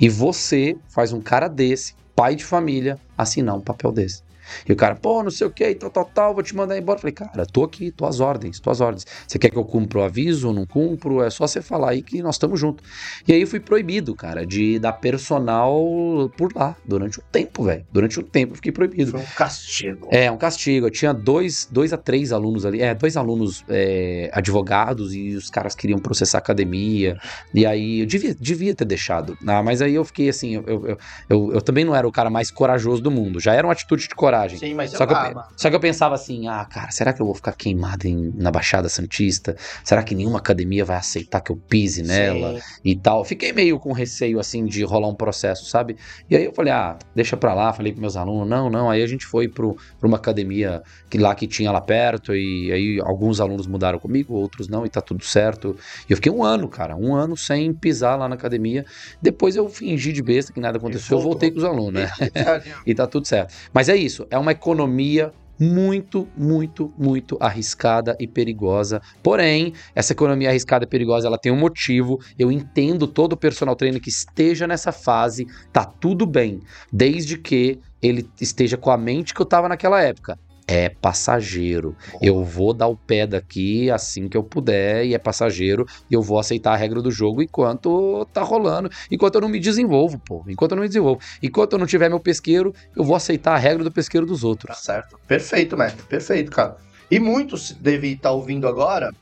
E 0.00 0.08
você 0.08 0.76
faz 0.88 1.12
um 1.12 1.20
cara 1.20 1.48
desse, 1.48 1.94
pai 2.14 2.34
de 2.34 2.44
família, 2.44 2.98
assinar 3.16 3.54
um 3.54 3.60
papel 3.60 3.92
desse. 3.92 4.25
E 4.68 4.72
o 4.72 4.76
cara, 4.76 4.94
pô, 4.94 5.22
não 5.22 5.30
sei 5.30 5.46
o 5.46 5.50
que, 5.50 5.74
tal, 5.74 5.90
tal, 5.90 6.04
tal, 6.04 6.34
vou 6.34 6.42
te 6.42 6.54
mandar 6.54 6.78
embora. 6.78 6.96
Eu 6.96 7.00
falei, 7.00 7.14
cara, 7.14 7.46
tô 7.46 7.64
aqui, 7.64 7.90
tô 7.90 8.06
às 8.06 8.20
ordens, 8.20 8.60
tô 8.60 8.70
às 8.70 8.80
ordens. 8.80 9.06
Você 9.26 9.38
quer 9.38 9.50
que 9.50 9.56
eu 9.56 9.64
cumpra 9.64 10.00
o 10.00 10.02
aviso 10.02 10.48
ou 10.48 10.54
não 10.54 10.66
cumpro? 10.66 11.22
É 11.22 11.30
só 11.30 11.46
você 11.46 11.60
falar 11.62 11.90
aí 11.90 12.02
que 12.02 12.22
nós 12.22 12.36
estamos 12.36 12.58
juntos. 12.58 12.86
E 13.26 13.32
aí 13.32 13.40
eu 13.40 13.46
fui 13.46 13.60
proibido, 13.60 14.14
cara, 14.14 14.46
de 14.46 14.78
dar 14.78 14.92
personal 14.94 16.30
por 16.36 16.54
lá, 16.54 16.76
durante 16.84 17.20
um 17.20 17.22
tempo, 17.30 17.64
velho. 17.64 17.84
Durante 17.92 18.20
um 18.20 18.22
tempo 18.22 18.52
eu 18.52 18.56
fiquei 18.56 18.72
proibido. 18.72 19.12
Foi 19.12 19.20
um 19.20 19.34
castigo. 19.36 20.08
É, 20.10 20.30
um 20.30 20.36
castigo. 20.36 20.86
Eu 20.86 20.90
tinha 20.90 21.12
dois, 21.12 21.68
dois 21.70 21.92
a 21.92 21.96
três 21.96 22.32
alunos 22.32 22.64
ali, 22.64 22.80
é, 22.80 22.94
dois 22.94 23.16
alunos 23.16 23.64
é, 23.68 24.30
advogados 24.32 25.14
e 25.14 25.34
os 25.34 25.50
caras 25.50 25.74
queriam 25.74 25.98
processar 25.98 26.38
a 26.38 26.40
academia. 26.40 27.18
E 27.54 27.66
aí 27.66 28.00
eu 28.00 28.06
devia, 28.06 28.34
devia 28.34 28.74
ter 28.74 28.84
deixado. 28.84 29.36
Ah, 29.46 29.62
mas 29.62 29.82
aí 29.82 29.94
eu 29.94 30.04
fiquei 30.04 30.28
assim, 30.28 30.54
eu, 30.54 30.64
eu, 30.66 30.98
eu, 31.28 31.52
eu 31.54 31.62
também 31.62 31.84
não 31.84 31.94
era 31.94 32.06
o 32.06 32.12
cara 32.12 32.30
mais 32.30 32.50
corajoso 32.50 33.02
do 33.02 33.10
mundo. 33.10 33.40
Já 33.40 33.54
era 33.54 33.66
uma 33.66 33.72
atitude 33.72 34.08
de 34.08 34.14
coragem. 34.14 34.35
Sim, 34.58 34.74
mas 34.74 34.90
Só 34.90 35.06
que, 35.06 35.12
eu, 35.12 35.16
pe- 35.16 35.38
ah, 35.38 35.44
só 35.56 35.70
que 35.70 35.76
eu 35.76 35.80
pensava 35.80 36.14
assim, 36.14 36.48
ah, 36.48 36.64
cara, 36.64 36.90
será 36.90 37.12
que 37.12 37.20
eu 37.22 37.26
vou 37.26 37.34
ficar 37.34 37.52
queimado 37.52 38.06
em- 38.06 38.32
na 38.34 38.50
Baixada 38.50 38.88
Santista? 38.88 39.56
Será 39.84 40.02
que 40.02 40.14
nenhuma 40.14 40.38
academia 40.38 40.84
vai 40.84 40.96
aceitar 40.96 41.40
que 41.40 41.50
eu 41.52 41.56
pise 41.68 42.02
nela? 42.02 42.52
sim. 42.58 42.66
e 42.84 42.96
tal. 43.00 43.24
Fiquei 43.24 43.52
meio 43.52 43.78
com 43.78 43.92
receio, 43.92 44.38
assim, 44.38 44.64
de 44.64 44.82
rolar 44.84 45.08
um 45.08 45.14
processo, 45.16 45.64
sabe? 45.66 45.96
E 46.30 46.36
aí 46.36 46.44
eu 46.44 46.52
falei, 46.54 46.72
ah, 46.72 46.96
deixa 47.14 47.36
pra 47.36 47.54
lá. 47.54 47.72
Falei 47.72 47.92
pros 47.92 48.00
meus 48.00 48.16
alunos, 48.16 48.48
não, 48.48 48.68
não. 48.70 48.90
Aí 48.90 49.02
a 49.02 49.06
gente 49.06 49.24
foi 49.26 49.48
pro, 49.48 49.74
pra 49.98 50.06
uma 50.08 50.16
academia 50.16 50.80
que 51.10 51.18
lá 51.18 51.34
que 51.34 51.46
tinha 51.46 51.70
lá 51.72 51.80
perto, 51.80 52.34
e 52.34 52.70
aí 52.72 53.00
alguns 53.04 53.40
alunos 53.40 53.66
mudaram 53.66 53.98
comigo, 53.98 54.34
outros 54.34 54.68
não, 54.68 54.84
e 54.86 54.90
tá 54.90 55.00
tudo 55.00 55.24
certo. 55.24 55.74
E 56.08 56.12
eu 56.12 56.16
fiquei 56.16 56.30
um 56.32 56.44
ano, 56.44 56.68
cara, 56.68 56.96
um 56.96 57.14
ano 57.14 57.36
sem 57.36 57.72
pisar 57.74 58.16
lá 58.18 58.28
na 58.28 58.34
academia. 58.34 58.84
Depois 59.20 59.56
eu 59.56 59.68
fingi 59.68 60.12
de 60.12 60.22
besta 60.22 60.52
que 60.52 60.60
nada 60.60 60.78
aconteceu, 60.78 61.18
eu 61.18 61.22
voltei 61.22 61.50
com 61.50 61.58
os 61.58 61.64
alunos, 61.64 61.92
né? 62.02 62.08
e 62.86 62.94
tá 62.94 63.06
tudo 63.06 63.26
certo. 63.26 63.52
Mas 63.72 63.88
é 63.88 63.96
isso, 63.96 64.25
é 64.30 64.38
uma 64.38 64.52
economia 64.52 65.32
muito, 65.58 66.28
muito, 66.36 66.92
muito 66.98 67.36
arriscada 67.40 68.16
e 68.20 68.26
perigosa. 68.26 69.00
Porém, 69.22 69.72
essa 69.94 70.12
economia 70.12 70.50
arriscada 70.50 70.84
e 70.84 70.88
perigosa, 70.88 71.26
ela 71.26 71.38
tem 71.38 71.50
um 71.50 71.58
motivo. 71.58 72.20
Eu 72.38 72.52
entendo 72.52 73.06
todo 73.06 73.36
personal 73.36 73.74
trainer 73.74 74.00
que 74.00 74.10
esteja 74.10 74.66
nessa 74.66 74.92
fase, 74.92 75.46
tá 75.72 75.84
tudo 75.84 76.26
bem, 76.26 76.60
desde 76.92 77.38
que 77.38 77.80
ele 78.02 78.28
esteja 78.40 78.76
com 78.76 78.90
a 78.90 78.96
mente 78.96 79.34
que 79.34 79.40
eu 79.40 79.46
tava 79.46 79.68
naquela 79.68 80.02
época. 80.02 80.38
É 80.68 80.88
passageiro. 80.88 81.94
Eu 82.20 82.42
vou 82.42 82.74
dar 82.74 82.88
o 82.88 82.96
pé 82.96 83.26
daqui 83.26 83.88
assim 83.90 84.28
que 84.28 84.36
eu 84.36 84.42
puder 84.42 85.04
e 85.04 85.14
é 85.14 85.18
passageiro 85.18 85.86
e 86.10 86.14
eu 86.14 86.20
vou 86.22 86.38
aceitar 86.40 86.72
a 86.72 86.76
regra 86.76 87.00
do 87.00 87.10
jogo 87.10 87.40
enquanto 87.42 88.26
tá 88.32 88.42
rolando, 88.42 88.90
enquanto 89.10 89.36
eu 89.36 89.40
não 89.42 89.48
me 89.48 89.60
desenvolvo, 89.60 90.18
pô. 90.18 90.44
Enquanto 90.48 90.72
eu 90.72 90.76
não 90.76 90.82
me 90.82 90.88
desenvolvo. 90.88 91.20
Enquanto 91.42 91.74
eu 91.74 91.78
não 91.78 91.86
tiver 91.86 92.08
meu 92.08 92.18
pesqueiro, 92.18 92.74
eu 92.96 93.04
vou 93.04 93.14
aceitar 93.14 93.54
a 93.54 93.58
regra 93.58 93.84
do 93.84 93.92
pesqueiro 93.92 94.26
dos 94.26 94.40
Tá 94.40 94.46
outros. 94.48 94.78
certo. 94.78 95.18
Perfeito, 95.28 95.76
mestre. 95.76 96.02
Perfeito, 96.04 96.50
cara. 96.50 96.76
E 97.08 97.20
muitos 97.20 97.70
devem 97.70 98.14
estar 98.14 98.32
ouvindo 98.32 98.66
agora, 98.66 99.12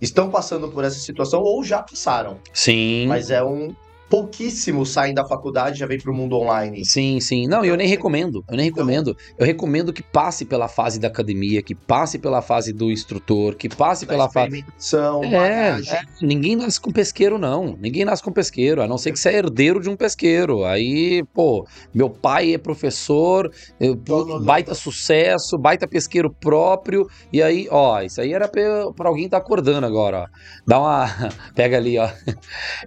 estão 0.00 0.30
passando 0.30 0.68
por 0.68 0.84
essa 0.84 0.98
situação 1.00 1.40
ou 1.42 1.64
já 1.64 1.82
passaram. 1.82 2.38
Sim. 2.52 3.06
Mas 3.08 3.30
é 3.30 3.42
um, 3.42 3.74
pouquíssimos 4.08 4.90
saem 4.90 5.14
da 5.14 5.24
faculdade 5.26 5.76
e 5.76 5.78
já 5.80 5.86
vem 5.86 5.98
para 5.98 6.10
o 6.10 6.14
mundo 6.14 6.36
online. 6.36 6.84
Sim, 6.84 7.18
sim. 7.20 7.46
Não, 7.46 7.64
eu 7.64 7.76
nem 7.76 7.88
recomendo. 7.88 8.44
Eu 8.48 8.56
nem 8.56 8.68
Então- 8.68 8.84
recomendo. 8.84 9.16
Eu 9.38 9.46
recomendo 9.46 9.92
que 9.92 10.02
passe 10.02 10.44
pela 10.44 10.68
fase 10.68 10.98
da 11.00 11.08
academia, 11.08 11.62
que 11.62 11.74
passe 11.74 12.18
pela 12.18 12.40
fase 12.42 12.72
do 12.72 12.90
instrutor, 12.90 13.54
que 13.56 13.68
passe 13.68 14.06
Da 14.06 14.12
pela 14.12 14.30
fase. 14.30 14.64
É, 15.22 15.68
é, 15.94 16.02
ninguém 16.22 16.56
nasce 16.56 16.80
com 16.80 16.90
pesqueiro, 16.92 17.38
não. 17.38 17.76
Ninguém 17.80 18.04
nasce 18.04 18.22
com 18.22 18.30
pesqueiro, 18.32 18.82
a 18.82 18.86
não 18.86 18.98
ser 18.98 19.12
que 19.12 19.18
você 19.18 19.30
é 19.30 19.36
herdeiro 19.38 19.80
de 19.80 19.88
um 19.88 19.96
pesqueiro. 19.96 20.64
Aí, 20.64 21.24
pô, 21.34 21.66
meu 21.92 22.08
pai 22.10 22.54
é 22.54 22.58
professor, 22.58 23.50
eu- 23.80 23.94
baita 24.44 24.74
sucesso, 24.74 25.58
baita 25.58 25.86
pesqueiro 25.88 26.30
próprio. 26.30 27.08
E 27.32 27.42
aí, 27.42 27.66
ó, 27.70 28.00
isso 28.02 28.20
aí 28.20 28.32
era 28.32 28.46
pra, 28.48 28.92
pra 28.94 29.08
alguém 29.08 29.28
tá 29.28 29.36
acordando 29.38 29.86
agora, 29.86 30.28
ó. 30.30 30.38
Dá 30.66 30.78
uma. 30.78 31.04
Pega 31.54 31.76
ali, 31.76 31.98
ó. 31.98 32.08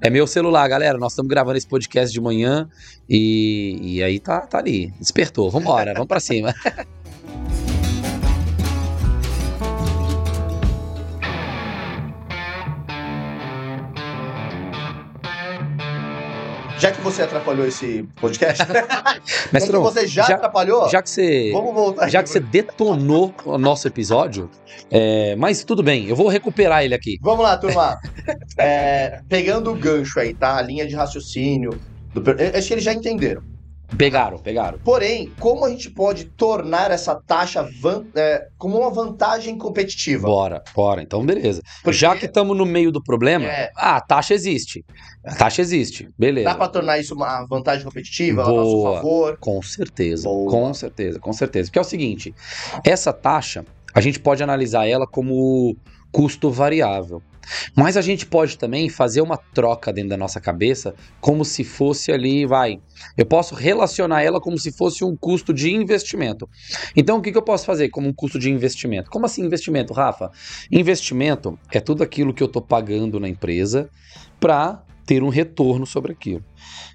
É 0.02 0.10
meu 0.10 0.26
celular, 0.28 0.68
galera. 0.68 0.98
Nós 1.08 1.14
estamos 1.14 1.30
gravando 1.30 1.58
esse 1.58 1.66
podcast 1.66 2.12
de 2.12 2.20
manhã 2.20 2.68
e, 3.10 3.80
e 3.82 4.04
aí 4.04 4.20
tá, 4.20 4.42
tá 4.42 4.58
ali. 4.58 4.94
Despertou. 5.00 5.50
Vambora, 5.50 5.94
vamos 5.94 6.08
pra 6.10 6.20
cima. 6.20 6.54
Já 16.80 16.92
que 16.92 17.02
você 17.02 17.24
atrapalhou 17.24 17.66
esse 17.66 18.04
podcast, 18.16 18.64
já 19.52 19.60
que 19.60 19.72
você 19.72 20.08
já, 20.08 20.24
já- 20.24 20.36
atrapalhou, 20.36 20.88
já 20.90 21.02
que 21.02 21.10
você. 21.10 21.52
vamos 21.52 21.74
voltar. 21.74 22.08
Já 22.10 22.20
aqui 22.20 22.28
que 22.28 22.34
você 22.34 22.40
detonou 22.40 23.34
o 23.46 23.58
nosso 23.58 23.88
episódio, 23.88 24.50
é, 24.92 25.36
mas 25.36 25.64
tudo 25.64 25.82
bem, 25.82 26.08
eu 26.08 26.16
vou 26.16 26.28
recuperar 26.28 26.84
ele 26.84 26.94
aqui. 26.94 27.18
Vamos 27.22 27.44
lá, 27.44 27.58
turma. 27.58 27.98
É, 28.58 29.22
pegando 29.28 29.72
o 29.72 29.76
gancho 29.76 30.20
aí, 30.20 30.34
tá? 30.34 30.58
A 30.58 30.62
linha 30.62 30.86
de 30.88 30.96
raciocínio. 30.96 31.80
Do... 32.14 32.24
Acho 32.56 32.68
que 32.68 32.74
eles 32.76 32.84
já 32.84 32.94
entenderam. 32.94 33.42
Pegaram, 33.98 34.38
pegaram. 34.38 34.80
Porém, 34.80 35.32
como 35.40 35.64
a 35.64 35.70
gente 35.70 35.90
pode 35.90 36.26
tornar 36.26 36.92
essa 36.92 37.16
taxa 37.16 37.68
van- 37.80 38.06
é, 38.16 38.48
como 38.58 38.78
uma 38.80 38.90
vantagem 38.92 39.58
competitiva? 39.58 40.28
Bora, 40.28 40.62
bora. 40.76 41.02
Então, 41.02 41.26
beleza. 41.26 41.62
Porque 41.84 41.98
Já 41.98 42.16
que 42.16 42.26
estamos 42.26 42.56
no 42.58 42.66
meio 42.66 42.92
do 42.92 43.02
problema, 43.02 43.46
É. 43.46 43.72
ah, 43.78 43.96
a 43.96 44.02
taxa 44.02 44.34
existe. 44.34 44.84
A 45.24 45.36
taxa 45.36 45.62
existe, 45.62 46.10
beleza. 46.18 46.50
dá 46.50 46.56
para 46.56 46.68
tornar 46.68 47.00
isso 47.00 47.16
uma 47.16 47.46
vantagem 47.46 47.86
competitiva 47.86 48.42
a 48.42 48.46
Boa. 48.46 48.64
nosso 48.64 48.96
favor. 48.96 49.38
Com 49.40 49.62
certeza, 49.62 50.24
Boa. 50.28 50.52
com 50.52 50.74
certeza, 50.74 51.20
com 51.20 51.32
certeza. 51.34 51.70
Porque 51.70 51.80
é 51.80 51.82
o 51.82 51.86
seguinte, 51.86 52.36
essa 52.84 53.14
taxa, 53.14 53.66
a 53.94 54.02
gente 54.02 54.20
pode 54.20 54.44
analisar 54.44 54.86
ela 54.88 55.08
como 55.08 55.76
custo 56.12 56.52
variável. 56.52 57.22
Mas 57.76 57.98
a 57.98 58.02
gente 58.02 58.26
pode 58.26 58.58
também 58.58 58.90
fazer 58.90 59.22
uma 59.22 59.38
troca 59.38 59.92
dentro 59.94 60.10
da 60.10 60.18
nossa 60.18 60.40
cabeça, 60.40 60.96
como 61.20 61.46
se 61.46 61.64
fosse 61.64 62.12
ali, 62.12 62.46
vai. 62.46 62.80
Eu 63.18 63.26
posso 63.26 63.56
relacionar 63.56 64.24
ela 64.24 64.40
como 64.40 64.58
se 64.58 64.72
fosse 64.72 65.04
um 65.04 65.16
custo 65.16 65.54
de 65.54 65.72
investimento. 65.74 66.50
Então, 66.96 67.18
o 67.18 67.22
que, 67.22 67.32
que 67.32 67.38
eu 67.38 67.44
posso 67.44 67.66
fazer 67.66 67.90
como 67.90 68.08
um 68.08 68.14
custo 68.14 68.40
de 68.40 68.50
investimento? 68.50 69.10
Como 69.10 69.26
assim 69.26 69.44
investimento, 69.44 69.94
Rafa? 69.94 70.32
Investimento 70.72 71.58
é 71.72 71.80
tudo 71.80 72.04
aquilo 72.04 72.34
que 72.34 72.44
eu 72.44 72.48
estou 72.48 72.62
pagando 72.62 73.20
na 73.20 73.30
empresa 73.30 73.90
para 74.40 74.84
ter 75.06 75.24
um 75.24 75.30
retorno 75.30 75.86
sobre 75.86 76.12
aquilo. 76.12 76.44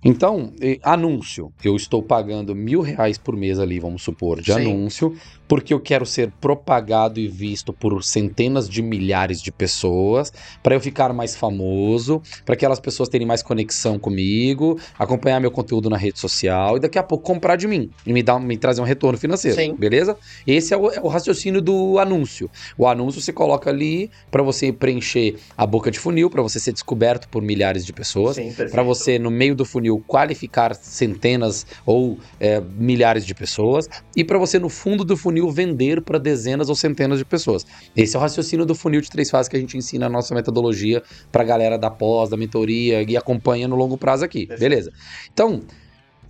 Então, 0.04 0.52
anúncio. 0.82 1.52
Eu 1.62 1.76
estou 1.76 2.02
pagando 2.02 2.54
mil 2.54 2.80
reais 2.80 3.18
por 3.18 3.36
mês 3.36 3.58
ali, 3.58 3.78
vamos 3.78 4.02
supor, 4.02 4.40
de 4.40 4.52
Sim. 4.52 4.60
anúncio, 4.60 5.16
porque 5.46 5.72
eu 5.74 5.80
quero 5.80 6.06
ser 6.06 6.32
propagado 6.40 7.20
e 7.20 7.28
visto 7.28 7.72
por 7.72 8.02
centenas 8.02 8.68
de 8.68 8.82
milhares 8.82 9.40
de 9.40 9.52
pessoas, 9.52 10.32
para 10.62 10.74
eu 10.74 10.80
ficar 10.80 11.12
mais 11.12 11.36
famoso, 11.36 12.22
para 12.44 12.54
aquelas 12.54 12.80
pessoas 12.80 13.08
terem 13.08 13.26
mais 13.26 13.42
conexão 13.42 13.98
comigo, 13.98 14.78
acompanhar 14.98 15.40
meu 15.40 15.50
conteúdo 15.50 15.90
na 15.90 15.96
rede 15.96 16.18
social 16.18 16.76
e 16.76 16.80
daqui 16.80 16.98
a 16.98 17.02
pouco 17.02 17.24
comprar 17.24 17.56
de 17.56 17.68
mim 17.68 17.90
e 18.06 18.12
me, 18.12 18.22
dar, 18.22 18.40
me 18.40 18.56
trazer 18.56 18.80
um 18.80 18.84
retorno 18.84 19.18
financeiro. 19.18 19.56
Sim. 19.56 19.74
Beleza? 19.74 20.16
Esse 20.46 20.74
é 20.74 20.76
o, 20.76 20.90
é 20.90 21.00
o 21.00 21.08
raciocínio 21.08 21.60
do 21.60 21.98
anúncio. 21.98 22.50
O 22.76 22.86
anúncio 22.86 23.20
você 23.20 23.32
coloca 23.32 23.70
ali 23.70 24.10
para 24.30 24.42
você 24.42 24.72
preencher 24.72 25.36
a 25.56 25.66
boca 25.66 25.90
de 25.90 25.98
funil, 25.98 26.30
para 26.30 26.42
você 26.42 26.58
ser 26.58 26.72
descoberto 26.72 27.28
por 27.28 27.42
milhares 27.42 27.84
de 27.84 27.92
pessoas 27.92 28.38
para 28.70 28.82
você, 28.82 29.18
no 29.18 29.30
meio 29.30 29.54
do 29.54 29.61
funil, 29.64 30.02
qualificar 30.06 30.74
centenas 30.74 31.66
ou 31.84 32.18
é, 32.40 32.60
milhares 32.60 33.24
de 33.24 33.34
pessoas 33.34 33.88
e 34.16 34.24
para 34.24 34.38
você, 34.38 34.58
no 34.58 34.68
fundo 34.68 35.04
do 35.04 35.16
funil, 35.16 35.50
vender 35.50 36.02
para 36.02 36.18
dezenas 36.18 36.68
ou 36.68 36.74
centenas 36.74 37.18
de 37.18 37.24
pessoas. 37.24 37.66
Esse 37.96 38.16
é 38.16 38.18
o 38.18 38.22
raciocínio 38.22 38.66
do 38.66 38.74
funil 38.74 39.00
de 39.00 39.10
três 39.10 39.30
fases 39.30 39.48
que 39.48 39.56
a 39.56 39.60
gente 39.60 39.76
ensina 39.76 40.08
na 40.08 40.12
nossa 40.12 40.34
metodologia 40.34 41.02
para 41.30 41.42
a 41.42 41.46
galera 41.46 41.78
da 41.78 41.90
pós, 41.90 42.30
da 42.30 42.36
mentoria 42.36 43.02
e 43.02 43.16
acompanha 43.16 43.68
no 43.68 43.76
longo 43.76 43.96
prazo 43.96 44.24
aqui. 44.24 44.46
Beleza? 44.46 44.92
Então, 45.32 45.62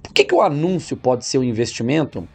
por 0.03 0.13
que, 0.13 0.25
que 0.25 0.35
o 0.35 0.43
anúncio 0.43 0.97
pode 0.97 1.25
ser 1.25 1.39
um 1.39 1.45
investimento? 1.45 2.27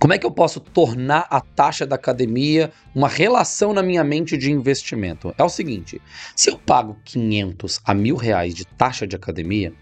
Como 0.00 0.14
é 0.14 0.18
que 0.18 0.24
eu 0.24 0.30
posso 0.30 0.60
tornar 0.60 1.26
a 1.28 1.42
taxa 1.42 1.86
da 1.86 1.94
academia 1.94 2.72
uma 2.94 3.06
relação 3.06 3.74
na 3.74 3.82
minha 3.82 4.02
mente 4.02 4.38
de 4.38 4.50
investimento? 4.50 5.34
É 5.36 5.44
o 5.44 5.48
seguinte: 5.48 6.00
se 6.34 6.48
eu 6.48 6.56
pago 6.56 6.96
500 7.04 7.80
a 7.84 7.92
mil 7.92 8.16
reais 8.16 8.54
de 8.54 8.64
taxa 8.64 9.06
de 9.06 9.14
academia, 9.14 9.74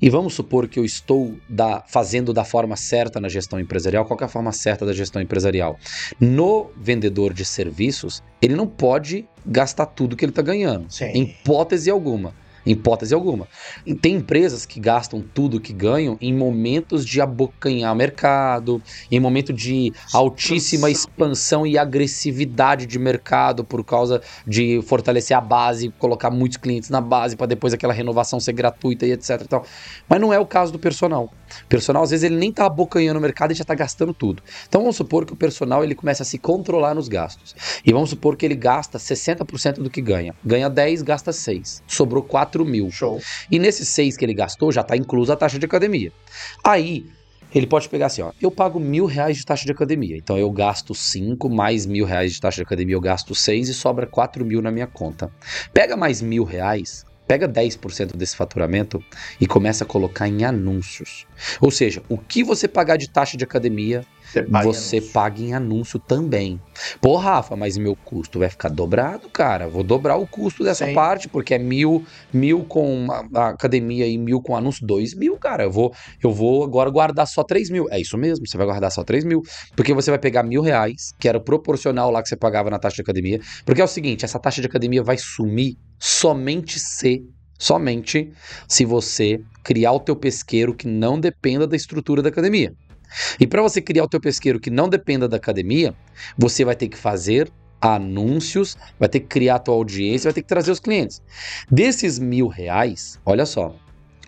e 0.00 0.08
vamos 0.10 0.34
supor 0.34 0.68
que 0.68 0.78
eu 0.78 0.84
estou 0.84 1.36
da- 1.48 1.82
fazendo 1.86 2.32
da 2.32 2.44
forma 2.44 2.76
certa 2.76 3.20
na 3.20 3.28
gestão 3.28 3.58
empresarial, 3.60 4.04
qual 4.04 4.18
é 4.20 4.24
a 4.24 4.28
forma 4.28 4.52
certa 4.52 4.84
da 4.86 4.92
gestão 4.92 5.20
empresarial? 5.20 5.78
No 6.20 6.70
vendedor 6.76 7.32
de 7.32 7.44
serviços, 7.44 8.22
ele 8.40 8.54
não 8.54 8.66
pode 8.66 9.26
gastar 9.44 9.86
tudo 9.86 10.16
que 10.16 10.24
ele 10.24 10.32
está 10.32 10.42
ganhando. 10.42 10.86
Sim. 10.90 11.06
Em 11.06 11.22
hipótese 11.22 11.90
alguma. 11.90 12.34
Hipótese 12.72 13.14
alguma. 13.14 13.48
E 13.86 13.94
tem 13.94 14.16
empresas 14.16 14.66
que 14.66 14.80
gastam 14.80 15.22
tudo 15.22 15.60
que 15.60 15.72
ganham 15.72 16.16
em 16.20 16.34
momentos 16.34 17.04
de 17.04 17.20
abocanhar 17.20 17.94
mercado, 17.94 18.82
em 19.10 19.18
momento 19.20 19.52
de 19.52 19.92
altíssima 20.12 20.90
expansão 20.90 21.66
e 21.66 21.78
agressividade 21.78 22.86
de 22.86 22.98
mercado 22.98 23.64
por 23.64 23.84
causa 23.84 24.20
de 24.46 24.80
fortalecer 24.82 25.36
a 25.36 25.40
base, 25.40 25.92
colocar 25.98 26.30
muitos 26.30 26.58
clientes 26.58 26.90
na 26.90 27.00
base 27.00 27.36
para 27.36 27.46
depois 27.46 27.72
aquela 27.72 27.92
renovação 27.92 28.40
ser 28.40 28.52
gratuita 28.52 29.06
e 29.06 29.12
etc. 29.12 29.42
e 29.42 29.48
tal. 29.48 29.64
Mas 30.08 30.20
não 30.20 30.32
é 30.32 30.38
o 30.38 30.46
caso 30.46 30.72
do 30.72 30.78
personal. 30.78 31.32
O 31.64 31.68
personal, 31.68 32.02
às 32.02 32.10
vezes, 32.10 32.24
ele 32.24 32.36
nem 32.36 32.52
tá 32.52 32.66
abocanhando 32.66 33.18
o 33.18 33.22
mercado 33.22 33.52
e 33.52 33.54
já 33.54 33.64
tá 33.64 33.74
gastando 33.74 34.12
tudo. 34.12 34.42
Então 34.68 34.82
vamos 34.82 34.96
supor 34.96 35.24
que 35.24 35.32
o 35.32 35.36
personal 35.36 35.82
ele 35.82 35.94
começa 35.94 36.22
a 36.22 36.26
se 36.26 36.38
controlar 36.38 36.94
nos 36.94 37.08
gastos. 37.08 37.54
E 37.84 37.92
vamos 37.92 38.10
supor 38.10 38.36
que 38.36 38.44
ele 38.44 38.54
gasta 38.54 38.98
60% 38.98 39.82
do 39.82 39.90
que 39.90 40.00
ganha. 40.00 40.34
Ganha 40.44 40.68
10, 40.68 41.02
gasta 41.02 41.32
6. 41.32 41.82
Sobrou 41.86 42.22
4 42.22 42.57
mil. 42.64 42.90
Show. 42.90 43.20
E 43.50 43.58
nesses 43.58 43.88
6 43.88 44.16
que 44.16 44.24
ele 44.24 44.34
gastou, 44.34 44.72
já 44.72 44.80
está 44.80 44.96
inclusa 44.96 45.34
a 45.34 45.36
taxa 45.36 45.58
de 45.58 45.66
academia. 45.66 46.12
Aí, 46.64 47.06
ele 47.54 47.66
pode 47.66 47.88
pegar 47.88 48.06
assim, 48.06 48.22
ó, 48.22 48.32
eu 48.40 48.50
pago 48.50 48.78
mil 48.78 49.06
reais 49.06 49.36
de 49.36 49.44
taxa 49.44 49.64
de 49.64 49.72
academia. 49.72 50.16
Então 50.16 50.36
eu 50.36 50.50
gasto 50.50 50.94
5 50.94 51.48
mais 51.48 51.86
mil 51.86 52.04
reais 52.04 52.32
de 52.34 52.40
taxa 52.40 52.56
de 52.56 52.62
academia, 52.62 52.94
eu 52.94 53.00
gasto 53.00 53.34
6 53.34 53.68
e 53.68 53.74
sobra 53.74 54.06
4 54.06 54.44
mil 54.44 54.60
na 54.60 54.70
minha 54.70 54.86
conta. 54.86 55.30
Pega 55.72 55.96
mais 55.96 56.20
mil 56.20 56.44
reais, 56.44 57.06
pega 57.26 57.48
10% 57.48 58.16
desse 58.16 58.36
faturamento 58.36 59.02
e 59.40 59.46
começa 59.46 59.84
a 59.84 59.86
colocar 59.86 60.28
em 60.28 60.44
anúncios. 60.44 61.26
Ou 61.60 61.70
seja, 61.70 62.02
o 62.08 62.18
que 62.18 62.42
você 62.42 62.68
pagar 62.68 62.96
de 62.96 63.08
taxa 63.08 63.36
de 63.36 63.44
academia, 63.44 64.04
Você 64.28 64.42
paga 64.42 64.66
você 64.66 65.00
paga 65.00 65.40
em 65.40 65.54
anúncio 65.54 65.98
também. 65.98 66.60
Pô, 67.00 67.16
Rafa, 67.16 67.56
mas 67.56 67.78
meu 67.78 67.96
custo 67.96 68.38
vai 68.38 68.50
ficar 68.50 68.68
dobrado, 68.68 69.30
cara. 69.30 69.68
Vou 69.68 69.82
dobrar 69.82 70.16
o 70.16 70.26
custo 70.26 70.62
dessa 70.62 70.86
Sim. 70.86 70.94
parte, 70.94 71.28
porque 71.28 71.54
é 71.54 71.58
mil, 71.58 72.04
mil 72.32 72.64
com 72.64 73.08
a, 73.10 73.40
a 73.40 73.48
academia 73.48 74.06
e 74.06 74.18
mil 74.18 74.40
com 74.42 74.54
anúncio, 74.54 74.86
dois 74.86 75.14
mil, 75.14 75.38
cara. 75.38 75.64
Eu 75.64 75.70
vou, 75.70 75.94
eu 76.22 76.30
vou 76.30 76.62
agora 76.62 76.90
guardar 76.90 77.26
só 77.26 77.42
três 77.42 77.70
mil. 77.70 77.86
É 77.90 77.98
isso 77.98 78.18
mesmo, 78.18 78.46
você 78.46 78.56
vai 78.56 78.66
guardar 78.66 78.92
só 78.92 79.02
três 79.02 79.24
mil. 79.24 79.40
Porque 79.74 79.94
você 79.94 80.10
vai 80.10 80.18
pegar 80.18 80.42
mil 80.42 80.60
reais, 80.60 81.12
que 81.18 81.28
era 81.28 81.38
o 81.38 81.42
proporcional 81.42 82.10
lá 82.10 82.22
que 82.22 82.28
você 82.28 82.36
pagava 82.36 82.68
na 82.68 82.78
taxa 82.78 82.96
de 82.96 83.02
academia. 83.02 83.40
Porque 83.64 83.80
é 83.80 83.84
o 83.84 83.88
seguinte, 83.88 84.24
essa 84.24 84.38
taxa 84.38 84.60
de 84.60 84.66
academia 84.66 85.02
vai 85.02 85.16
sumir 85.16 85.74
somente 85.98 86.78
se 86.78 87.22
somente 87.58 88.30
se 88.68 88.84
você 88.84 89.40
criar 89.64 89.92
o 89.92 90.00
teu 90.00 90.14
pesqueiro 90.14 90.74
que 90.74 90.86
não 90.86 91.18
dependa 91.18 91.66
da 91.66 91.74
estrutura 91.74 92.22
da 92.22 92.28
academia. 92.28 92.72
E 93.38 93.46
para 93.46 93.62
você 93.62 93.80
criar 93.80 94.04
o 94.04 94.08
teu 94.08 94.20
pesqueiro 94.20 94.60
que 94.60 94.70
não 94.70 94.88
dependa 94.88 95.28
da 95.28 95.36
academia, 95.36 95.94
você 96.36 96.64
vai 96.64 96.76
ter 96.76 96.88
que 96.88 96.96
fazer 96.96 97.50
anúncios, 97.80 98.76
vai 98.98 99.08
ter 99.08 99.20
que 99.20 99.26
criar 99.26 99.56
a 99.56 99.58
tua 99.58 99.74
audiência, 99.74 100.28
vai 100.28 100.34
ter 100.34 100.42
que 100.42 100.48
trazer 100.48 100.70
os 100.70 100.80
clientes. 100.80 101.22
Desses 101.70 102.18
mil 102.18 102.48
reais, 102.48 103.20
olha 103.24 103.46
só, 103.46 103.74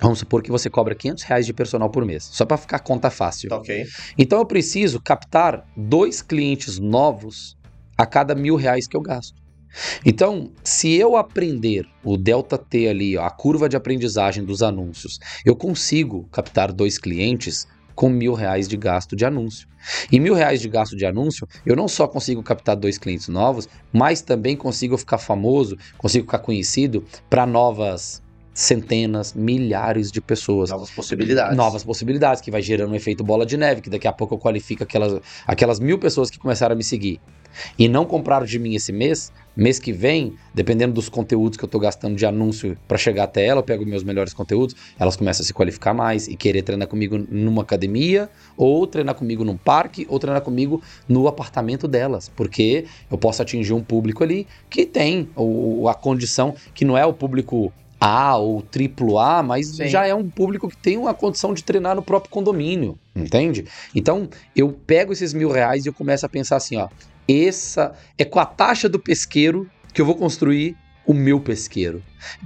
vamos 0.00 0.20
supor 0.20 0.42
que 0.42 0.50
você 0.50 0.70
cobra 0.70 0.94
500 0.94 1.24
reais 1.24 1.46
de 1.46 1.52
personal 1.52 1.90
por 1.90 2.04
mês, 2.04 2.24
só 2.24 2.44
para 2.44 2.56
ficar 2.56 2.76
a 2.76 2.80
conta 2.80 3.10
fácil. 3.10 3.48
Tá 3.48 3.56
ok. 3.56 3.84
Então 4.16 4.38
eu 4.38 4.46
preciso 4.46 5.00
captar 5.00 5.66
dois 5.76 6.22
clientes 6.22 6.78
novos 6.78 7.56
a 7.98 8.06
cada 8.06 8.34
mil 8.34 8.56
reais 8.56 8.86
que 8.86 8.96
eu 8.96 9.00
gasto. 9.02 9.40
Então, 10.04 10.50
se 10.64 10.94
eu 10.94 11.16
aprender 11.16 11.86
o 12.02 12.16
delta 12.16 12.58
T 12.58 12.88
ali, 12.88 13.16
ó, 13.16 13.24
a 13.24 13.30
curva 13.30 13.68
de 13.68 13.76
aprendizagem 13.76 14.44
dos 14.44 14.62
anúncios, 14.62 15.20
eu 15.44 15.54
consigo 15.54 16.28
captar 16.32 16.72
dois 16.72 16.98
clientes 16.98 17.68
com 18.00 18.08
mil 18.08 18.32
reais 18.32 18.66
de 18.66 18.78
gasto 18.78 19.14
de 19.14 19.26
anúncio. 19.26 19.68
E 20.10 20.18
mil 20.18 20.32
reais 20.32 20.58
de 20.58 20.70
gasto 20.70 20.96
de 20.96 21.04
anúncio, 21.04 21.46
eu 21.66 21.76
não 21.76 21.86
só 21.86 22.08
consigo 22.08 22.42
captar 22.42 22.74
dois 22.74 22.96
clientes 22.96 23.28
novos, 23.28 23.68
mas 23.92 24.22
também 24.22 24.56
consigo 24.56 24.96
ficar 24.96 25.18
famoso, 25.18 25.76
consigo 25.98 26.24
ficar 26.24 26.38
conhecido 26.38 27.04
para 27.28 27.44
novas 27.44 28.22
centenas, 28.52 29.32
milhares 29.34 30.10
de 30.10 30.20
pessoas. 30.20 30.70
Novas 30.70 30.90
possibilidades. 30.90 31.56
Novas 31.56 31.84
possibilidades, 31.84 32.40
que 32.40 32.50
vai 32.50 32.62
gerando 32.62 32.92
um 32.92 32.94
efeito 32.94 33.22
bola 33.22 33.46
de 33.46 33.56
neve, 33.56 33.80
que 33.80 33.90
daqui 33.90 34.08
a 34.08 34.12
pouco 34.12 34.34
eu 34.34 34.38
qualifico 34.38 34.82
aquelas, 34.82 35.20
aquelas 35.46 35.80
mil 35.80 35.98
pessoas 35.98 36.30
que 36.30 36.38
começaram 36.38 36.74
a 36.74 36.76
me 36.76 36.84
seguir 36.84 37.20
e 37.78 37.88
não 37.88 38.04
compraram 38.04 38.46
de 38.46 38.58
mim 38.58 38.74
esse 38.74 38.92
mês, 38.92 39.32
mês 39.56 39.78
que 39.78 39.92
vem, 39.92 40.34
dependendo 40.54 40.94
dos 40.94 41.08
conteúdos 41.08 41.58
que 41.58 41.64
eu 41.64 41.66
estou 41.66 41.80
gastando 41.80 42.16
de 42.16 42.24
anúncio 42.24 42.76
para 42.86 42.96
chegar 42.96 43.24
até 43.24 43.44
ela, 43.46 43.60
eu 43.60 43.64
pego 43.64 43.84
meus 43.84 44.02
melhores 44.02 44.32
conteúdos, 44.32 44.74
elas 44.98 45.16
começam 45.16 45.42
a 45.42 45.46
se 45.46 45.52
qualificar 45.52 45.92
mais 45.92 46.28
e 46.28 46.36
querer 46.36 46.62
treinar 46.62 46.88
comigo 46.88 47.18
numa 47.18 47.62
academia, 47.62 48.28
ou 48.56 48.86
treinar 48.86 49.14
comigo 49.14 49.44
num 49.44 49.56
parque, 49.56 50.06
ou 50.08 50.18
treinar 50.18 50.42
comigo 50.42 50.80
no 51.08 51.26
apartamento 51.26 51.88
delas, 51.88 52.28
porque 52.28 52.86
eu 53.10 53.18
posso 53.18 53.42
atingir 53.42 53.72
um 53.72 53.82
público 53.82 54.22
ali 54.22 54.46
que 54.68 54.86
tem 54.86 55.28
o, 55.36 55.88
a 55.88 55.94
condição, 55.94 56.54
que 56.74 56.84
não 56.84 56.96
é 56.96 57.04
o 57.04 57.12
público 57.12 57.72
a 58.00 58.36
ou 58.36 58.62
triplo 58.62 59.18
A, 59.18 59.42
mas 59.42 59.66
Sim. 59.68 59.88
já 59.88 60.06
é 60.06 60.14
um 60.14 60.28
público 60.28 60.68
que 60.68 60.76
tem 60.76 60.96
uma 60.96 61.12
condição 61.12 61.52
de 61.52 61.62
treinar 61.62 61.94
no 61.94 62.02
próprio 62.02 62.30
condomínio, 62.30 62.98
entende? 63.14 63.66
Então 63.94 64.28
eu 64.56 64.72
pego 64.72 65.12
esses 65.12 65.34
mil 65.34 65.50
reais 65.50 65.84
e 65.84 65.88
eu 65.88 65.92
começo 65.92 66.24
a 66.24 66.28
pensar 66.28 66.56
assim, 66.56 66.76
ó, 66.76 66.88
essa 67.28 67.92
é 68.16 68.24
com 68.24 68.40
a 68.40 68.46
taxa 68.46 68.88
do 68.88 68.98
pesqueiro 68.98 69.70
que 69.92 70.00
eu 70.00 70.06
vou 70.06 70.14
construir 70.14 70.76
o 71.06 71.12
meu 71.12 71.40
pesqueiro. 71.40 72.02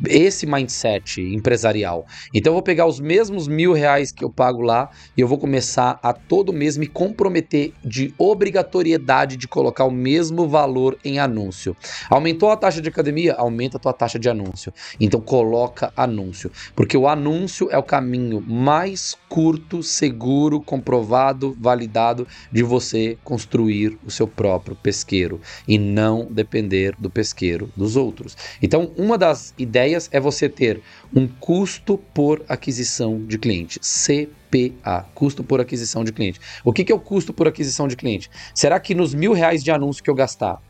Esse 0.06 0.46
mindset 0.46 1.20
empresarial. 1.20 2.06
Então 2.32 2.50
eu 2.50 2.54
vou 2.54 2.62
pegar 2.62 2.86
os 2.86 3.00
mesmos 3.00 3.48
mil 3.48 3.72
reais 3.72 4.12
que 4.12 4.24
eu 4.24 4.30
pago 4.30 4.62
lá 4.62 4.90
e 5.16 5.20
eu 5.20 5.28
vou 5.28 5.38
começar 5.38 5.98
a 6.02 6.12
todo 6.12 6.52
mês 6.52 6.76
me 6.76 6.86
comprometer 6.86 7.72
de 7.84 8.14
obrigatoriedade 8.18 9.36
de 9.36 9.48
colocar 9.48 9.84
o 9.84 9.90
mesmo 9.90 10.48
valor 10.48 10.98
em 11.04 11.18
anúncio. 11.18 11.76
Aumentou 12.08 12.50
a 12.50 12.56
taxa 12.56 12.80
de 12.80 12.88
academia? 12.88 13.34
Aumenta 13.34 13.76
a 13.76 13.80
tua 13.80 13.92
taxa 13.92 14.18
de 14.18 14.28
anúncio. 14.28 14.72
Então 15.00 15.20
coloca 15.20 15.92
anúncio. 15.96 16.50
Porque 16.74 16.96
o 16.96 17.08
anúncio 17.08 17.68
é 17.70 17.78
o 17.78 17.82
caminho 17.82 18.40
mais 18.40 19.16
curto, 19.28 19.82
seguro, 19.82 20.60
comprovado, 20.60 21.56
validado 21.60 22.26
de 22.52 22.62
você 22.62 23.18
construir 23.24 23.98
o 24.04 24.10
seu 24.10 24.26
próprio 24.26 24.76
pesqueiro 24.76 25.40
e 25.66 25.78
não 25.78 26.26
depender 26.30 26.94
do 26.98 27.10
pesqueiro 27.10 27.70
dos 27.76 27.96
outros. 27.96 28.36
Então, 28.62 28.92
uma 28.96 29.18
das 29.18 29.52
ideias 29.64 30.08
é 30.12 30.20
você 30.20 30.48
ter 30.48 30.80
um 31.14 31.26
custo 31.26 31.98
por 32.14 32.44
aquisição 32.48 33.24
de 33.24 33.38
cliente, 33.38 33.80
CPA, 33.80 35.06
custo 35.14 35.42
por 35.42 35.60
aquisição 35.60 36.04
de 36.04 36.12
cliente. 36.12 36.40
O 36.64 36.72
que, 36.72 36.84
que 36.84 36.92
é 36.92 36.94
o 36.94 37.00
custo 37.00 37.32
por 37.32 37.48
aquisição 37.48 37.88
de 37.88 37.96
cliente? 37.96 38.30
Será 38.54 38.78
que 38.78 38.94
nos 38.94 39.12
mil 39.12 39.32
reais 39.32 39.64
de 39.64 39.70
anúncio 39.70 40.02
que 40.02 40.10
eu 40.10 40.14
gastar, 40.14 40.60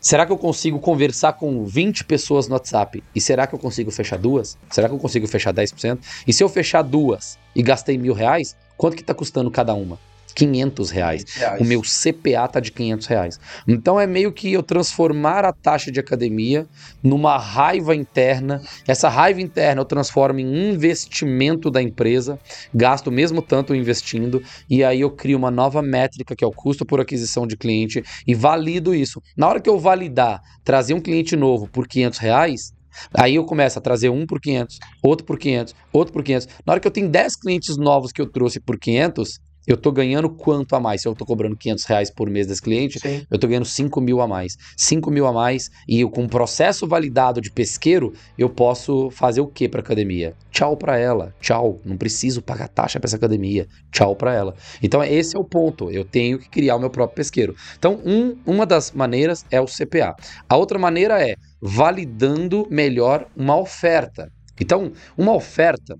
Será 0.00 0.26
que 0.26 0.32
eu 0.32 0.38
consigo 0.38 0.80
conversar 0.80 1.34
com 1.34 1.64
20 1.64 2.04
pessoas 2.04 2.48
no 2.48 2.54
WhatsApp? 2.54 3.02
E 3.14 3.20
será 3.20 3.46
que 3.46 3.54
eu 3.54 3.58
consigo 3.58 3.90
fechar 3.90 4.18
duas? 4.18 4.58
Será 4.70 4.88
que 4.88 4.94
eu 4.94 4.98
consigo 4.98 5.28
fechar 5.28 5.54
10%? 5.54 6.00
E 6.26 6.32
se 6.32 6.42
eu 6.42 6.48
fechar 6.48 6.82
duas 6.82 7.38
e 7.54 7.62
gastei 7.62 7.96
mil 7.96 8.12
reais, 8.12 8.56
quanto 8.76 8.96
que 8.96 9.02
está 9.02 9.14
custando 9.14 9.50
cada 9.50 9.72
uma? 9.74 9.98
500 10.34 10.90
reais. 10.90 11.24
reais. 11.34 11.60
O 11.60 11.64
meu 11.64 11.82
CPA 11.82 12.48
tá 12.48 12.60
de 12.60 12.72
500 12.72 13.06
reais. 13.06 13.40
Então 13.66 14.00
é 14.00 14.06
meio 14.06 14.32
que 14.32 14.52
eu 14.52 14.62
transformar 14.62 15.44
a 15.44 15.52
taxa 15.52 15.90
de 15.90 16.00
academia 16.00 16.66
numa 17.02 17.38
raiva 17.38 17.94
interna. 17.94 18.62
Essa 18.86 19.08
raiva 19.08 19.40
interna 19.40 19.80
eu 19.80 19.84
transformo 19.84 20.40
em 20.40 20.70
investimento 20.72 21.70
da 21.70 21.82
empresa, 21.82 22.38
gasto 22.74 23.10
mesmo 23.10 23.42
tanto 23.42 23.74
investindo, 23.74 24.42
e 24.68 24.82
aí 24.82 25.00
eu 25.00 25.10
crio 25.10 25.38
uma 25.38 25.50
nova 25.50 25.82
métrica 25.82 26.34
que 26.34 26.44
é 26.44 26.46
o 26.46 26.52
custo 26.52 26.84
por 26.84 27.00
aquisição 27.00 27.46
de 27.46 27.56
cliente 27.56 28.02
e 28.26 28.34
valido 28.34 28.94
isso. 28.94 29.22
Na 29.36 29.48
hora 29.48 29.60
que 29.60 29.68
eu 29.68 29.78
validar, 29.78 30.40
trazer 30.64 30.94
um 30.94 31.00
cliente 31.00 31.36
novo 31.36 31.68
por 31.68 31.86
500 31.86 32.18
reais, 32.18 32.72
Aí 33.14 33.36
eu 33.36 33.44
começo 33.44 33.78
a 33.78 33.82
trazer 33.82 34.10
um 34.10 34.26
por 34.26 34.40
500, 34.40 34.78
outro 35.02 35.26
por 35.26 35.38
500, 35.38 35.74
outro 35.92 36.12
por 36.12 36.22
500. 36.22 36.48
Na 36.66 36.72
hora 36.72 36.80
que 36.80 36.86
eu 36.86 36.92
tenho 36.92 37.08
10 37.08 37.36
clientes 37.36 37.76
novos 37.76 38.12
que 38.12 38.20
eu 38.20 38.30
trouxe 38.30 38.60
por 38.60 38.78
500, 38.78 39.40
eu 39.66 39.76
tô 39.76 39.92
ganhando 39.92 40.28
quanto 40.28 40.74
a 40.74 40.80
mais? 40.80 41.02
Se 41.02 41.08
eu 41.08 41.14
tô 41.14 41.24
cobrando 41.24 41.56
500 41.56 41.84
reais 41.84 42.10
por 42.10 42.28
mês 42.28 42.46
desse 42.46 42.60
cliente, 42.60 42.98
Sim. 42.98 43.24
eu 43.30 43.38
tô 43.38 43.46
ganhando 43.46 43.64
5 43.64 44.00
mil 44.00 44.20
a 44.20 44.26
mais. 44.26 44.56
5 44.76 45.10
mil 45.10 45.26
a 45.26 45.32
mais 45.32 45.70
e 45.86 46.00
eu, 46.00 46.10
com 46.10 46.22
um 46.22 46.28
processo 46.28 46.86
validado 46.86 47.40
de 47.40 47.50
pesqueiro, 47.50 48.12
eu 48.36 48.48
posso 48.48 49.10
fazer 49.10 49.40
o 49.40 49.46
que 49.46 49.68
para 49.68 49.80
academia? 49.80 50.34
Tchau 50.50 50.76
para 50.76 50.98
ela. 50.98 51.34
Tchau. 51.40 51.80
Não 51.84 51.96
preciso 51.96 52.42
pagar 52.42 52.68
taxa 52.68 52.98
para 52.98 53.08
essa 53.08 53.16
academia. 53.16 53.68
Tchau 53.90 54.16
para 54.16 54.34
ela. 54.34 54.54
Então, 54.82 55.02
esse 55.02 55.36
é 55.36 55.38
o 55.38 55.44
ponto. 55.44 55.90
Eu 55.90 56.04
tenho 56.04 56.38
que 56.38 56.48
criar 56.48 56.76
o 56.76 56.80
meu 56.80 56.90
próprio 56.90 57.16
pesqueiro. 57.16 57.54
Então, 57.78 58.00
um, 58.04 58.36
uma 58.44 58.66
das 58.66 58.90
maneiras 58.92 59.44
é 59.50 59.60
o 59.60 59.66
CPA. 59.66 60.14
A 60.48 60.56
outra 60.56 60.78
maneira 60.78 61.22
é 61.22 61.36
validando 61.60 62.66
melhor 62.70 63.26
uma 63.36 63.56
oferta. 63.56 64.30
Então, 64.60 64.92
uma 65.16 65.32
oferta 65.32 65.98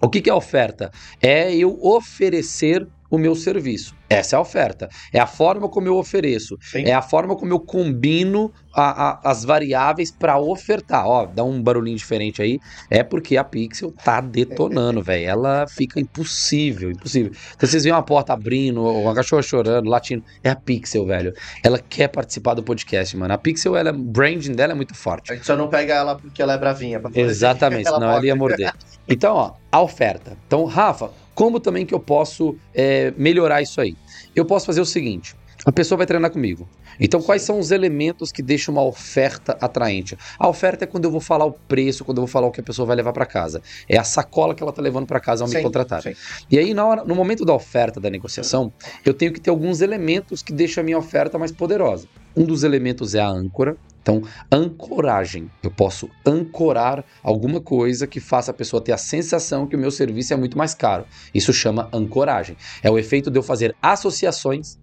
o 0.00 0.08
que, 0.08 0.20
que 0.20 0.28
é 0.28 0.34
oferta? 0.34 0.90
É 1.22 1.54
eu 1.54 1.78
oferecer 1.82 2.86
o 3.10 3.18
meu 3.18 3.34
serviço. 3.34 3.94
Essa 4.08 4.36
é 4.36 4.38
a 4.38 4.40
oferta. 4.40 4.88
É 5.12 5.18
a 5.18 5.26
forma 5.26 5.68
como 5.68 5.88
eu 5.88 5.96
ofereço. 5.96 6.56
Sim. 6.60 6.84
É 6.84 6.94
a 6.94 7.02
forma 7.02 7.36
como 7.36 7.52
eu 7.52 7.60
combino 7.60 8.52
a, 8.72 9.08
a, 9.08 9.30
as 9.30 9.44
variáveis 9.44 10.10
para 10.10 10.38
ofertar. 10.38 11.06
Ó, 11.06 11.26
dá 11.26 11.42
um 11.42 11.60
barulhinho 11.60 11.96
diferente 11.96 12.40
aí. 12.40 12.60
É 12.90 13.02
porque 13.02 13.36
a 13.36 13.42
Pixel 13.42 13.92
tá 14.04 14.20
detonando, 14.20 15.02
velho. 15.02 15.26
Ela 15.26 15.66
fica 15.66 15.98
impossível, 15.98 16.90
impossível. 16.90 17.32
Então 17.56 17.68
vocês 17.68 17.82
veem 17.82 17.94
uma 17.94 18.02
porta 18.02 18.32
abrindo, 18.32 18.82
uma 18.82 19.14
cachorra 19.14 19.42
chorando, 19.42 19.88
latindo. 19.88 20.22
É 20.44 20.50
a 20.50 20.56
Pixel, 20.56 21.04
velho. 21.06 21.34
Ela 21.62 21.78
quer 21.78 22.08
participar 22.08 22.54
do 22.54 22.62
podcast, 22.62 23.16
mano. 23.16 23.34
A 23.34 23.38
Pixel, 23.38 23.76
ela, 23.76 23.90
o 23.90 23.98
branding 23.98 24.52
dela 24.52 24.72
é 24.72 24.76
muito 24.76 24.94
forte. 24.94 25.32
A 25.32 25.34
gente 25.34 25.46
só 25.46 25.56
não 25.56 25.68
pega 25.68 25.94
ela 25.94 26.14
porque 26.14 26.40
ela 26.40 26.52
é 26.52 26.58
bravinha. 26.58 27.00
Exatamente, 27.14 27.88
senão 27.88 28.10
ela 28.10 28.24
ia 28.24 28.36
morder. 28.36 28.72
Então, 29.08 29.34
ó, 29.34 29.54
a 29.72 29.80
oferta. 29.80 30.36
Então, 30.46 30.64
Rafa, 30.64 31.10
como 31.34 31.60
também 31.60 31.86
que 31.86 31.94
eu 31.94 32.00
posso 32.00 32.56
é, 32.74 33.12
melhorar 33.16 33.62
isso 33.62 33.80
aí? 33.80 33.95
Eu 34.36 34.44
posso 34.44 34.66
fazer 34.66 34.82
o 34.82 34.86
seguinte: 34.86 35.34
a 35.64 35.72
pessoa 35.72 35.96
vai 35.96 36.06
treinar 36.06 36.30
comigo. 36.30 36.68
Então, 37.00 37.20
quais 37.22 37.42
são 37.42 37.58
os 37.58 37.70
elementos 37.70 38.30
que 38.30 38.42
deixam 38.42 38.74
uma 38.74 38.84
oferta 38.84 39.56
atraente? 39.60 40.16
A 40.38 40.48
oferta 40.48 40.84
é 40.84 40.86
quando 40.86 41.06
eu 41.06 41.10
vou 41.10 41.20
falar 41.20 41.46
o 41.46 41.52
preço, 41.52 42.04
quando 42.04 42.18
eu 42.18 42.22
vou 42.22 42.28
falar 42.28 42.46
o 42.46 42.50
que 42.50 42.60
a 42.60 42.62
pessoa 42.62 42.86
vai 42.86 42.94
levar 42.94 43.12
para 43.12 43.26
casa. 43.26 43.62
É 43.88 43.98
a 43.98 44.04
sacola 44.04 44.54
que 44.54 44.62
ela 44.62 44.70
está 44.70 44.82
levando 44.82 45.06
para 45.06 45.18
casa 45.18 45.42
ao 45.42 45.48
sim, 45.48 45.56
me 45.56 45.62
contratar. 45.62 46.02
Sim. 46.02 46.14
E 46.50 46.58
aí, 46.58 46.74
hora, 46.78 47.02
no 47.04 47.14
momento 47.14 47.44
da 47.44 47.54
oferta, 47.54 47.98
da 47.98 48.10
negociação, 48.10 48.72
eu 49.04 49.14
tenho 49.14 49.32
que 49.32 49.40
ter 49.40 49.50
alguns 49.50 49.80
elementos 49.80 50.42
que 50.42 50.52
deixam 50.52 50.82
a 50.82 50.84
minha 50.84 50.98
oferta 50.98 51.38
mais 51.38 51.50
poderosa. 51.50 52.06
Um 52.36 52.44
dos 52.44 52.62
elementos 52.62 53.14
é 53.14 53.20
a 53.20 53.28
âncora, 53.28 53.76
então, 54.06 54.22
ancoragem. 54.52 55.50
Eu 55.64 55.70
posso 55.72 56.08
ancorar 56.24 57.04
alguma 57.24 57.60
coisa 57.60 58.06
que 58.06 58.20
faça 58.20 58.52
a 58.52 58.54
pessoa 58.54 58.80
ter 58.80 58.92
a 58.92 58.96
sensação 58.96 59.66
que 59.66 59.74
o 59.74 59.78
meu 59.78 59.90
serviço 59.90 60.32
é 60.32 60.36
muito 60.36 60.56
mais 60.56 60.74
caro. 60.74 61.04
Isso 61.34 61.52
chama 61.52 61.88
ancoragem. 61.92 62.56
É 62.84 62.88
o 62.88 62.96
efeito 62.96 63.32
de 63.32 63.36
eu 63.36 63.42
fazer 63.42 63.74
associações 63.82 64.78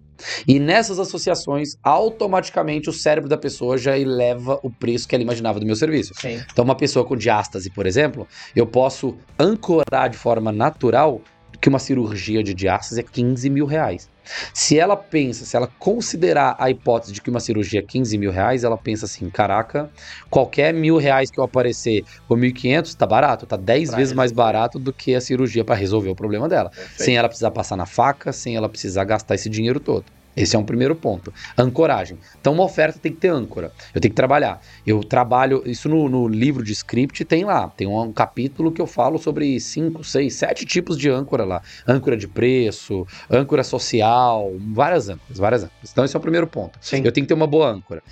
e 0.46 0.60
nessas 0.60 0.98
associações, 0.98 1.76
automaticamente 1.82 2.88
o 2.88 2.92
cérebro 2.92 3.28
da 3.28 3.36
pessoa 3.36 3.76
já 3.78 3.98
eleva 3.98 4.60
o 4.62 4.70
preço 4.70 5.08
que 5.08 5.14
ela 5.14 5.24
imaginava 5.24 5.58
do 5.58 5.66
meu 5.66 5.74
serviço. 5.74 6.12
Sim. 6.20 6.40
Então, 6.52 6.64
uma 6.64 6.76
pessoa 6.76 7.04
com 7.04 7.16
diástase, 7.16 7.70
por 7.70 7.86
exemplo, 7.86 8.28
eu 8.54 8.66
posso 8.66 9.16
ancorar 9.38 10.10
de 10.10 10.16
forma 10.16 10.52
natural 10.52 11.20
que 11.64 11.68
uma 11.70 11.78
cirurgia 11.78 12.42
de 12.42 12.52
diástase 12.52 13.00
é 13.00 13.02
15 13.02 13.48
mil 13.48 13.64
reais. 13.64 14.10
Se 14.52 14.78
ela 14.78 14.98
pensa, 14.98 15.46
se 15.46 15.56
ela 15.56 15.66
considerar 15.78 16.54
a 16.58 16.68
hipótese 16.68 17.10
de 17.10 17.22
que 17.22 17.30
uma 17.30 17.40
cirurgia 17.40 17.80
é 17.80 17.82
15 17.82 18.18
mil 18.18 18.30
reais, 18.30 18.64
ela 18.64 18.76
pensa 18.76 19.06
assim: 19.06 19.30
caraca, 19.30 19.90
qualquer 20.28 20.74
mil 20.74 20.98
reais 20.98 21.30
que 21.30 21.40
eu 21.40 21.44
aparecer 21.44 22.04
por 22.28 22.38
1.500 22.38 22.94
tá 22.94 23.06
barato, 23.06 23.46
tá 23.46 23.56
10 23.56 23.64
pra 23.88 23.96
vezes 23.96 24.10
resolver. 24.10 24.14
mais 24.14 24.30
barato 24.30 24.78
do 24.78 24.92
que 24.92 25.14
a 25.14 25.22
cirurgia 25.22 25.64
para 25.64 25.74
resolver 25.74 26.10
o 26.10 26.14
problema 26.14 26.50
dela. 26.50 26.68
Perfeito. 26.68 27.02
Sem 27.02 27.16
ela 27.16 27.28
precisar 27.28 27.50
passar 27.50 27.76
na 27.76 27.86
faca, 27.86 28.30
sem 28.30 28.56
ela 28.56 28.68
precisar 28.68 29.04
gastar 29.04 29.34
esse 29.34 29.48
dinheiro 29.48 29.80
todo. 29.80 30.04
Esse 30.36 30.56
é 30.56 30.58
um 30.58 30.64
primeiro 30.64 30.94
ponto. 30.96 31.32
Ancoragem. 31.56 32.18
Então, 32.40 32.52
uma 32.52 32.64
oferta 32.64 32.98
tem 32.98 33.12
que 33.12 33.18
ter 33.18 33.28
âncora. 33.28 33.72
Eu 33.94 34.00
tenho 34.00 34.10
que 34.10 34.16
trabalhar. 34.16 34.60
Eu 34.86 35.02
trabalho. 35.02 35.62
Isso 35.64 35.88
no, 35.88 36.08
no 36.08 36.26
livro 36.28 36.64
de 36.64 36.72
script 36.72 37.24
tem 37.24 37.44
lá. 37.44 37.68
Tem 37.68 37.86
um, 37.86 38.00
um, 38.00 38.12
capítulo 38.12 38.72
que 38.72 38.80
eu 38.80 38.86
falo 38.86 39.18
sobre 39.18 39.58
cinco, 39.60 40.02
seis, 40.02 40.34
sete 40.34 40.64
tipos 40.64 40.98
de 40.98 41.08
âncora 41.08 41.44
lá: 41.44 41.62
âncora 41.86 42.16
de 42.16 42.26
preço, 42.26 43.06
âncora 43.30 43.62
social, 43.62 44.52
várias 44.72 45.08
âncoras, 45.08 45.38
várias 45.38 45.64
âncoras. 45.64 45.90
Então, 45.92 46.04
esse 46.04 46.16
é 46.16 46.18
o 46.18 46.22
primeiro 46.22 46.46
ponto. 46.46 46.78
Sim. 46.80 47.02
Eu 47.04 47.12
tenho 47.12 47.24
que 47.24 47.28
ter 47.28 47.34
uma 47.34 47.46
boa 47.46 47.68
âncora. 47.68 48.02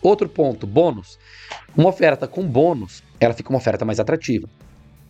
Outro 0.00 0.28
ponto: 0.28 0.66
bônus. 0.66 1.18
Uma 1.76 1.90
oferta 1.90 2.26
com 2.26 2.42
bônus, 2.46 3.02
ela 3.20 3.34
fica 3.34 3.50
uma 3.50 3.58
oferta 3.58 3.84
mais 3.84 4.00
atrativa. 4.00 4.48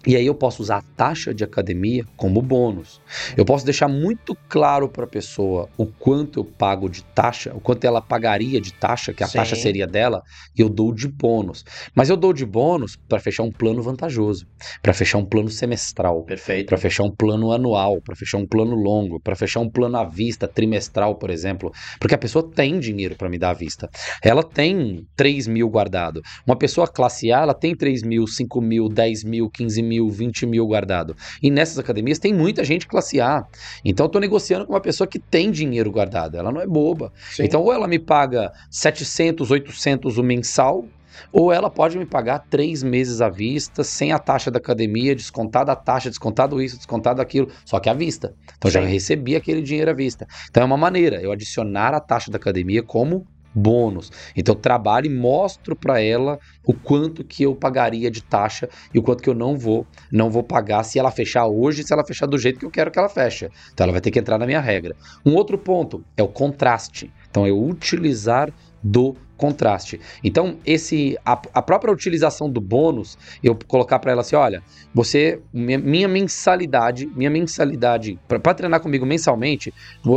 E 0.07 0.15
aí 0.15 0.25
eu 0.25 0.37
posso 0.37 0.63
usar 0.63 0.77
a 0.77 0.83
taxa 0.97 1.35
de 1.35 1.43
academia 1.43 2.05
como 2.17 2.41
bônus. 2.41 3.01
Eu 3.37 3.45
posso 3.45 3.65
deixar 3.65 3.89
muito 3.89 4.37
claro 4.49 4.89
para 4.89 5.03
a 5.03 5.09
pessoa 5.09 5.69
o 5.77 5.85
quanto 5.85 6.39
eu 6.39 6.45
pago 6.45 6.89
de 6.89 7.03
taxa, 7.03 7.53
o 7.53 7.61
quanto 7.61 7.85
ela 7.85 8.01
pagaria 8.01 8.61
de 8.61 8.73
taxa, 8.73 9.13
que 9.13 9.25
a 9.25 9.27
Sim. 9.27 9.39
taxa 9.39 9.57
seria 9.57 9.85
dela, 9.85 10.23
e 10.57 10.61
eu 10.61 10.69
dou 10.69 10.95
de 10.95 11.09
bônus. 11.09 11.65
Mas 11.93 12.09
eu 12.09 12.17
dou 12.17 12.33
de 12.33 12.47
bônus 12.47 12.95
para 13.09 13.19
fechar 13.19 13.43
um 13.43 13.51
plano 13.51 13.83
vantajoso, 13.83 14.47
para 14.81 14.95
fechar 14.95 15.19
um 15.19 15.25
plano 15.25 15.49
semestral, 15.49 16.23
perfeito, 16.23 16.69
para 16.69 16.79
fechar 16.79 17.03
um 17.03 17.11
plano 17.11 17.51
anual, 17.51 18.01
para 18.01 18.15
fechar 18.15 18.39
um 18.39 18.47
plano 18.47 18.77
longo, 18.77 19.19
para 19.19 19.35
fechar 19.35 19.59
um 19.59 19.69
plano 19.69 19.97
à 19.97 20.05
vista 20.05 20.47
trimestral, 20.47 21.17
por 21.17 21.31
exemplo, 21.31 21.73
porque 21.99 22.15
a 22.15 22.19
pessoa 22.19 22.49
tem 22.49 22.79
dinheiro 22.79 23.17
para 23.17 23.29
me 23.29 23.39
dar 23.39 23.51
à 23.51 23.55
vista. 23.55 23.91
Ela 24.23 24.45
tem 24.45 25.05
3 25.17 25.49
mil 25.49 25.69
guardado. 25.69 26.23
Uma 26.47 26.57
pessoa 26.57 26.87
classe 26.87 27.33
A, 27.33 27.41
ela 27.41 27.55
tem 27.55 27.75
3 27.75 28.05
mil, 28.05 28.25
5 28.25 28.61
mil, 28.61 28.89
10 28.89 29.25
mil, 29.25 29.51
15 29.51 29.83
mil 29.83 29.96
mil, 29.97 30.11
20 30.11 30.47
mil 30.47 30.67
guardado. 30.67 31.17
E 31.43 31.51
nessas 31.51 31.79
academias 31.79 32.19
tem 32.19 32.35
muita 32.35 32.65
gente 32.65 32.87
classe 32.87 33.21
A. 33.21 33.45
Então 33.85 34.05
eu 34.05 34.09
estou 34.09 34.21
negociando 34.21 34.67
com 34.67 34.73
uma 34.73 34.81
pessoa 34.81 35.07
que 35.07 35.19
tem 35.19 35.51
dinheiro 35.51 35.91
guardado. 35.91 36.37
Ela 36.37 36.53
não 36.53 36.61
é 36.61 36.67
boba. 36.67 37.13
Sim. 37.31 37.45
Então 37.45 37.63
ou 37.63 37.73
ela 37.73 37.89
me 37.89 37.99
paga 37.99 38.53
700, 38.71 39.51
800 39.51 40.19
o 40.19 40.23
mensal, 40.23 40.85
ou 41.33 41.51
ela 41.53 41.71
pode 41.71 41.99
me 41.99 42.05
pagar 42.05 42.41
três 42.51 42.83
meses 42.83 43.23
à 43.23 43.29
vista, 43.29 43.83
sem 43.83 44.13
a 44.13 44.19
taxa 44.19 44.51
da 44.51 44.59
academia, 44.59 45.15
descontada 45.15 45.73
a 45.73 45.77
taxa, 45.77 46.11
descontado 46.11 46.61
isso, 46.61 46.77
descontado 46.77 47.23
aquilo, 47.23 47.49
só 47.65 47.81
que 47.81 47.89
à 47.89 47.95
vista. 47.95 48.35
Então 48.59 48.71
Sim. 48.71 48.81
já 48.81 48.87
recebi 48.87 49.35
aquele 49.35 49.63
dinheiro 49.63 49.91
à 49.91 49.95
vista. 49.95 50.27
Então 50.51 50.63
é 50.63 50.67
uma 50.67 50.77
maneira, 50.77 51.21
eu 51.23 51.33
adicionar 51.33 51.95
a 51.95 52.01
taxa 52.01 52.31
da 52.31 52.37
academia 52.37 52.83
como 52.83 53.27
bônus. 53.57 54.13
Então 54.37 54.55
trabalho 54.55 55.07
e 55.07 55.15
mostro 55.15 55.75
para 55.75 56.01
ela 56.01 56.39
o 56.63 56.75
quanto 56.75 57.25
que 57.25 57.43
eu 57.43 57.57
pagaria 57.57 58.11
de 58.11 58.23
taxa 58.23 58.69
e 58.93 58.99
o 58.99 59.03
quanto 59.03 59.23
que 59.23 59.31
eu 59.31 59.35
não 59.35 59.57
vou, 59.57 59.87
não 60.13 60.31
vou 60.31 60.43
pagar 60.43 60.83
se 60.83 60.99
ela 60.99 61.11
fechar 61.11 61.47
hoje, 61.47 61.83
se 61.83 61.93
ela 61.93 62.05
fechar 62.05 62.27
do 62.27 62.39
jeito 62.39 62.59
que 62.59 62.67
eu 62.67 62.71
quero 62.71 62.91
que 62.91 62.99
ela 62.99 63.09
feche. 63.09 63.49
Então 63.73 63.85
ela 63.85 63.93
vai 63.93 64.01
ter 64.01 64.11
que 64.11 64.19
entrar 64.19 64.39
na 64.39 64.47
minha 64.47 64.61
regra. 64.61 64.95
Um 65.25 65.35
outro 65.35 65.57
ponto 65.57 66.05
é 66.17 66.23
o 66.23 66.29
contraste. 66.29 67.11
Então 67.31 67.47
é 67.47 67.51
utilizar 67.51 68.53
do 68.83 69.17
contraste. 69.37 70.01
Então, 70.25 70.59
esse 70.65 71.17
a, 71.25 71.41
a 71.55 71.63
própria 71.63 71.93
utilização 71.93 72.51
do 72.51 72.61
bônus, 72.61 73.19
eu 73.43 73.57
colocar 73.67 73.99
para 73.99 74.13
ela 74.13 74.23
assim, 74.23 74.37
olha, 74.37 74.63
você 74.95 75.41
minha, 75.53 75.79
minha 75.79 76.09
mensalidade, 76.09 77.07
minha 77.15 77.31
mensalidade 77.31 78.19
para 78.27 78.55
treinar 78.55 78.81
comigo 78.81 79.05
mensalmente, 79.05 79.73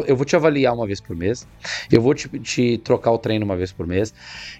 eu 0.07 0.15
vou 0.15 0.25
te 0.25 0.35
avaliar 0.35 0.73
uma 0.73 0.87
vez 0.87 1.01
por 1.01 1.15
mês, 1.15 1.47
eu 1.91 2.01
vou 2.01 2.13
te, 2.13 2.27
te, 2.39 2.77
trocar 2.77 3.11
o 3.11 3.17
treino 3.17 3.45
uma 3.45 3.57
vez 3.57 3.71
por 3.71 3.85
mês, 3.85 4.13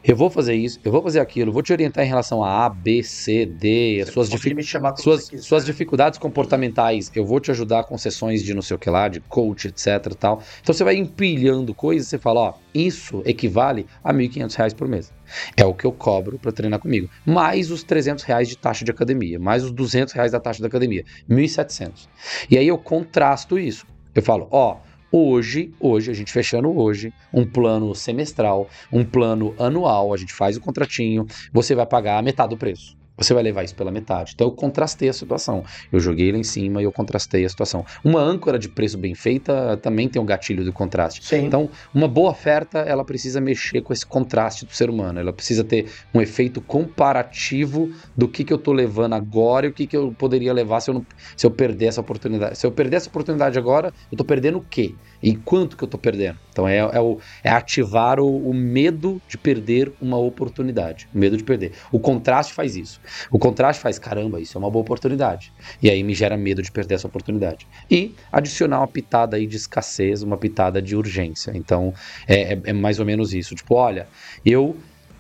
eu 0.04 0.15
vou 0.15 0.30
fazer 0.30 0.56
isso, 0.56 0.80
eu 0.84 0.91
vou 0.91 1.02
fazer 1.02 1.19
aquilo, 1.19 1.52
vou 1.52 1.62
te 1.62 1.72
orientar 1.72 2.04
em 2.04 2.08
relação 2.08 2.43
a 2.43 2.65
A, 2.65 2.69
B, 2.69 3.02
C, 3.04 3.45
D, 3.45 4.04
você 4.06 4.12
suas, 4.12 4.30
dific, 4.30 4.56
suas, 4.98 5.32
suas 5.39 5.65
dificuldades 5.65 6.19
comportamentais, 6.19 7.12
eu 7.15 7.26
vou 7.26 7.39
te 7.39 7.52
ajudar 7.52 7.84
com 7.84 7.98
sessões 7.98 8.43
de 8.43 8.54
não 8.54 8.62
sei 8.62 8.76
o 8.76 8.80
que 8.80 8.89
lá, 8.89 9.08
de 9.08 9.19
coach, 9.22 9.67
etc, 9.67 10.13
tal. 10.19 10.41
Então 10.62 10.74
você 10.74 10.84
vai 10.84 10.95
empilhando 10.95 11.74
coisas, 11.74 12.08
você 12.08 12.17
fala, 12.17 12.39
ó, 12.41 12.54
isso 12.74 13.22
equivale 13.26 13.86
a 14.04 14.13
1.500 14.13 14.48
reais 14.55 14.73
por 14.73 14.88
mês. 14.88 15.13
É 15.55 15.65
o 15.65 15.73
que 15.73 15.85
eu 15.85 15.91
cobro 15.91 16.38
para 16.39 16.51
treinar 16.51 16.79
comigo. 16.79 17.09
Mais 17.25 17.71
os 17.71 17.83
300 17.83 18.23
reais 18.23 18.47
de 18.47 18.57
taxa 18.57 18.85
de 18.85 18.91
academia, 18.91 19.39
mais 19.39 19.63
os 19.63 19.71
200 19.71 20.13
reais 20.13 20.31
da 20.31 20.39
taxa 20.39 20.62
da 20.62 20.67
academia, 20.67 21.03
1.700. 21.29 22.07
E 22.49 22.57
aí 22.57 22.67
eu 22.67 22.77
contrasto 22.77 23.57
isso. 23.57 23.85
Eu 24.13 24.21
falo, 24.21 24.47
ó, 24.51 24.77
hoje, 25.12 25.73
hoje, 25.79 26.12
a 26.12 26.13
gente 26.13 26.31
fechando 26.31 26.77
hoje, 26.77 27.13
um 27.33 27.45
plano 27.45 27.93
semestral, 27.95 28.69
um 28.91 29.03
plano 29.03 29.55
anual, 29.57 30.13
a 30.13 30.17
gente 30.17 30.33
faz 30.33 30.57
o 30.57 30.62
contratinho, 30.62 31.25
você 31.51 31.73
vai 31.73 31.85
pagar 31.85 32.21
metade 32.21 32.49
do 32.49 32.57
preço 32.57 32.98
você 33.19 33.34
vai 33.34 33.43
levar 33.43 33.63
isso 33.63 33.75
pela 33.75 33.91
metade. 33.91 34.32
Então 34.34 34.47
eu 34.47 34.51
contrastei 34.51 35.10
a 35.10 35.13
situação. 35.13 35.63
Eu 35.91 35.99
joguei 35.99 36.32
lá 36.32 36.38
em 36.38 36.43
cima 36.43 36.82
e 36.82 36.86
eu 36.86 36.91
contrastei 36.91 37.45
a 37.45 37.49
situação. 37.49 37.86
Uma 38.03 38.21
âncora 38.21 38.58
de 38.58 38.69
preço 38.69 38.97
bem 38.97 39.13
feita 39.13 39.77
também 39.77 40.08
tem 40.08 40.21
um 40.21 40.25
gatilho 40.25 40.63
do 40.63 40.71
contraste. 40.71 41.23
Sim. 41.25 41.45
Então, 41.45 41.69
uma 41.93 42.08
boa 42.08 42.32
oferta, 42.32 42.79
ela 42.79 43.03
precisa 43.03 43.41
mexer 43.41 43.82
com 43.82 43.93
esse 43.93 44.05
contraste 44.05 44.65
do 44.65 44.73
ser 44.73 44.89
humano. 44.89 45.19
Ela 45.19 45.34
precisa 45.34 45.63
ter 45.63 45.88
um 46.13 46.21
efeito 46.21 46.62
comparativo 46.62 47.91
do 48.15 48.27
que, 48.27 48.43
que 48.43 48.53
eu 48.53 48.58
estou 48.58 48.73
levando 48.73 49.13
agora 49.13 49.65
e 49.65 49.69
o 49.69 49.73
que, 49.73 49.86
que 49.86 49.97
eu 49.97 50.13
poderia 50.17 50.53
levar 50.53 50.79
se 50.79 50.89
eu, 50.89 50.93
não, 50.93 51.05
se 51.36 51.45
eu 51.45 51.51
perder 51.51 51.88
essa 51.88 52.01
oportunidade. 52.01 52.58
Se 52.58 52.65
eu 52.65 52.71
perder 52.71 52.97
essa 52.97 53.10
oportunidade 53.10 53.58
agora, 53.58 53.88
eu 54.12 54.15
estou 54.15 54.25
perdendo 54.25 54.58
o 54.58 54.65
quê? 54.69 54.95
E 55.21 55.36
quanto 55.36 55.75
que 55.75 55.84
eu 55.84 55.86
estou 55.86 55.99
perdendo? 55.99 56.38
Então 56.51 56.67
é, 56.67 56.77
é, 56.77 56.99
o, 56.99 57.19
é 57.43 57.49
ativar 57.49 58.19
o, 58.19 58.49
o, 58.49 58.53
medo 58.53 59.21
de 59.27 59.38
perder 59.38 59.91
uma 60.01 60.17
oportunidade. 60.17 61.08
O 61.13 61.17
medo 61.17 61.38
de 61.38 61.43
perder. 61.43 61.73
O 61.91 61.99
contraste 61.99 62.53
faz 62.53 62.75
isso. 62.75 62.99
O 63.32 63.38
contraste 63.38 63.82
faz, 63.82 63.99
caramba, 63.99 64.39
isso 64.39 64.58
é 64.58 64.60
uma 64.60 64.69
boa 64.69 64.82
oportunidade. 64.82 65.51
E 65.82 65.89
aí 65.89 66.03
me 66.03 66.13
gera 66.13 66.38
medo 66.38 66.62
de 66.62 66.71
perder 66.71 66.95
essa 66.95 67.08
oportunidade. 67.08 67.67
E 67.89 68.13
adicionar 68.32 68.79
uma 68.79 68.88
pitada 68.88 69.38
aí 69.38 69.45
de 69.45 69.58
escassez, 69.58 70.23
uma 70.23 70.38
pitada 70.38 70.82
de 70.82 70.95
urgência. 70.95 71.51
Então 71.55 71.93
é, 72.27 72.53
é, 72.53 72.62
é 72.65 72.73
mais 72.73 72.99
ou 72.99 73.05
menos 73.05 73.34
isso. 73.34 73.55
Tipo, 73.55 73.75
olha, 73.75 74.08
eu 74.45 74.75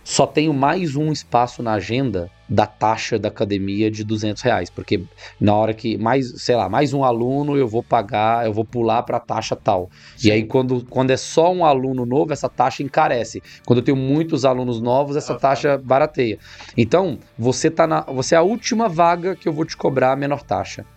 só 0.09 0.25
tenho 0.25 0.51
mais 0.51 0.95
um 0.95 1.11
espaço 1.11 1.61
na 1.61 1.73
agenda 1.73 2.31
da 2.49 2.65
taxa 2.65 3.19
da 3.19 3.27
academia 3.27 3.91
de 3.91 4.03
200 4.03 4.41
reais, 4.41 4.67
porque 4.67 5.03
na 5.39 5.53
hora 5.53 5.71
que 5.71 5.99
mais, 5.99 6.41
sei 6.41 6.55
lá, 6.55 6.67
mais 6.67 6.95
um 6.95 7.03
aluno 7.03 7.55
eu 7.55 7.67
vou 7.67 7.83
pagar, 7.83 8.43
eu 8.43 8.51
vou 8.51 8.65
pular 8.65 9.03
para 9.03 9.17
a 9.17 9.19
taxa 9.19 9.55
tal. 9.55 9.87
Sim. 10.17 10.29
E 10.29 10.31
aí 10.31 10.43
quando, 10.45 10.83
quando 10.89 11.11
é 11.11 11.15
só 11.15 11.53
um 11.53 11.63
aluno 11.63 12.07
novo, 12.07 12.33
essa 12.33 12.49
taxa 12.49 12.81
encarece. 12.81 13.39
Quando 13.67 13.79
eu 13.79 13.85
tenho 13.85 13.95
muitos 13.95 14.45
alunos 14.45 14.81
novos, 14.81 15.15
essa 15.15 15.35
taxa 15.35 15.77
barateia. 15.77 16.39
Então, 16.75 17.19
você 17.37 17.69
tá 17.69 17.85
na, 17.85 18.01
você 18.01 18.33
é 18.33 18.39
a 18.39 18.41
última 18.41 18.89
vaga 18.89 19.35
que 19.35 19.47
eu 19.47 19.53
vou 19.53 19.63
te 19.63 19.77
cobrar 19.77 20.13
a 20.13 20.15
menor 20.15 20.41
taxa. 20.41 20.87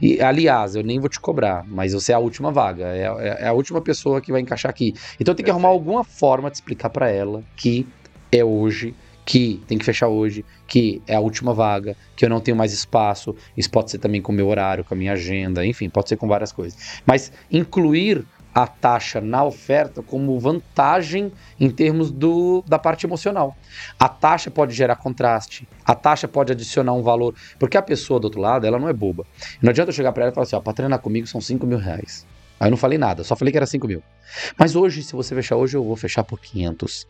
E, 0.00 0.18
aliás, 0.22 0.74
eu 0.74 0.82
nem 0.82 0.98
vou 0.98 1.10
te 1.10 1.20
cobrar, 1.20 1.62
mas 1.68 1.92
você 1.92 2.12
é 2.12 2.14
a 2.14 2.18
última 2.18 2.50
vaga, 2.50 2.86
é, 2.86 3.02
é, 3.02 3.44
é 3.44 3.48
a 3.48 3.52
última 3.52 3.82
pessoa 3.82 4.18
que 4.18 4.32
vai 4.32 4.40
encaixar 4.40 4.70
aqui. 4.70 4.94
Então 5.20 5.34
tem 5.34 5.44
que 5.44 5.50
arrumar 5.50 5.68
alguma 5.68 6.02
forma 6.04 6.50
de 6.50 6.56
explicar 6.56 6.88
para 6.88 7.10
ela 7.10 7.42
que 7.54 7.86
é 8.32 8.44
hoje, 8.44 8.94
que 9.24 9.62
tem 9.68 9.78
que 9.78 9.84
fechar 9.84 10.08
hoje, 10.08 10.44
que 10.66 11.00
é 11.06 11.14
a 11.14 11.20
última 11.20 11.54
vaga, 11.54 11.96
que 12.16 12.24
eu 12.24 12.28
não 12.28 12.40
tenho 12.40 12.56
mais 12.56 12.72
espaço. 12.72 13.36
Isso 13.56 13.70
pode 13.70 13.90
ser 13.90 13.98
também 13.98 14.20
com 14.20 14.32
o 14.32 14.34
meu 14.34 14.48
horário, 14.48 14.84
com 14.84 14.94
a 14.94 14.96
minha 14.96 15.12
agenda, 15.12 15.64
enfim, 15.64 15.88
pode 15.88 16.08
ser 16.08 16.16
com 16.16 16.26
várias 16.26 16.50
coisas. 16.50 17.00
Mas 17.06 17.32
incluir 17.50 18.24
a 18.54 18.66
taxa 18.66 19.20
na 19.20 19.42
oferta 19.44 20.02
como 20.02 20.38
vantagem 20.38 21.32
em 21.58 21.70
termos 21.70 22.10
do, 22.10 22.62
da 22.66 22.78
parte 22.78 23.06
emocional. 23.06 23.56
A 23.98 24.08
taxa 24.08 24.50
pode 24.50 24.74
gerar 24.74 24.96
contraste, 24.96 25.66
a 25.84 25.94
taxa 25.94 26.28
pode 26.28 26.52
adicionar 26.52 26.92
um 26.92 27.02
valor, 27.02 27.34
porque 27.58 27.76
a 27.76 27.82
pessoa 27.82 28.20
do 28.20 28.24
outro 28.24 28.40
lado, 28.40 28.66
ela 28.66 28.78
não 28.78 28.88
é 28.88 28.92
boba. 28.92 29.24
Não 29.60 29.70
adianta 29.70 29.90
eu 29.90 29.94
chegar 29.94 30.12
para 30.12 30.24
ela 30.24 30.32
e 30.32 30.34
falar 30.34 30.44
assim, 30.44 30.56
ó, 30.56 30.60
para 30.60 30.74
treinar 30.74 30.98
comigo 30.98 31.26
são 31.26 31.40
5 31.40 31.66
mil 31.66 31.78
reais. 31.78 32.26
Aí 32.62 32.68
eu 32.68 32.70
não 32.70 32.76
falei 32.76 32.96
nada, 32.96 33.24
só 33.24 33.34
falei 33.34 33.50
que 33.50 33.58
era 33.58 33.66
5 33.66 33.88
mil. 33.88 34.00
Mas 34.56 34.76
hoje, 34.76 35.02
se 35.02 35.14
você 35.14 35.34
fechar 35.34 35.56
hoje, 35.56 35.76
eu 35.76 35.82
vou 35.82 35.96
fechar 35.96 36.22
por 36.22 36.38
500. 36.38 37.08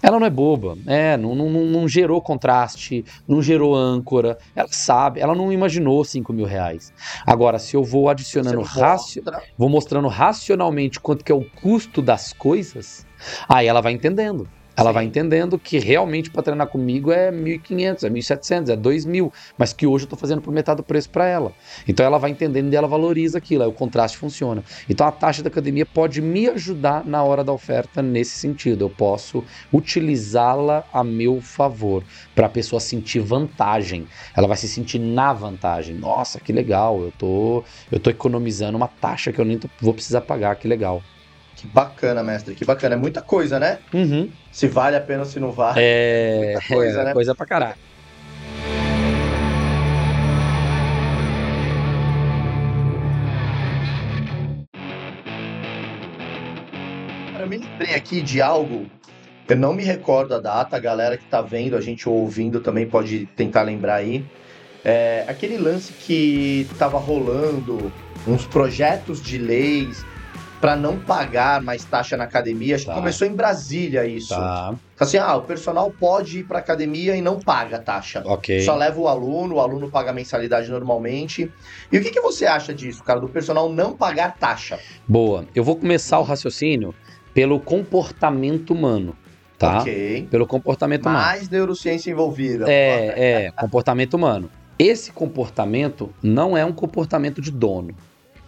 Ela 0.00 0.16
não 0.20 0.24
é 0.24 0.30
boba, 0.30 0.78
é, 0.86 1.16
não, 1.16 1.34
não, 1.34 1.50
não 1.50 1.88
gerou 1.88 2.22
contraste, 2.22 3.04
não 3.26 3.42
gerou 3.42 3.74
âncora, 3.74 4.38
ela 4.54 4.68
sabe, 4.70 5.18
ela 5.18 5.34
não 5.34 5.52
imaginou 5.52 6.04
5 6.04 6.32
mil 6.32 6.46
reais. 6.46 6.92
Agora, 7.26 7.58
se 7.58 7.74
eu 7.74 7.82
vou 7.82 8.08
adicionando, 8.08 8.62
raci 8.62 9.20
vou 9.58 9.68
mostrando 9.68 10.06
racionalmente 10.06 11.00
quanto 11.00 11.24
que 11.24 11.32
é 11.32 11.34
o 11.34 11.50
custo 11.50 12.00
das 12.00 12.32
coisas, 12.32 13.04
aí 13.48 13.66
ela 13.66 13.80
vai 13.80 13.92
entendendo. 13.94 14.48
Ela 14.76 14.90
Sim. 14.90 14.94
vai 14.94 15.04
entendendo 15.04 15.58
que 15.58 15.78
realmente 15.78 16.30
para 16.30 16.42
treinar 16.42 16.66
comigo 16.66 17.12
é 17.12 17.30
1.500, 17.30 18.04
é 18.04 18.10
1.700, 18.10 18.68
é 18.70 18.76
2.000, 18.76 19.32
mas 19.56 19.72
que 19.72 19.86
hoje 19.86 20.04
eu 20.04 20.06
estou 20.06 20.18
fazendo 20.18 20.40
por 20.40 20.52
metade 20.52 20.78
do 20.78 20.82
preço 20.82 21.10
para 21.10 21.26
ela. 21.26 21.52
Então 21.86 22.04
ela 22.04 22.18
vai 22.18 22.30
entendendo 22.30 22.72
e 22.72 22.76
ela 22.76 22.88
valoriza 22.88 23.38
aquilo, 23.38 23.62
aí 23.62 23.68
o 23.68 23.72
contraste 23.72 24.16
funciona. 24.16 24.64
Então 24.88 25.06
a 25.06 25.12
taxa 25.12 25.42
da 25.42 25.48
academia 25.48 25.84
pode 25.84 26.22
me 26.22 26.48
ajudar 26.48 27.04
na 27.04 27.22
hora 27.22 27.44
da 27.44 27.52
oferta 27.52 28.02
nesse 28.02 28.38
sentido. 28.38 28.84
Eu 28.84 28.90
posso 28.90 29.44
utilizá-la 29.72 30.84
a 30.92 31.04
meu 31.04 31.40
favor 31.40 32.04
para 32.34 32.46
a 32.46 32.50
pessoa 32.50 32.80
sentir 32.80 33.20
vantagem. 33.20 34.08
Ela 34.34 34.48
vai 34.48 34.56
se 34.56 34.68
sentir 34.68 34.98
na 34.98 35.32
vantagem. 35.32 35.96
Nossa, 35.96 36.40
que 36.40 36.52
legal! 36.52 37.02
Eu 37.02 37.12
tô, 37.12 37.64
eu 37.90 38.00
tô 38.00 38.10
economizando 38.10 38.76
uma 38.76 38.88
taxa 38.88 39.32
que 39.32 39.40
eu 39.40 39.44
nem 39.44 39.58
tô, 39.58 39.68
vou 39.80 39.94
precisar 39.94 40.22
pagar. 40.22 40.56
Que 40.56 40.66
legal. 40.68 41.02
Que 41.62 41.68
bacana, 41.68 42.24
mestre, 42.24 42.56
que 42.56 42.64
bacana. 42.64 42.96
É 42.96 42.98
muita 42.98 43.22
coisa, 43.22 43.60
né? 43.60 43.78
Uhum. 43.94 44.28
Se 44.50 44.66
vale 44.66 44.96
a 44.96 45.00
pena 45.00 45.20
ou 45.20 45.24
se 45.24 45.38
não 45.38 45.52
vale. 45.52 45.78
É, 45.80 46.54
muita 46.54 46.66
coisa, 46.66 47.00
é, 47.00 47.04
né? 47.04 47.12
Coisa 47.12 47.36
pra 47.36 47.46
caralho. 47.46 47.76
Eu 57.38 57.46
me 57.46 57.58
lembrei 57.58 57.94
aqui 57.94 58.20
de 58.20 58.42
algo, 58.42 58.86
eu 59.48 59.56
não 59.56 59.72
me 59.72 59.84
recordo 59.84 60.34
a 60.34 60.40
data, 60.40 60.76
a 60.76 60.80
galera 60.80 61.16
que 61.16 61.26
tá 61.26 61.40
vendo, 61.40 61.76
a 61.76 61.80
gente 61.80 62.08
ouvindo 62.08 62.60
também 62.60 62.88
pode 62.88 63.26
tentar 63.36 63.62
lembrar 63.62 63.96
aí. 63.96 64.24
É, 64.84 65.24
aquele 65.28 65.58
lance 65.58 65.92
que 65.92 66.66
tava 66.76 66.98
rolando 66.98 67.92
uns 68.26 68.44
projetos 68.46 69.22
de 69.22 69.38
leis 69.38 70.04
para 70.62 70.76
não 70.76 70.96
pagar 70.96 71.60
mais 71.60 71.84
taxa 71.84 72.16
na 72.16 72.22
academia. 72.22 72.76
Acho 72.76 72.86
Tá. 72.86 72.92
que 72.92 72.98
começou 73.00 73.26
em 73.26 73.34
Brasília 73.34 74.06
isso. 74.06 74.28
Tá, 74.28 74.72
Assim, 74.96 75.18
ah, 75.18 75.34
o 75.34 75.42
personal 75.42 75.90
pode 75.90 76.38
ir 76.38 76.44
para 76.44 76.60
academia 76.60 77.16
e 77.16 77.20
não 77.20 77.40
paga 77.40 77.80
taxa. 77.80 78.22
ok. 78.24 78.60
Só 78.62 78.76
leva 78.76 79.00
o 79.00 79.08
aluno, 79.08 79.56
o 79.56 79.60
aluno 79.60 79.90
paga 79.90 80.10
a 80.10 80.14
mensalidade 80.14 80.70
normalmente. 80.70 81.50
E 81.90 81.98
o 81.98 82.00
que, 82.00 82.12
que 82.12 82.20
você 82.20 82.46
acha 82.46 82.72
disso, 82.72 83.02
cara, 83.02 83.18
do 83.18 83.28
personal 83.28 83.72
não 83.72 83.92
pagar 83.96 84.36
taxa? 84.38 84.78
Boa. 85.06 85.44
Eu 85.52 85.64
vou 85.64 85.74
começar 85.74 86.20
o 86.20 86.22
raciocínio 86.22 86.94
pelo 87.34 87.58
comportamento 87.58 88.70
humano, 88.72 89.16
tá? 89.58 89.80
Ok. 89.80 90.28
Pelo 90.30 90.46
comportamento 90.46 91.06
humano. 91.06 91.18
Mais 91.24 91.48
neurociência 91.48 92.08
envolvida. 92.12 92.66
É, 92.70 93.46
é, 93.46 93.50
comportamento 93.50 94.14
humano. 94.14 94.48
Esse 94.78 95.10
comportamento 95.10 96.10
não 96.22 96.56
é 96.56 96.64
um 96.64 96.72
comportamento 96.72 97.42
de 97.42 97.50
dono. 97.50 97.96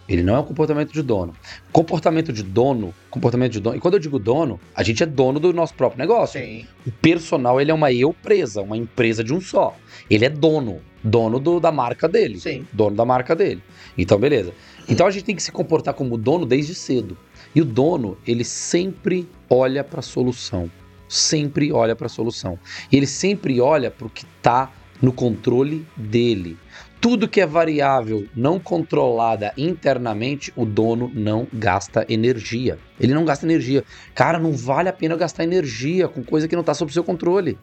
Ele 0.07 0.21
não 0.21 0.35
é 0.35 0.39
um 0.39 0.43
comportamento 0.43 0.93
de 0.93 1.01
dono. 1.01 1.33
Comportamento 1.71 2.31
de 2.31 2.43
dono, 2.43 2.93
comportamento 3.09 3.51
de 3.53 3.59
dono. 3.59 3.75
E 3.75 3.79
quando 3.79 3.95
eu 3.95 3.99
digo 3.99 4.19
dono, 4.19 4.59
a 4.75 4.83
gente 4.83 5.01
é 5.01 5.05
dono 5.05 5.39
do 5.39 5.51
nosso 5.51 5.73
próprio 5.73 5.97
negócio. 5.99 6.39
Sim. 6.39 6.65
O 6.85 6.91
personal, 6.91 7.59
ele 7.59 7.71
é 7.71 7.73
uma 7.73 7.91
eu 7.91 8.13
presa, 8.13 8.61
uma 8.61 8.77
empresa 8.77 9.23
de 9.23 9.33
um 9.33 9.41
só. 9.41 9.75
Ele 10.09 10.23
é 10.25 10.29
dono, 10.29 10.79
dono 11.03 11.39
do- 11.39 11.59
da 11.59 11.71
marca 11.71 12.07
dele. 12.07 12.39
Sim. 12.39 12.67
Dono 12.71 12.95
da 12.95 13.03
marca 13.03 13.35
dele. 13.35 13.63
Então, 13.97 14.19
beleza. 14.19 14.53
Então 14.87 15.07
a 15.07 15.11
gente 15.11 15.25
tem 15.25 15.35
que 15.35 15.41
se 15.41 15.51
comportar 15.51 15.93
como 15.95 16.17
dono 16.17 16.45
desde 16.45 16.75
cedo. 16.75 17.17
E 17.55 17.61
o 17.61 17.65
dono, 17.65 18.17
ele 18.27 18.43
sempre 18.43 19.27
olha 19.49 19.83
para 19.83 20.01
a 20.01 20.03
solução. 20.03 20.69
Sempre 21.07 21.71
olha 21.71 21.95
para 21.95 22.05
a 22.05 22.09
solução. 22.09 22.59
E 22.91 22.97
ele 22.97 23.07
sempre 23.07 23.59
olha 23.59 23.89
para 23.89 24.05
o 24.05 24.09
que 24.09 24.23
está 24.37 24.71
no 25.01 25.11
controle 25.11 25.85
dele. 25.97 26.57
Tudo 27.01 27.27
que 27.27 27.39
é 27.39 27.45
variável 27.45 28.25
não 28.35 28.59
controlada 28.59 29.53
internamente, 29.57 30.51
o 30.55 30.65
dono 30.65 31.11
não 31.13 31.47
gasta 31.53 32.05
energia. 32.09 32.79
Ele 32.99 33.13
não 33.13 33.23
gasta 33.23 33.45
energia. 33.45 33.83
Cara, 34.15 34.39
não 34.39 34.53
vale 34.53 34.89
a 34.89 34.93
pena 34.93 35.15
gastar 35.15 35.43
energia 35.43 36.07
com 36.07 36.23
coisa 36.23 36.47
que 36.47 36.55
não 36.55 36.61
está 36.61 36.73
sob 36.73 36.91
seu 36.91 37.03
controle. 37.03 37.59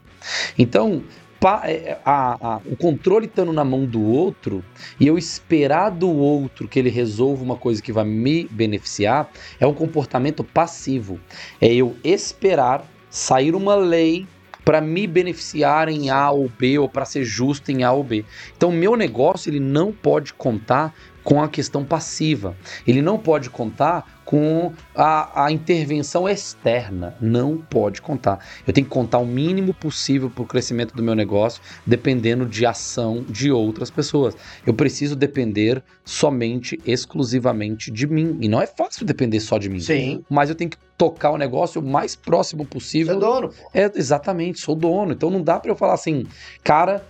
Então, 0.56 1.02
pa- 1.40 1.62
é, 1.64 1.98
a- 2.04 2.38
a- 2.40 2.60
o 2.66 2.76
controle 2.76 3.26
estando 3.26 3.52
na 3.52 3.64
mão 3.64 3.84
do 3.84 4.00
outro 4.00 4.62
e 5.00 5.08
eu 5.08 5.18
esperar 5.18 5.90
do 5.90 6.08
outro 6.08 6.68
que 6.68 6.78
ele 6.78 6.90
resolva 6.90 7.42
uma 7.42 7.56
coisa 7.56 7.82
que 7.82 7.92
vai 7.92 8.04
me 8.04 8.46
beneficiar 8.48 9.28
é 9.58 9.66
um 9.66 9.74
comportamento 9.74 10.44
passivo. 10.44 11.18
É 11.60 11.74
eu 11.74 11.96
esperar 12.04 12.86
sair 13.10 13.56
uma 13.56 13.74
lei 13.74 14.24
para 14.64 14.80
me 14.80 15.06
beneficiar 15.06 15.88
em 15.88 16.10
A 16.10 16.30
ou 16.30 16.48
B 16.48 16.78
ou 16.78 16.88
para 16.88 17.04
ser 17.04 17.24
justo 17.24 17.70
em 17.70 17.82
A 17.84 17.92
ou 17.92 18.04
B. 18.04 18.24
Então, 18.56 18.70
meu 18.70 18.96
negócio 18.96 19.50
ele 19.50 19.60
não 19.60 19.92
pode 19.92 20.32
contar 20.34 20.94
com 21.22 21.42
a 21.42 21.48
questão 21.48 21.84
passiva. 21.84 22.56
Ele 22.86 23.00
não 23.00 23.18
pode 23.18 23.50
contar 23.50 24.21
com 24.24 24.72
a, 24.94 25.44
a 25.46 25.52
intervenção 25.52 26.28
externa. 26.28 27.14
Não 27.20 27.58
pode 27.58 28.00
contar. 28.00 28.44
Eu 28.66 28.72
tenho 28.72 28.86
que 28.86 28.92
contar 28.92 29.18
o 29.18 29.26
mínimo 29.26 29.74
possível 29.74 30.30
para 30.30 30.42
o 30.42 30.46
crescimento 30.46 30.94
do 30.94 31.02
meu 31.02 31.14
negócio, 31.14 31.60
dependendo 31.86 32.46
de 32.46 32.64
ação 32.64 33.24
de 33.28 33.50
outras 33.50 33.90
pessoas. 33.90 34.36
Eu 34.66 34.74
preciso 34.74 35.16
depender 35.16 35.82
somente, 36.04 36.80
exclusivamente 36.86 37.90
de 37.90 38.06
mim. 38.06 38.38
E 38.40 38.48
não 38.48 38.60
é 38.60 38.66
fácil 38.66 39.04
depender 39.04 39.40
só 39.40 39.58
de 39.58 39.68
mim. 39.68 39.80
Sim. 39.80 40.24
Mas 40.28 40.48
eu 40.48 40.54
tenho 40.54 40.70
que 40.70 40.78
tocar 40.96 41.30
o 41.30 41.38
negócio 41.38 41.80
o 41.80 41.84
mais 41.84 42.14
próximo 42.14 42.64
possível 42.64 43.16
é 43.16 43.20
dono. 43.20 43.48
pô. 43.48 43.70
é, 43.74 43.90
exatamente, 43.94 44.60
sou 44.60 44.74
dono. 44.74 45.12
Então 45.12 45.30
não 45.30 45.42
dá 45.42 45.58
pra 45.58 45.70
eu 45.70 45.76
falar 45.76 45.94
assim, 45.94 46.26
cara, 46.62 47.04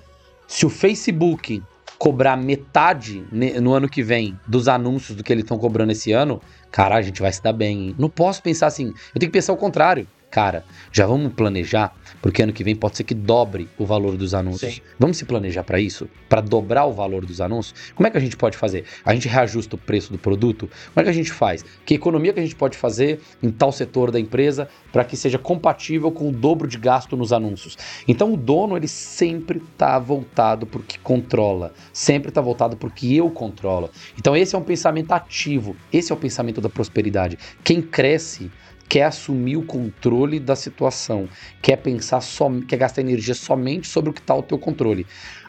se 0.47 0.65
o 0.67 0.71
Facebook 0.71 1.63
cobrar 2.03 2.37
metade 2.37 3.25
no 3.31 3.75
ano 3.75 3.89
que 3.89 4.03
vem 4.03 4.37
dos 4.45 4.67
anúncios 4.67 5.17
do 5.17 5.23
que 5.23 5.33
eles 5.33 5.45
estão 5.45 5.57
cobrando 5.57 5.93
esse 5.93 6.11
ano, 6.11 6.43
cara, 6.69 6.97
a 6.97 7.01
gente 7.01 7.23
vai 7.23 7.33
se 7.33 7.41
dar 7.41 7.53
bem. 7.53 7.91
Hein? 7.91 7.95
Não 7.97 8.11
posso 8.11 8.43
pensar 8.43 8.67
assim. 8.67 8.89
Eu 9.15 9.21
tenho 9.21 9.31
que 9.31 9.39
pensar 9.39 9.53
o 9.53 9.57
contrário. 9.57 10.05
Cara, 10.29 10.65
já 10.91 11.07
vamos 11.07 11.33
planejar, 11.33 11.95
porque 12.23 12.41
ano 12.41 12.53
que 12.53 12.63
vem 12.63 12.77
pode 12.77 12.97
ser 12.97 13.05
que 13.05 13.15
dobre 13.15 13.69
o 13.77 13.85
valor 13.85 14.17
dos 14.17 14.33
anúncios. 14.33 14.77
Sim. 14.77 14.81
Vamos 14.99 15.17
se 15.17 15.25
planejar 15.25 15.65
pra 15.65 15.81
isso? 15.81 16.09
Pra 16.29 16.41
dobrar 16.41 16.87
o 16.87 16.93
valor 16.93 17.27
dos 17.27 17.41
anúncios? 17.41 17.93
Como 17.95 18.07
é 18.07 18.11
que 18.11 18.17
a 18.17 18.21
gente 18.21 18.37
pode 18.37 18.57
fazer? 18.57 18.85
A 19.05 19.13
gente 19.13 19.29
reajusta 19.29 19.75
o 19.75 19.79
preço 19.79 20.13
do 20.13 20.19
produto? 20.19 20.71
Como 20.95 21.01
é 21.01 21.03
que 21.03 21.11
a 21.11 21.13
gente 21.13 21.33
faz? 21.33 21.65
Que 21.85 21.95
economia 21.95 22.33
que 22.33 22.39
a 22.39 22.43
gente 22.43 22.55
pode 22.55 22.79
fazer 22.79 23.21
em 23.43 23.51
tal 23.51 23.73
setor 23.73 24.13
da 24.13 24.21
empresa 24.21 24.69
para 24.93 25.05
que 25.05 25.17
seja 25.17 25.39
compatível 25.39 26.13
com 26.13 26.29
o 26.29 26.33
dobro 26.33 26.69
de 26.69 26.79
gasto 26.79 27.17
nos 27.17 27.33
anúncios? 27.33 27.77
Então 28.07 28.33
o 28.33 28.37
dono 28.37 28.77
ele 28.77 28.89
sempre 28.89 29.61
está 29.73 29.99
voltado 29.99 30.65
para 30.65 30.81
o 30.81 30.83
que 30.85 31.01
controla, 31.01 31.75
sempre 31.93 32.29
está 32.29 32.41
voltado 32.41 32.77
para 32.77 32.89
o 32.89 32.93
que 32.93 33.17
eu 33.17 33.29
controlo. 33.31 33.91
Então 34.17 34.37
esse 34.37 34.55
é 34.55 34.59
um 34.59 34.63
pensamento 34.63 35.11
ativo, 35.11 35.77
esse 35.93 36.13
é 36.13 36.15
o 36.15 36.19
pensamento 36.19 36.61
da 36.61 36.69
prosperidade. 36.69 37.37
Quem 37.65 37.83
cresce 37.83 38.51
quer 38.89 39.05
assumir 39.05 39.57
o 39.57 39.63
controle 39.65 40.39
da 40.39 40.55
situação, 40.55 41.29
quer 41.61 41.77
pensar 41.77 42.21
só, 42.21 42.51
quer 42.69 42.77
gastar 42.77 43.01
energia 43.01 43.35
somente 43.35 43.89
sobre 43.89 44.11
o 44.11 44.13
que 44.13 44.21
está 44.21 44.35
ao 44.35 44.43
teu 44.43 44.59
controle. 44.59 45.07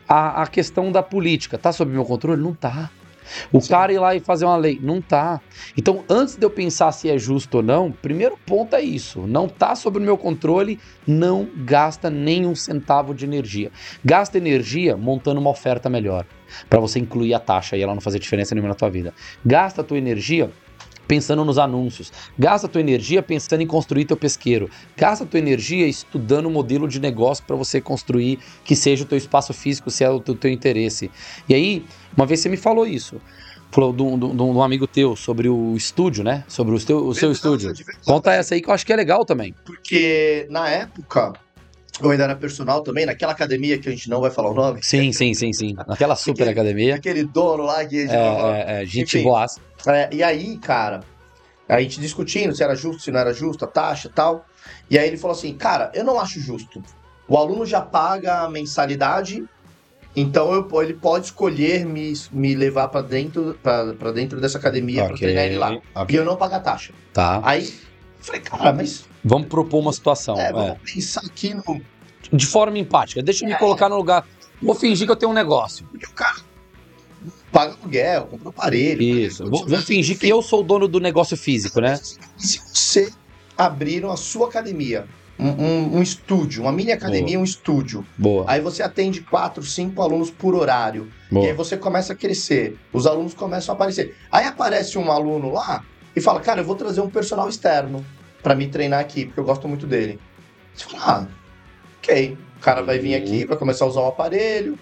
A, 0.07 0.43
a 0.43 0.47
questão 0.47 0.91
da 0.91 1.01
política, 1.01 1.57
tá 1.57 1.71
sob 1.71 1.91
meu 1.91 2.05
controle? 2.05 2.41
Não 2.41 2.53
tá. 2.53 2.89
O 3.51 3.61
Sim. 3.61 3.69
cara 3.69 3.93
ir 3.93 3.99
lá 3.99 4.15
e 4.15 4.19
fazer 4.19 4.45
uma 4.45 4.57
lei, 4.57 4.79
não 4.81 5.01
tá. 5.01 5.41
Então, 5.77 6.03
antes 6.09 6.35
de 6.35 6.45
eu 6.45 6.49
pensar 6.49 6.91
se 6.91 7.09
é 7.09 7.17
justo 7.17 7.57
ou 7.57 7.63
não, 7.63 7.91
primeiro 7.91 8.37
ponto 8.45 8.75
é 8.75 8.81
isso. 8.81 9.21
Não 9.21 9.47
tá 9.47 9.75
sob 9.75 9.97
o 9.97 10.01
meu 10.01 10.17
controle, 10.17 10.79
não 11.07 11.47
gasta 11.57 12.09
nem 12.09 12.45
um 12.45 12.55
centavo 12.55 13.13
de 13.13 13.25
energia. 13.25 13.71
Gasta 14.03 14.37
energia 14.37 14.97
montando 14.97 15.39
uma 15.39 15.49
oferta 15.49 15.89
melhor, 15.89 16.25
para 16.69 16.79
você 16.79 16.99
incluir 16.99 17.33
a 17.33 17.39
taxa 17.39 17.77
e 17.77 17.81
ela 17.81 17.93
não 17.93 18.01
fazer 18.01 18.19
diferença 18.19 18.53
nenhuma 18.53 18.69
na 18.69 18.75
tua 18.75 18.89
vida. 18.89 19.13
Gasta 19.45 19.81
a 19.81 19.83
tua 19.83 19.97
energia 19.97 20.51
pensando 21.07 21.43
nos 21.43 21.57
anúncios. 21.57 22.11
Gasta 22.37 22.67
tua 22.67 22.81
energia 22.81 23.21
pensando 23.21 23.61
em 23.61 23.67
construir 23.67 24.05
teu 24.05 24.17
pesqueiro. 24.17 24.69
Gasta 24.95 25.25
tua 25.25 25.39
energia 25.39 25.87
estudando 25.87 26.45
o 26.47 26.51
modelo 26.51 26.87
de 26.87 26.99
negócio 26.99 27.43
para 27.45 27.55
você 27.55 27.81
construir 27.81 28.39
que 28.63 28.75
seja 28.75 29.03
o 29.03 29.07
teu 29.07 29.17
espaço 29.17 29.53
físico, 29.53 29.91
se 29.91 30.03
é 30.03 30.09
o 30.09 30.19
teu, 30.19 30.35
teu 30.35 30.51
interesse. 30.51 31.11
E 31.47 31.53
aí, 31.53 31.85
uma 32.15 32.25
vez 32.25 32.39
você 32.39 32.49
me 32.49 32.57
falou 32.57 32.85
isso. 32.85 33.21
Falou 33.71 33.91
de 33.91 34.03
um, 34.03 34.61
amigo 34.61 34.85
teu 34.85 35.15
sobre 35.15 35.49
o 35.49 35.75
estúdio, 35.75 36.23
né? 36.23 36.43
Sobre 36.47 36.75
o, 36.75 36.79
teu, 36.79 37.07
o 37.07 37.15
seu 37.15 37.31
estúdio. 37.31 37.73
Conta 38.05 38.31
essa 38.31 38.53
aí 38.53 38.61
que 38.61 38.69
eu 38.69 38.73
acho 38.73 38.85
que 38.85 38.93
é 38.93 38.95
legal 38.95 39.25
também. 39.25 39.55
Porque 39.65 40.45
na 40.51 40.69
época, 40.69 41.33
eu 42.01 42.11
ainda 42.11 42.23
era 42.23 42.35
personal 42.35 42.81
também, 42.81 43.05
naquela 43.05 43.31
academia 43.31 43.79
que 43.79 43.89
a 43.89 43.91
gente 43.91 44.09
não 44.09 44.21
vai 44.21 44.29
falar 44.29 44.51
o 44.51 44.53
nome. 44.53 44.79
Sim, 44.83 45.11
sim, 45.11 45.33
sim, 45.33 45.51
sim. 45.53 45.75
Naquela 45.87 46.15
super 46.15 46.43
Aquele- 46.43 46.49
academia. 46.51 46.95
Aquele 46.95 47.23
dono 47.23 47.63
lá 47.63 47.83
que. 47.83 48.01
É, 48.01 48.15
é, 48.15 48.81
é, 48.81 48.85
gente 48.85 49.21
boa. 49.23 49.45
É, 49.87 50.09
e 50.13 50.23
aí, 50.23 50.57
cara, 50.57 51.01
a 51.67 51.81
gente 51.81 51.99
discutindo 51.99 52.55
se 52.55 52.63
era 52.63 52.75
justo, 52.75 53.01
se 53.03 53.11
não 53.11 53.19
era 53.19 53.33
justo, 53.33 53.65
a 53.65 53.67
taxa 53.67 54.07
e 54.07 54.11
tal. 54.11 54.45
E 54.89 54.97
aí 54.97 55.07
ele 55.07 55.17
falou 55.17 55.35
assim, 55.35 55.53
cara, 55.55 55.91
eu 55.93 56.03
não 56.03 56.19
acho 56.19 56.39
justo. 56.39 56.81
O 57.27 57.37
aluno 57.37 57.65
já 57.65 57.81
paga 57.81 58.41
a 58.41 58.49
mensalidade, 58.49 59.43
então 60.15 60.53
eu- 60.53 60.81
ele 60.81 60.93
pode 60.93 61.25
escolher 61.25 61.85
me, 61.85 62.13
me 62.31 62.55
levar 62.55 62.87
pra 62.89 63.01
dentro, 63.01 63.57
pra 63.63 64.11
dentro 64.11 64.39
dessa 64.39 64.57
academia 64.57 65.05
pra 65.05 65.15
treinar 65.17 65.43
ele 65.45 65.57
lá. 65.57 65.77
E 66.09 66.15
eu 66.15 66.23
não 66.25 66.35
pagar 66.35 66.59
taxa. 66.59 66.93
Tá. 67.13 67.41
Aí, 67.43 67.65
eu 67.67 68.23
falei, 68.25 68.41
cara, 68.41 68.73
mas 68.73 69.05
Vamos 69.25 69.47
propor 69.47 69.79
uma 69.79 69.93
situação. 69.93 70.37
é, 70.39 70.49
é. 70.49 70.51
vamos 70.53 70.77
pensar 70.93 71.21
aqui 71.25 71.53
no. 71.53 71.81
De 72.31 72.45
forma 72.45 72.77
empática. 72.77 73.21
Deixa 73.23 73.43
eu 73.45 73.47
me 73.49 73.53
É. 73.55 73.57
colocar 73.57 73.87
no 73.89 73.95
lugar. 73.97 74.25
Vou 74.61 74.75
fingir 74.75 75.05
que 75.05 75.11
eu 75.11 75.15
tenho 75.15 75.31
um 75.31 75.35
negócio. 75.35 75.85
Porque 75.87 76.05
o 76.05 76.11
cara 76.13 76.35
paga 77.53 77.75
aluguel, 77.79 78.25
compra 78.25 78.49
aparelho. 78.49 79.01
Isso. 79.01 79.49
Vou, 79.49 79.65
vou 79.65 79.79
fingir 79.79 80.17
que 80.19 80.27
eu 80.27 80.41
sou 80.41 80.59
o 80.59 80.63
dono 80.63 80.87
do 80.87 80.99
negócio 80.99 81.37
físico, 81.37 81.79
né? 81.79 81.97
Se 82.37 82.59
você 82.73 83.09
abriram 83.57 84.11
a 84.11 84.17
sua 84.17 84.47
academia, 84.49 85.05
um, 85.39 85.47
um- 85.49 85.97
um 85.97 86.01
estúdio, 86.01 86.63
uma 86.63 86.71
mini 86.71 86.91
academia, 86.91 87.39
um 87.39 87.43
estúdio, 87.43 88.05
Boa. 88.17 88.43
aí 88.47 88.59
você 88.59 88.81
atende 88.83 89.21
quatro, 89.21 89.63
cinco 89.63 90.01
alunos 90.01 90.29
por 90.31 90.55
horário, 90.55 91.07
e 91.31 91.37
aí 91.37 91.43
Boa. 91.45 91.53
você 91.55 91.77
começa 91.77 92.13
a 92.13 92.15
crescer, 92.15 92.77
os 92.91 93.05
alunos 93.07 93.33
começam 93.33 93.73
a 93.73 93.75
aparecer. 93.75 94.15
Aí 94.31 94.45
aparece 94.45 94.97
um 94.97 95.11
aluno 95.11 95.51
lá 95.53 95.83
e 96.15 96.19
fala, 96.21 96.39
cara, 96.39 96.61
eu 96.61 96.65
vou 96.65 96.75
trazer 96.75 97.01
um 97.01 97.09
personal 97.09 97.47
externo 97.47 98.03
pra 98.41 98.55
me 98.55 98.67
treinar 98.67 98.99
aqui, 98.99 99.25
porque 99.25 99.39
eu 99.39 99.43
gosto 99.45 99.67
muito 99.67 99.85
dele. 99.87 100.19
Você 100.75 100.85
fala, 100.85 101.03
ah, 101.05 101.27
ok, 101.99 102.37
o 102.57 102.59
cara 102.59 102.81
vai 102.81 102.97
vir 102.99 103.15
aqui 103.15 103.45
pra 103.45 103.55
começar 103.55 103.85
a 103.85 103.87
usar 103.87 104.01
o 104.01 104.07
aparelho. 104.07 104.77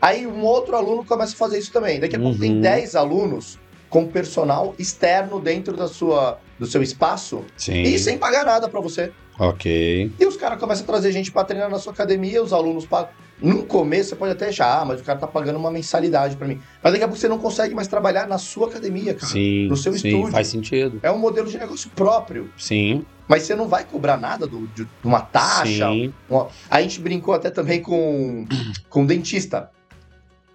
Aí 0.00 0.26
um 0.26 0.42
outro 0.42 0.76
aluno 0.76 1.04
começa 1.04 1.32
a 1.34 1.36
fazer 1.36 1.58
isso 1.58 1.72
também. 1.72 1.98
Daqui 2.00 2.16
a 2.16 2.18
pouco 2.20 2.38
tem 2.38 2.52
Uhum. 2.54 2.60
10 2.60 2.94
alunos 2.96 3.58
com 3.88 4.06
personal 4.06 4.74
externo 4.78 5.40
dentro 5.40 5.76
da 5.76 5.88
sua, 5.88 6.38
do 6.58 6.66
seu 6.66 6.82
espaço 6.82 7.44
Sim. 7.56 7.82
e 7.82 7.98
sem 7.98 8.18
pagar 8.18 8.44
nada 8.44 8.68
pra 8.68 8.80
você. 8.80 9.12
Ok. 9.38 10.10
E 10.18 10.24
os 10.26 10.36
caras 10.36 10.58
começam 10.58 10.84
a 10.84 10.86
trazer 10.86 11.12
gente 11.12 11.30
pra 11.30 11.44
treinar 11.44 11.70
na 11.70 11.78
sua 11.78 11.92
academia, 11.92 12.42
os 12.42 12.52
alunos 12.52 12.86
pagam. 12.86 13.10
No 13.40 13.64
começo 13.64 14.10
você 14.10 14.16
pode 14.16 14.32
até 14.32 14.48
achar, 14.48 14.80
ah, 14.80 14.84
mas 14.86 14.98
o 15.00 15.04
cara 15.04 15.18
tá 15.18 15.26
pagando 15.26 15.58
uma 15.58 15.70
mensalidade 15.70 16.36
pra 16.36 16.48
mim. 16.48 16.58
Mas 16.82 16.92
daqui 16.94 17.04
a 17.04 17.06
pouco 17.06 17.20
você 17.20 17.28
não 17.28 17.38
consegue 17.38 17.74
mais 17.74 17.86
trabalhar 17.86 18.26
na 18.26 18.38
sua 18.38 18.66
academia, 18.68 19.12
cara. 19.12 19.30
Sim. 19.30 19.66
no 19.68 19.76
seu 19.76 19.92
sim, 19.92 20.08
estúdio. 20.08 20.32
faz 20.32 20.48
sentido. 20.48 20.98
É 21.02 21.10
um 21.12 21.18
modelo 21.18 21.46
de 21.50 21.58
negócio 21.58 21.90
próprio. 21.90 22.50
Sim. 22.56 23.04
Mas 23.28 23.42
você 23.42 23.54
não 23.54 23.68
vai 23.68 23.84
cobrar 23.84 24.16
nada 24.16 24.46
do- 24.46 24.66
de, 24.68 24.84
de 24.84 24.90
uma 25.04 25.20
taxa. 25.20 25.86
Sim. 25.90 26.14
uma- 26.30 26.48
A 26.70 26.80
gente 26.80 26.98
brincou 27.00 27.34
até 27.34 27.50
também 27.50 27.82
com, 27.82 28.46
com 28.88 29.04
dentista. 29.04 29.70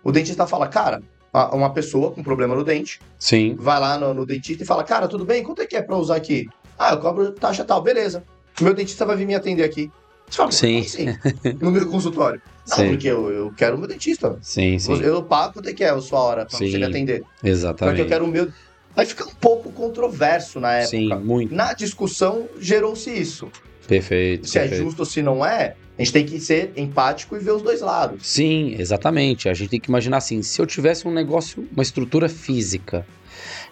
O 0.04 0.12
dentista 0.12 0.48
fala, 0.48 0.68
cara, 0.68 1.02
uma 1.54 1.72
pessoa 1.74 2.12
com 2.12 2.24
problema 2.24 2.56
no 2.56 2.64
dente, 2.64 3.00
Sim. 3.18 3.56
vai 3.58 3.80
lá 3.80 3.98
no, 3.98 4.14
no 4.14 4.26
dentista 4.26 4.64
e 4.64 4.66
fala, 4.66 4.84
cara, 4.84 5.08
tudo 5.08 5.26
bem? 5.26 5.44
Quanto 5.44 5.62
é 5.62 5.66
que 5.66 5.76
é 5.76 5.82
pra 5.82 5.96
usar 5.96 6.16
aqui? 6.16 6.48
Ah, 6.78 6.94
eu 6.94 7.00
cobro 7.00 7.32
taxa 7.32 7.64
tal, 7.64 7.82
beleza. 7.82 8.24
Meu 8.60 8.74
dentista 8.74 9.06
vai 9.06 9.16
vir 9.16 9.28
me 9.28 9.36
atender 9.36 9.64
aqui. 9.64 9.92
Você 10.28 10.38
fala, 10.38 10.52
Sim. 10.52 10.84
Sim. 10.84 11.06
No 11.60 11.72
meu 11.72 11.88
consultório. 11.88 12.42
Não, 12.70 12.78
Sim. 12.78 12.90
porque 12.90 13.08
eu, 13.08 13.30
eu 13.32 13.52
quero 13.52 13.76
o 13.76 13.80
meu 13.80 13.88
dentista. 13.88 14.38
Sim, 14.42 14.78
sim. 14.78 15.02
Eu 15.02 15.24
pago 15.24 15.54
quanto 15.54 15.68
é 15.68 15.74
que 15.74 15.84
é 15.84 15.90
a 15.90 16.00
sua 16.00 16.20
hora 16.20 16.46
pra 16.46 16.58
Sim. 16.58 16.70
você 16.70 16.78
me 16.78 16.86
atender. 16.86 17.24
Exatamente. 17.44 17.96
Porque 17.98 18.02
eu 18.02 18.08
quero 18.08 18.26
o 18.26 18.28
meu. 18.28 18.50
Aí 18.96 19.06
fica 19.06 19.26
um 19.26 19.34
pouco 19.34 19.72
controverso 19.72 20.60
na 20.60 20.74
época. 20.74 20.90
Sim, 20.90 21.10
muito. 21.16 21.54
Na 21.56 21.74
discussão 21.74 22.48
gerou-se 22.60 23.10
isso. 23.10 23.50
Perfeito. 23.88 24.48
Se 24.48 24.60
é 24.60 24.62
perfeito. 24.62 24.84
justo 24.84 25.00
ou 25.00 25.06
se 25.06 25.22
não 25.24 25.44
é, 25.46 25.76
a 26.02 26.04
gente 26.04 26.14
tem 26.14 26.26
que 26.26 26.40
ser 26.40 26.72
empático 26.76 27.36
e 27.36 27.40
ver 27.40 27.52
os 27.52 27.62
dois 27.62 27.82
lados. 27.82 28.26
Sim, 28.28 28.76
exatamente. 28.78 29.48
A 29.48 29.54
gente 29.54 29.70
tem 29.70 29.80
que 29.80 29.90
imaginar 29.90 30.18
assim: 30.18 30.42
se 30.42 30.62
eu 30.62 30.66
tivesse 30.66 31.08
um 31.08 31.12
negócio, 31.12 31.68
uma 31.74 31.84
estrutura 31.84 32.28
física, 32.28 33.06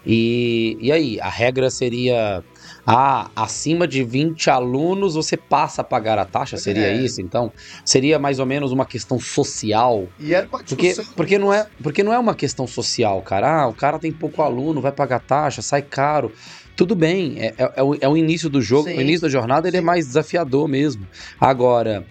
e, 0.06 0.78
e 0.80 0.92
aí, 0.92 1.20
a 1.20 1.30
regra 1.30 1.70
seria. 1.70 2.44
Ah, 2.86 3.30
acima 3.36 3.88
de 3.88 4.04
20 4.04 4.50
alunos 4.50 5.14
você 5.14 5.38
passa 5.38 5.82
a 5.82 5.84
pagar 5.84 6.18
a 6.18 6.26
taxa? 6.26 6.58
Seria 6.58 6.88
É. 6.88 6.96
isso? 6.96 7.22
Então, 7.22 7.52
seria 7.86 8.18
mais 8.18 8.40
ou 8.40 8.46
menos 8.46 8.72
uma 8.72 8.86
questão 8.86 9.20
social. 9.20 10.08
E 10.20 10.34
era 10.34 10.48
uma 10.48 10.64
Porque, 10.64 10.96
porque, 11.16 11.38
não 11.38 11.54
é, 11.54 11.68
porque 11.84 12.02
não 12.04 12.14
é 12.14 12.18
uma 12.18 12.34
questão 12.34 12.66
social, 12.66 13.22
cara. 13.22 13.64
Ah, 13.64 13.68
o 13.68 13.74
cara 13.74 14.00
tem 14.00 14.12
pouco 14.12 14.42
aluno, 14.42 14.82
vai 14.82 14.92
pagar 14.92 15.20
taxa, 15.20 15.62
sai 15.62 15.82
caro. 15.84 16.32
Tudo 16.80 16.96
bem, 16.96 17.36
é, 17.40 17.54
é- 17.58 17.74
é 17.76 17.84
o, 17.84 17.96
é 18.00 18.08
o 18.08 18.16
início 18.16 18.50
do 18.50 18.62
jogo, 18.62 18.88
Sim. 18.88 18.96
o 18.98 19.02
início 19.02 19.24
da 19.24 19.28
jornada 19.28 19.68
ele 19.68 19.76
é 19.76 19.82
Sim. 19.82 19.86
mais 19.86 20.08
desafiador 20.08 20.66
mesmo. 20.66 21.06
Agora, 21.38 22.06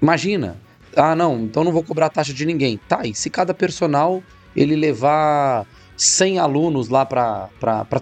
imagina, 0.00 0.56
ah 0.96 1.14
não, 1.14 1.40
então 1.40 1.62
não 1.62 1.70
vou 1.70 1.84
cobrar 1.84 2.08
taxa 2.08 2.32
de 2.32 2.46
ninguém. 2.46 2.80
Tá, 2.88 3.04
e 3.04 3.14
se 3.14 3.28
cada 3.28 3.52
personal 3.52 4.22
ele 4.56 4.76
levar 4.76 5.66
100 5.94 6.38
alunos 6.38 6.88
lá 6.88 7.04
pra 7.04 7.50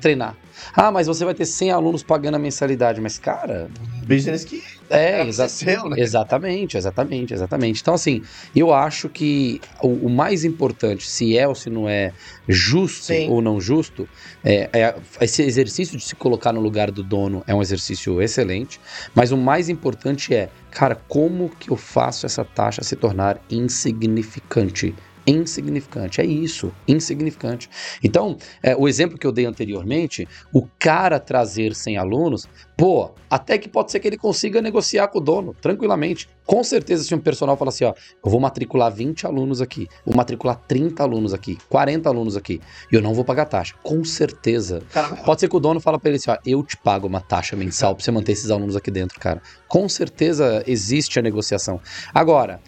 treinar? 0.01 0.37
Ah, 0.75 0.91
mas 0.91 1.07
você 1.07 1.25
vai 1.25 1.35
ter 1.35 1.45
100 1.45 1.71
alunos 1.71 2.03
pagando 2.03 2.35
a 2.37 2.39
mensalidade. 2.39 3.01
Mas, 3.01 3.19
cara, 3.19 3.69
Business 4.07 4.45
que 4.45 4.63
é, 4.91 5.21
era 5.21 5.29
exa 5.29 5.49
seu, 5.49 5.89
né? 5.89 5.97
Exatamente, 5.99 6.77
exatamente, 6.77 7.33
exatamente. 7.35 7.81
Então, 7.81 7.95
assim, 7.95 8.21
eu 8.55 8.73
acho 8.73 9.09
que 9.09 9.61
o, 9.83 10.07
o 10.07 10.11
mais 10.11 10.45
importante, 10.45 11.05
se 11.09 11.37
é 11.37 11.47
ou 11.49 11.55
se 11.55 11.71
não 11.71 11.89
é 11.89 12.13
justo 12.49 13.07
Sim. 13.07 13.29
ou 13.29 13.41
não 13.41 13.61
justo, 13.61 14.07
é, 14.45 14.69
é- 14.73 14.95
esse 15.21 15.43
exercício 15.43 15.97
de 15.97 16.05
se 16.05 16.15
colocar 16.17 16.53
no 16.53 16.61
lugar 16.61 16.91
do 16.91 17.03
dono 17.03 17.43
é 17.47 17.55
um 17.55 17.63
exercício 17.63 18.21
excelente, 18.21 18.79
mas 19.15 19.33
o 19.33 19.37
mais 19.37 19.69
importante 19.69 20.35
é, 20.35 20.51
cara, 20.71 20.97
como 21.09 21.49
que 21.49 21.71
eu 21.71 21.77
faço 21.77 22.27
essa 22.27 22.45
taxa 22.45 22.83
se 22.83 22.97
tornar 22.97 23.41
insignificante? 23.51 24.95
Insignificante, 25.27 26.21
é 26.21 26.25
isso, 26.25 26.73
insignificante. 26.87 27.71
Então, 28.03 28.37
é, 28.63 28.75
o 28.77 28.89
exemplo 28.89 29.17
que 29.17 29.27
eu 29.27 29.33
dei 29.33 29.47
anteriormente, 29.47 30.27
o 30.53 30.67
cara 30.79 31.21
trazer 31.21 31.75
100 31.75 31.97
alunos, 31.97 32.49
pô, 32.77 33.11
até 33.31 33.57
que 33.57 33.69
pode 33.69 33.93
ser 33.93 34.01
que 34.01 34.09
ele 34.09 34.19
consiga 34.19 34.61
negociar 34.61 35.09
com 35.09 35.19
o 35.19 35.21
dono, 35.21 35.55
tranquilamente. 35.61 36.29
Com 36.45 36.65
certeza, 36.65 37.05
se 37.05 37.15
um 37.15 37.21
personal 37.21 37.57
falar 37.57 37.69
assim, 37.69 37.85
ó, 37.85 37.95
eu 38.25 38.31
vou 38.31 38.41
matricular 38.41 38.93
20 38.93 39.25
alunos 39.27 39.61
aqui, 39.61 39.87
vou 40.05 40.17
matricular 40.17 40.57
30 40.67 41.03
alunos 41.03 41.33
aqui, 41.33 41.57
40 41.69 42.09
alunos 42.09 42.37
aqui, 42.37 42.61
e 42.91 42.97
eu 42.97 43.01
não 43.01 43.15
vou 43.15 43.25
pagar 43.25 43.45
taxa. 43.45 43.75
Com 43.83 44.05
certeza. 44.05 44.83
Cara, 44.93 45.17
Pode 45.17 45.41
ser 45.41 45.49
que 45.49 45.57
o 45.57 45.61
dono 45.61 45.81
fala 45.81 46.01
pra 46.01 46.11
ele 46.11 46.17
assim, 46.17 46.31
ó, 46.31 46.37
eu 46.45 46.63
te 46.65 46.77
pago 46.77 47.07
uma 47.07 47.21
taxa 47.21 47.55
mensal 47.55 47.95
pra 47.95 48.05
você 48.05 48.11
manter 48.11 48.33
esses 48.33 48.51
alunos 48.51 48.75
aqui 48.75 48.91
dentro, 48.91 49.21
cara. 49.21 49.41
Com 49.69 49.89
certeza 49.89 50.65
existe 50.67 51.19
a 51.19 51.23
negociação. 51.23 51.81
Agora, 52.13 52.61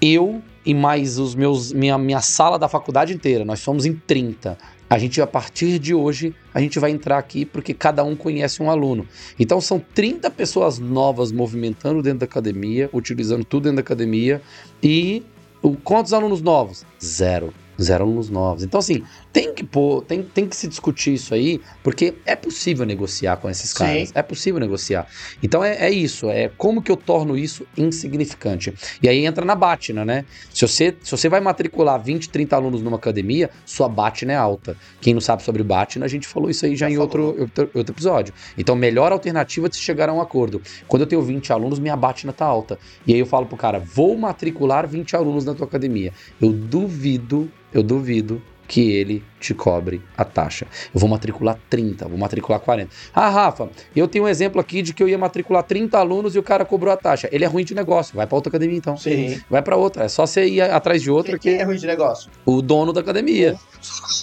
eu 0.00 0.42
e 0.64 0.74
mais 0.74 1.18
os 1.18 1.34
meus 1.34 1.72
minha, 1.72 1.96
minha 1.96 2.20
sala 2.20 2.58
da 2.58 2.68
faculdade 2.68 3.14
inteira, 3.14 3.44
nós 3.44 3.60
somos 3.60 3.86
em 3.86 3.94
30. 3.94 4.58
A 4.90 4.98
gente, 4.98 5.20
a 5.20 5.26
partir 5.26 5.78
de 5.78 5.94
hoje, 5.94 6.34
a 6.54 6.60
gente 6.60 6.78
vai 6.78 6.90
entrar 6.90 7.18
aqui 7.18 7.44
porque 7.44 7.74
cada 7.74 8.02
um 8.02 8.16
conhece 8.16 8.62
um 8.62 8.70
aluno. 8.70 9.06
Então 9.38 9.60
são 9.60 9.78
30 9.78 10.30
pessoas 10.30 10.78
novas 10.78 11.30
movimentando 11.30 12.02
dentro 12.02 12.20
da 12.20 12.24
academia, 12.24 12.88
utilizando 12.92 13.44
tudo 13.44 13.64
dentro 13.64 13.76
da 13.76 13.82
academia. 13.82 14.40
E 14.82 15.22
o, 15.62 15.76
quantos 15.76 16.12
alunos 16.12 16.40
novos? 16.40 16.86
Zero. 17.02 17.52
Zero 17.80 18.04
alunos 18.04 18.28
novos. 18.28 18.64
Então, 18.64 18.80
assim, 18.80 19.02
tem 19.32 19.54
que 19.54 19.64
pôr, 19.64 20.02
tem, 20.04 20.22
tem 20.22 20.46
que 20.46 20.56
se 20.56 20.66
discutir 20.66 21.14
isso 21.14 21.34
aí, 21.34 21.60
porque 21.82 22.14
é 22.24 22.34
possível 22.34 22.86
negociar 22.86 23.36
com 23.36 23.48
esses 23.48 23.70
Sim. 23.70 23.78
caras. 23.78 24.12
É 24.14 24.22
possível 24.22 24.60
negociar. 24.60 25.06
Então 25.42 25.62
é, 25.62 25.76
é 25.86 25.90
isso, 25.90 26.30
é 26.30 26.50
como 26.56 26.82
que 26.82 26.90
eu 26.90 26.96
torno 26.96 27.36
isso 27.36 27.66
insignificante. 27.76 28.74
E 29.02 29.08
aí 29.08 29.24
entra 29.24 29.44
na 29.44 29.54
Batina, 29.54 30.04
né? 30.04 30.24
Se 30.52 30.66
você, 30.66 30.96
se 31.02 31.10
você 31.10 31.28
vai 31.28 31.40
matricular 31.40 32.02
20, 32.02 32.30
30 32.30 32.56
alunos 32.56 32.82
numa 32.82 32.96
academia, 32.96 33.50
sua 33.64 33.88
Batina 33.88 34.32
é 34.32 34.36
alta. 34.36 34.76
Quem 35.00 35.14
não 35.14 35.20
sabe 35.20 35.42
sobre 35.42 35.62
Batina, 35.62 36.06
a 36.06 36.08
gente 36.08 36.26
falou 36.26 36.50
isso 36.50 36.64
aí 36.64 36.74
já, 36.74 36.86
Já 36.86 36.90
em 36.90 36.96
falou. 36.96 37.38
outro, 37.38 37.70
outro, 37.74 37.92
episódio. 37.92 38.32
Então, 38.56 38.74
melhor 38.74 39.12
alternativa 39.12 39.68
de 39.68 39.76
se 39.76 39.82
chegar 39.82 40.08
a 40.08 40.12
um 40.12 40.20
acordo. 40.20 40.60
Quando 40.86 41.02
eu 41.02 41.06
tenho 41.06 41.22
20 41.22 41.52
alunos, 41.52 41.78
minha 41.78 41.96
Batina 41.96 42.32
tá 42.32 42.44
alta. 42.44 42.78
E 43.06 43.12
aí 43.12 43.20
eu 43.20 43.26
falo 43.26 43.46
pro 43.46 43.56
cara, 43.56 43.78
vou 43.78 44.16
matricular 44.16 44.86
20 44.86 45.14
alunos 45.16 45.44
na 45.44 45.54
tua 45.54 45.66
academia. 45.66 46.12
Eu 46.40 46.52
duvido, 46.52 47.50
eu 47.72 47.82
duvido 47.82 48.42
que 48.68 48.92
ele 48.92 49.24
te 49.40 49.54
cobre 49.54 50.02
a 50.16 50.24
taxa. 50.24 50.66
Eu 50.94 51.00
vou 51.00 51.08
matricular 51.08 51.58
30, 51.70 52.06
vou 52.06 52.18
matricular 52.18 52.60
40. 52.60 52.90
Ah, 53.14 53.30
Rafa, 53.30 53.70
eu 53.96 54.06
tenho 54.06 54.24
um 54.24 54.28
exemplo 54.28 54.60
aqui 54.60 54.82
de 54.82 54.92
que 54.92 55.02
eu 55.02 55.08
ia 55.08 55.16
matricular 55.16 55.62
30 55.62 55.98
alunos 55.98 56.34
e 56.36 56.38
o 56.38 56.42
cara 56.42 56.64
cobrou 56.66 56.92
a 56.92 56.96
taxa. 56.96 57.28
Ele 57.32 57.44
é 57.44 57.48
ruim 57.48 57.64
de 57.64 57.74
negócio, 57.74 58.14
vai 58.14 58.26
para 58.26 58.36
outra 58.36 58.50
academia 58.50 58.76
então. 58.76 58.96
Sim. 58.96 59.40
Vai 59.48 59.62
para 59.62 59.74
outra, 59.76 60.04
é 60.04 60.08
só 60.08 60.26
você 60.26 60.44
ir 60.46 60.60
atrás 60.60 61.00
de 61.02 61.10
outra 61.10 61.38
Quem 61.38 61.56
que 61.56 61.62
é 61.62 61.64
ruim 61.64 61.76
de 61.78 61.86
negócio? 61.86 62.30
o 62.44 62.60
dono 62.60 62.92
da 62.92 63.00
academia. 63.00 63.56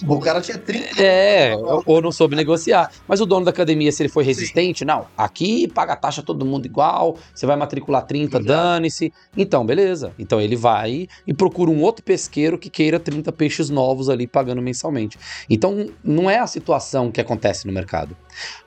O 0.06 0.20
cara 0.20 0.40
tinha 0.40 0.58
30. 0.58 1.02
É, 1.02 1.54
ou- 1.56 2.00
não 2.00 2.12
soube 2.12 2.36
negociar. 2.36 2.90
Mas 3.08 3.20
o 3.20 3.26
dono 3.26 3.44
da 3.44 3.50
academia, 3.50 3.90
se 3.90 4.02
ele 4.02 4.10
foi 4.10 4.22
resistente, 4.22 4.84
não, 4.84 5.06
aqui 5.16 5.66
paga 5.66 5.94
a 5.94 5.96
taxa 5.96 6.22
todo 6.22 6.44
mundo 6.44 6.66
igual, 6.66 7.16
você 7.34 7.46
vai 7.46 7.56
matricular 7.56 8.04
30, 8.06 8.36
Exato. 8.38 8.44
dane-se. 8.46 9.12
Então, 9.36 9.64
beleza. 9.66 10.12
Então 10.18 10.40
ele 10.40 10.54
vai 10.54 11.08
e 11.26 11.32
procura 11.34 11.70
um 11.70 11.80
outro 11.82 12.04
pesqueiro 12.04 12.58
que 12.58 12.68
queira 12.70 13.00
30 13.00 13.32
peixes 13.32 13.70
novos 13.70 14.08
ali 14.10 14.26
pagando 14.36 14.60
mensalmente. 14.60 15.18
Então, 15.48 15.88
não 16.04 16.28
é 16.28 16.38
a 16.38 16.46
situação 16.46 17.10
que 17.10 17.22
acontece 17.22 17.66
no 17.66 17.72
mercado. 17.72 18.14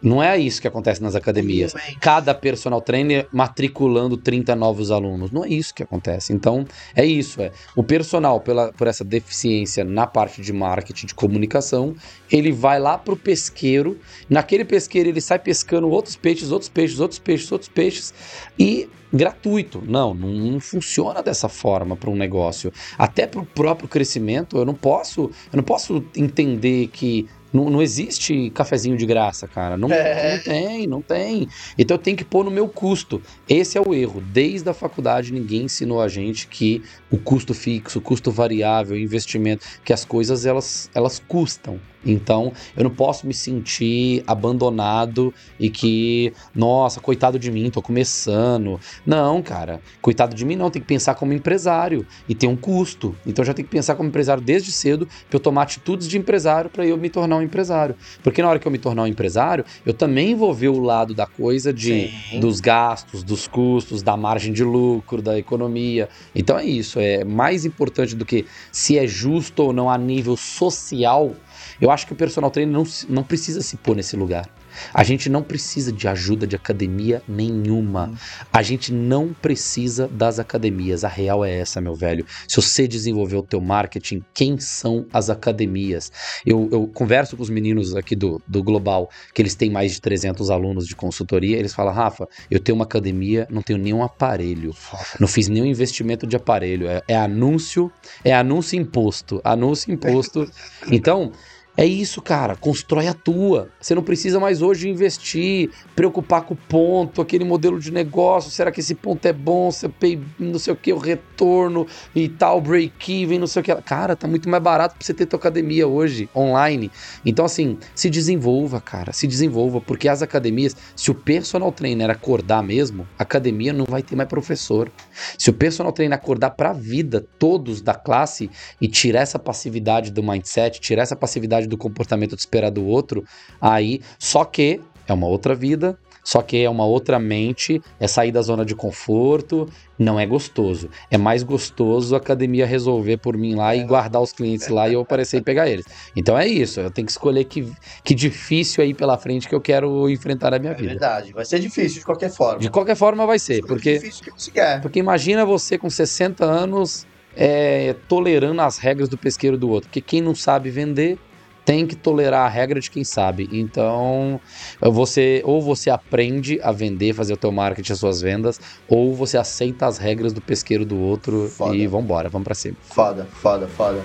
Não 0.02 0.24
é 0.24 0.36
isso 0.36 0.60
que 0.60 0.68
acontece 0.68 1.00
nas 1.00 1.14
academias. 1.14 1.76
Cada 2.02 2.34
personal 2.34 2.82
trainer 2.82 3.28
matriculando 3.32 4.18
30 4.18 4.56
novos 4.56 4.90
alunos. 4.90 5.30
Não 5.30 5.46
é 5.46 5.50
isso 5.50 5.72
que 5.76 5.84
acontece. 5.84 6.34
Então, 6.34 6.66
é 6.96 7.06
isso. 7.06 7.40
É. 7.40 7.52
O 7.76 7.84
personal, 7.84 8.40
pela, 8.40 8.74
por 8.74 8.88
essa 8.88 9.04
deficiência 9.04 9.84
na 9.84 10.08
parte 10.08 10.42
de 10.42 10.52
marketing, 10.52 11.06
de 11.06 11.14
comunicação, 11.14 11.94
ele 12.32 12.52
vai 12.52 12.80
lá 12.80 12.98
pro 12.98 13.16
pesqueiro. 13.16 13.98
Naquele 14.30 14.66
pesqueiro, 14.66 15.10
ele 15.10 15.22
sai 15.22 15.40
pescando 15.40 15.90
outros 15.90 16.16
peixes, 16.16 16.52
outros 16.52 16.70
peixes, 16.70 17.00
outros 17.00 17.20
peixes, 17.20 17.52
outros 17.52 17.70
peixes. 17.70 18.14
E 18.58 18.90
gratuito. 19.12 19.82
Não, 19.86 20.14
não, 20.14 20.30
não 20.30 20.60
funciona 20.60 21.22
dessa 21.22 21.50
forma 21.50 21.96
para 21.96 22.10
um 22.10 22.16
negócio. 22.16 22.72
Até 22.98 23.26
para 23.26 23.42
o 23.42 23.46
próprio 23.46 23.90
crescimento, 23.90 24.58
eu 24.58 24.66
não 24.66 24.76
posso, 24.76 25.32
eu 25.52 25.58
não 25.58 25.64
posso 25.64 26.04
entender 26.16 26.88
que 26.88 27.28
não, 27.52 27.70
não 27.70 27.82
existe 27.82 28.50
cafezinho 28.52 28.98
de 28.98 29.06
graça, 29.06 29.48
cara. 29.48 29.76
Não, 29.78 29.92
É. 29.92 30.36
não 30.36 30.44
tem, 30.44 30.88
não 30.88 31.02
tem. 31.02 31.48
Então 31.78 31.96
eu 31.96 32.02
tenho 32.02 32.18
que 32.18 32.26
pôr 32.26 32.44
no 32.46 32.52
meu 32.52 32.68
custo. 32.68 33.22
Esse 33.48 33.78
é 33.78 33.82
o 33.82 33.94
erro. 33.94 34.22
Desde 34.22 34.70
a 34.70 34.74
faculdade 34.74 35.34
ninguém 35.34 35.64
ensinou 35.64 36.02
a 36.02 36.08
gente 36.08 36.48
que 36.48 36.82
o 37.12 37.18
custo 37.18 37.54
fixo, 37.54 38.00
o 38.00 38.02
custo 38.02 38.32
variável, 38.32 38.96
o 38.96 39.00
investimento, 39.00 39.66
que 39.84 39.94
as 39.94 40.06
coisas 40.06 40.46
elas, 40.46 40.90
elas 40.94 41.20
custam. 41.28 41.80
Então 42.06 42.54
eu 42.78 42.84
não 42.86 42.92
posso 42.92 43.28
me 43.28 43.34
sentir 43.34 44.24
abandonado 44.26 45.34
e 45.60 45.70
que, 45.70 46.32
nossa, 46.56 47.02
coitado 47.02 47.38
de 47.38 47.52
mim, 47.52 47.70
tô 47.70 47.82
começando. 47.82 48.80
Não, 49.06 49.42
cara, 49.42 49.82
coitado 50.02 50.36
de 50.36 50.46
mim 50.46 50.56
não, 50.56 50.70
tem 50.70 50.82
que 50.82 50.88
pensar 50.88 51.16
como 51.16 51.34
empresário 51.34 52.06
e 52.28 52.34
tem 52.34 52.48
um 52.50 52.56
custo. 52.56 53.16
Então 53.26 53.44
já 53.44 53.54
tem 53.54 53.66
que 53.66 53.72
pensar 53.72 53.96
como 53.96 54.08
empresário 54.08 54.42
desde 54.42 54.72
cedo 54.72 55.08
para 55.30 55.36
eu 55.36 55.40
tomar 55.42 55.64
atitudes 55.64 56.08
de 56.08 56.18
empresário 56.18 56.70
para 56.70 56.86
eu 56.86 56.98
me 56.98 57.10
tornar 57.10 57.36
um 57.40 57.44
empresário. 57.44 57.96
Porque 58.24 58.42
na 58.42 58.50
hora 58.50 58.60
que 58.60 58.68
eu 58.68 58.72
me 58.72 58.78
tornar 58.78 59.04
um 59.04 59.08
empresário, 59.08 59.66
eu 59.86 59.94
também 59.94 60.36
vou 60.36 60.54
ver 60.54 60.70
o 60.70 60.80
lado 60.80 61.14
da 61.14 61.26
coisa 61.26 61.74
de 61.74 62.10
Sim. 62.10 62.40
dos 62.40 62.60
gastos, 62.60 63.24
dos 63.24 63.48
custos, 63.48 64.02
da 64.02 64.16
margem 64.16 64.54
de 64.54 64.64
lucro, 64.64 65.22
da 65.22 65.38
economia. 65.38 66.10
Então 66.36 66.58
é 66.58 66.66
isso, 66.66 67.00
é 67.00 67.24
mais 67.24 67.66
importante 67.66 68.16
do 68.16 68.26
que 68.26 68.46
se 68.72 68.98
é 68.98 69.08
justo 69.08 69.64
ou 69.64 69.74
não 69.74 69.90
a 69.90 69.98
nível 69.98 70.36
social. 70.36 71.34
Eu 71.80 71.92
acho 71.92 72.06
que 72.06 72.14
o 72.14 72.16
personal 72.16 72.52
trainer 72.52 72.74
não, 72.74 72.84
não 73.08 73.24
precisa 73.24 73.62
se 73.62 73.78
pôr 73.78 73.96
nesse 73.96 74.16
lugar. 74.16 74.50
A 74.94 75.04
gente 75.04 75.30
não 75.30 75.44
precisa 75.44 75.92
de 75.92 76.08
ajuda 76.08 76.46
de 76.46 76.56
academia 76.56 77.22
nenhuma. 77.28 78.14
A 78.52 78.62
gente 78.62 78.94
não 78.94 79.34
precisa 79.34 80.08
das 80.08 80.40
academias. 80.40 81.04
A 81.04 81.08
real 81.08 81.44
é 81.44 81.60
essa, 81.60 81.82
meu 81.82 81.96
velho. 81.96 82.26
Se 82.48 82.56
você 82.56 82.88
desenvolver 82.88 83.38
o 83.38 83.44
teu 83.44 83.62
marketing, 83.62 84.24
quem 84.34 84.60
são 84.60 85.06
as 85.12 85.30
academias? 85.30 86.12
Eu, 86.46 86.70
eu 86.72 86.88
converso 86.88 87.36
com 87.36 87.44
os 87.44 87.50
meninos 87.50 87.96
aqui 87.96 88.16
do, 88.16 88.42
do 88.48 88.64
Global, 88.64 89.10
que 89.34 89.42
eles 89.42 89.56
têm 89.56 89.70
mais 89.70 89.94
de 89.94 90.02
300 90.02 90.50
alunos 90.50 90.88
de 90.88 90.96
consultoria, 90.96 91.58
eles 91.58 91.74
falam, 91.74 91.94
Rafa, 91.94 92.28
eu 92.50 92.60
tenho 92.60 92.76
uma 92.76 92.86
academia, 92.86 93.48
não 93.50 93.62
tenho 93.62 93.80
nenhum 93.80 94.04
aparelho. 94.04 94.76
Não 95.20 95.28
fiz 95.28 95.48
nenhum 95.48 95.66
investimento 95.66 96.26
de 96.26 96.36
aparelho. 96.36 96.88
É, 96.88 97.02
é 97.08 97.18
anúncio, 97.18 97.92
é 98.24 98.34
anúncio 98.34 98.80
imposto. 98.80 99.42
Anúncio 99.44 99.94
imposto. 99.94 100.50
Então, 100.92 101.32
é 101.80 101.86
isso, 101.86 102.22
cara. 102.22 102.58
Constrói 102.58 103.08
a 103.08 103.14
tua. 103.14 103.70
Você 103.80 103.96
não 103.96 104.04
precisa 104.04 104.38
mais 104.38 104.62
hoje 104.62 104.90
investir, 104.90 105.70
preocupar 105.96 106.42
com 106.42 106.54
o 106.54 106.58
ponto, 106.58 107.22
aquele 107.22 107.46
modelo 107.46 107.80
de 107.80 107.90
negócio. 107.90 108.52
Será 108.52 108.70
que 108.70 108.82
esse 108.82 108.94
ponto 108.94 109.26
é 109.26 109.32
bom? 109.32 109.72
Você 109.72 109.88
pay, 109.88 110.20
não 110.38 110.60
sei 110.60 110.74
o 110.74 110.76
que, 110.76 110.92
o 110.92 110.98
retorno 110.98 111.88
e 112.14 112.28
tal, 112.28 112.60
break-even, 112.60 113.40
não 113.40 113.48
sei 113.48 113.62
o 113.62 113.64
que. 113.64 113.74
Cara, 113.84 114.14
tá 114.14 114.28
muito 114.28 114.50
mais 114.50 114.62
barato 114.62 114.98
pra 114.98 115.06
você 115.06 115.14
ter 115.14 115.26
tua 115.26 115.40
academia 115.40 115.88
hoje, 115.88 116.28
online. 116.36 116.92
Então, 117.26 117.46
assim, 117.46 117.78
se 117.96 118.10
desenvolva, 118.10 118.82
cara. 118.82 119.14
Se 119.14 119.26
desenvolva, 119.26 119.80
porque 119.80 120.10
as 120.10 120.22
academias, 120.22 120.76
se 120.98 121.10
o 121.10 121.16
personal 121.16 121.72
trainer 121.72 122.10
acordar 122.10 122.62
mesmo, 122.62 123.08
academia 123.18 123.72
não 123.72 123.86
vai 123.86 124.04
ter 124.04 124.18
mais 124.18 124.28
professor. 124.28 124.92
Se 125.38 125.50
o 125.50 125.54
personal 125.54 125.94
trainer 125.94 126.18
acordar 126.18 126.50
pra 126.50 126.74
vida, 126.74 127.26
todos 127.40 127.82
da 127.82 127.94
classe, 127.94 128.50
e 128.82 128.88
tirar 128.90 129.22
essa 129.22 129.40
passividade 129.40 130.12
do 130.12 130.22
mindset, 130.22 130.82
tirar 130.82 131.04
essa 131.04 131.16
passividade 131.16 131.69
do 131.70 131.78
comportamento 131.78 132.36
de 132.36 132.42
esperar 132.42 132.72
do 132.72 132.86
outro, 132.86 133.24
aí 133.62 134.02
só 134.18 134.44
que 134.44 134.82
é 135.08 135.14
uma 135.14 135.28
outra 135.28 135.56
vida, 135.56 135.98
só 136.24 136.44
que 136.44 136.58
é 136.62 136.70
uma 136.70 136.86
outra 136.86 137.18
mente, 137.18 137.82
é 138.00 138.06
sair 138.08 138.32
da 138.32 138.42
zona 138.44 138.64
de 138.64 138.76
conforto, 138.76 139.68
não 139.98 140.20
é 140.20 140.26
gostoso. 140.28 140.88
É 141.10 141.18
mais 141.18 141.42
gostoso 141.42 142.14
a 142.14 142.20
academia 142.20 142.68
resolver 142.68 143.18
por 143.18 143.36
mim 143.36 143.56
lá 143.56 143.76
e 143.76 143.84
guardar 143.84 144.22
os 144.22 144.32
clientes 144.32 144.68
lá 144.68 144.88
e 144.88 144.94
eu 144.94 145.02
aparecer 145.02 145.38
e 145.38 145.42
pegar 145.42 145.68
eles. 145.68 145.86
Então 146.16 146.38
é 146.38 146.48
isso, 146.48 146.80
eu 146.80 146.92
tenho 146.92 147.06
que 147.08 147.12
escolher 147.12 147.46
que, 147.46 147.72
que 148.04 148.14
difícil 148.14 148.84
aí 148.84 148.94
pela 148.94 149.18
frente 149.18 149.48
que 149.50 149.56
eu 149.56 149.62
quero 149.62 150.08
enfrentar 150.10 150.52
na 150.52 150.60
minha 150.60 150.74
É 150.74 150.76
vida. 150.76 150.90
verdade, 150.90 151.34
vai 151.34 151.46
ser 151.46 151.60
difícil 151.60 152.00
de 152.00 152.06
qualquer 152.06 152.30
forma. 152.30 152.60
De 152.60 152.70
qualquer 152.70 152.96
forma 152.96 153.26
vai 153.26 153.40
ser, 153.40 153.66
porque 153.66 153.94
difícil 153.94 154.26
que 154.26 154.32
você 154.32 154.52
quer. 154.52 154.82
porque 154.82 155.00
imagina 155.00 155.44
você 155.44 155.80
com 155.80 155.90
60 155.90 156.46
anos 156.46 157.08
é, 157.36 157.96
tolerando 158.08 158.62
as 158.62 158.78
regras 158.78 159.10
do 159.10 159.18
pesqueiro 159.18 159.58
do 159.58 159.68
outro. 159.70 159.90
Porque 159.90 160.02
quem 160.02 160.22
não 160.22 160.36
sabe 160.36 160.70
vender 160.70 161.18
tem 161.66 161.86
que 161.86 161.96
tolerar 161.96 162.46
a 162.46 162.50
regra 162.50 162.80
de 162.80 162.90
quem 162.90 163.04
sabe. 163.04 163.50
Então, 163.52 164.40
você 164.82 165.42
ou 165.46 165.62
você 165.62 165.90
aprende 165.90 166.60
a 166.64 166.72
vender, 166.72 167.14
fazer 167.14 167.34
o 167.34 167.38
teu 167.38 167.52
marketing, 167.52 167.94
as 167.94 168.00
suas 168.00 168.22
vendas, 168.22 168.60
ou 168.88 169.14
você 169.14 169.38
aceita 169.38 169.86
as 169.86 169.98
regras 169.98 170.34
do 170.34 170.42
pesqueiro 170.42 170.86
do 170.86 170.98
outro 171.00 171.48
Foda. 171.50 171.76
e 171.76 171.88
vambora, 171.88 172.30
vamos 172.30 172.46
pra 172.46 172.56
cima. 172.56 172.76
Foda, 172.82 173.28
foda, 173.34 173.68
foda. 173.68 174.02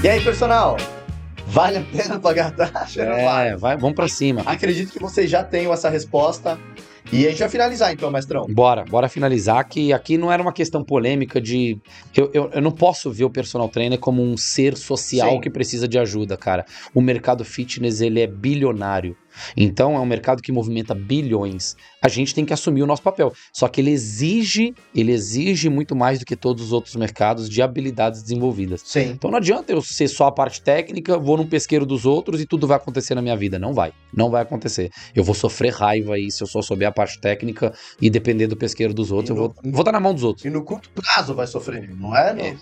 E 0.00 0.08
aí, 0.08 0.22
personal? 0.22 0.76
Vale 1.48 1.78
a 1.78 1.82
pena 1.82 2.20
pagar 2.20 2.52
taxa? 2.52 3.04
Não 3.04 3.24
vale? 3.24 3.48
É, 3.48 3.56
vai, 3.56 3.76
vamos 3.76 3.96
pra 3.96 4.06
cima. 4.06 4.42
Acredito 4.46 4.92
que 4.92 5.00
vocês 5.00 5.28
já 5.28 5.42
tenham 5.42 5.72
essa 5.72 5.88
resposta. 5.90 6.56
E 7.10 7.26
a 7.26 7.30
gente 7.30 7.38
vai 7.38 7.48
finalizar 7.48 7.92
então, 7.92 8.10
mestrão. 8.10 8.46
Bora, 8.48 8.84
bora 8.84 9.08
finalizar 9.08 9.66
que 9.66 9.92
aqui 9.92 10.18
não 10.18 10.30
era 10.30 10.42
uma 10.42 10.52
questão 10.52 10.84
polêmica 10.84 11.40
de. 11.40 11.78
Eu, 12.14 12.30
eu, 12.34 12.50
eu 12.52 12.60
não 12.60 12.70
posso 12.70 13.10
ver 13.10 13.24
o 13.24 13.30
personal 13.30 13.68
trainer 13.68 13.98
como 13.98 14.22
um 14.22 14.36
ser 14.36 14.76
social 14.76 15.32
Sim. 15.32 15.40
que 15.40 15.48
precisa 15.48 15.88
de 15.88 15.98
ajuda, 15.98 16.36
cara. 16.36 16.66
O 16.94 17.00
mercado 17.00 17.44
fitness, 17.44 18.00
ele 18.00 18.20
é 18.20 18.26
bilionário. 18.26 19.16
Então 19.56 19.94
é 19.94 20.00
um 20.00 20.06
mercado 20.06 20.42
que 20.42 20.52
movimenta 20.52 20.94
bilhões. 20.94 21.76
A 22.02 22.08
gente 22.08 22.34
tem 22.34 22.44
que 22.44 22.52
assumir 22.52 22.82
o 22.82 22.86
nosso 22.86 23.02
papel. 23.02 23.32
Só 23.52 23.66
que 23.68 23.80
ele 23.80 23.90
exige, 23.90 24.74
ele 24.94 25.12
exige 25.12 25.68
muito 25.68 25.94
mais 25.96 26.18
do 26.18 26.24
que 26.24 26.36
todos 26.36 26.64
os 26.64 26.72
outros 26.72 26.94
mercados 26.96 27.48
de 27.48 27.60
habilidades 27.62 28.22
desenvolvidas. 28.22 28.82
Sim. 28.84 29.10
Então 29.10 29.30
não 29.30 29.38
adianta 29.38 29.72
eu 29.72 29.82
ser 29.82 30.08
só 30.08 30.26
a 30.26 30.32
parte 30.32 30.60
técnica, 30.62 31.18
vou 31.18 31.36
num 31.36 31.46
pesqueiro 31.46 31.84
dos 31.84 32.06
outros 32.06 32.40
e 32.40 32.46
tudo 32.46 32.66
vai 32.66 32.76
acontecer 32.76 33.14
na 33.14 33.22
minha 33.22 33.36
vida. 33.36 33.58
Não 33.58 33.72
vai. 33.74 33.92
Não 34.14 34.30
vai 34.30 34.42
acontecer. 34.42 34.90
Eu 35.14 35.24
vou 35.24 35.34
sofrer 35.34 35.72
raiva 35.72 36.14
aí 36.14 36.30
se 36.30 36.42
eu 36.42 36.46
só 36.46 36.62
souber 36.62 36.88
a 36.88 36.92
parte 36.92 37.20
técnica 37.20 37.72
e 38.00 38.08
depender 38.08 38.46
do 38.46 38.56
pesqueiro 38.56 38.94
dos 38.94 39.10
outros. 39.10 39.30
E 39.30 39.32
Eu 39.32 39.36
no- 39.36 39.54
vou, 39.62 39.72
vou 39.72 39.80
estar 39.80 39.92
na 39.92 40.00
mão 40.00 40.14
dos 40.14 40.22
outros. 40.24 40.44
E 40.44 40.50
no 40.50 40.62
curto 40.62 40.88
prazo 40.90 41.34
vai 41.34 41.46
sofrer, 41.46 41.94
não 41.96 42.16
é? 42.16 42.32
No... 42.32 42.58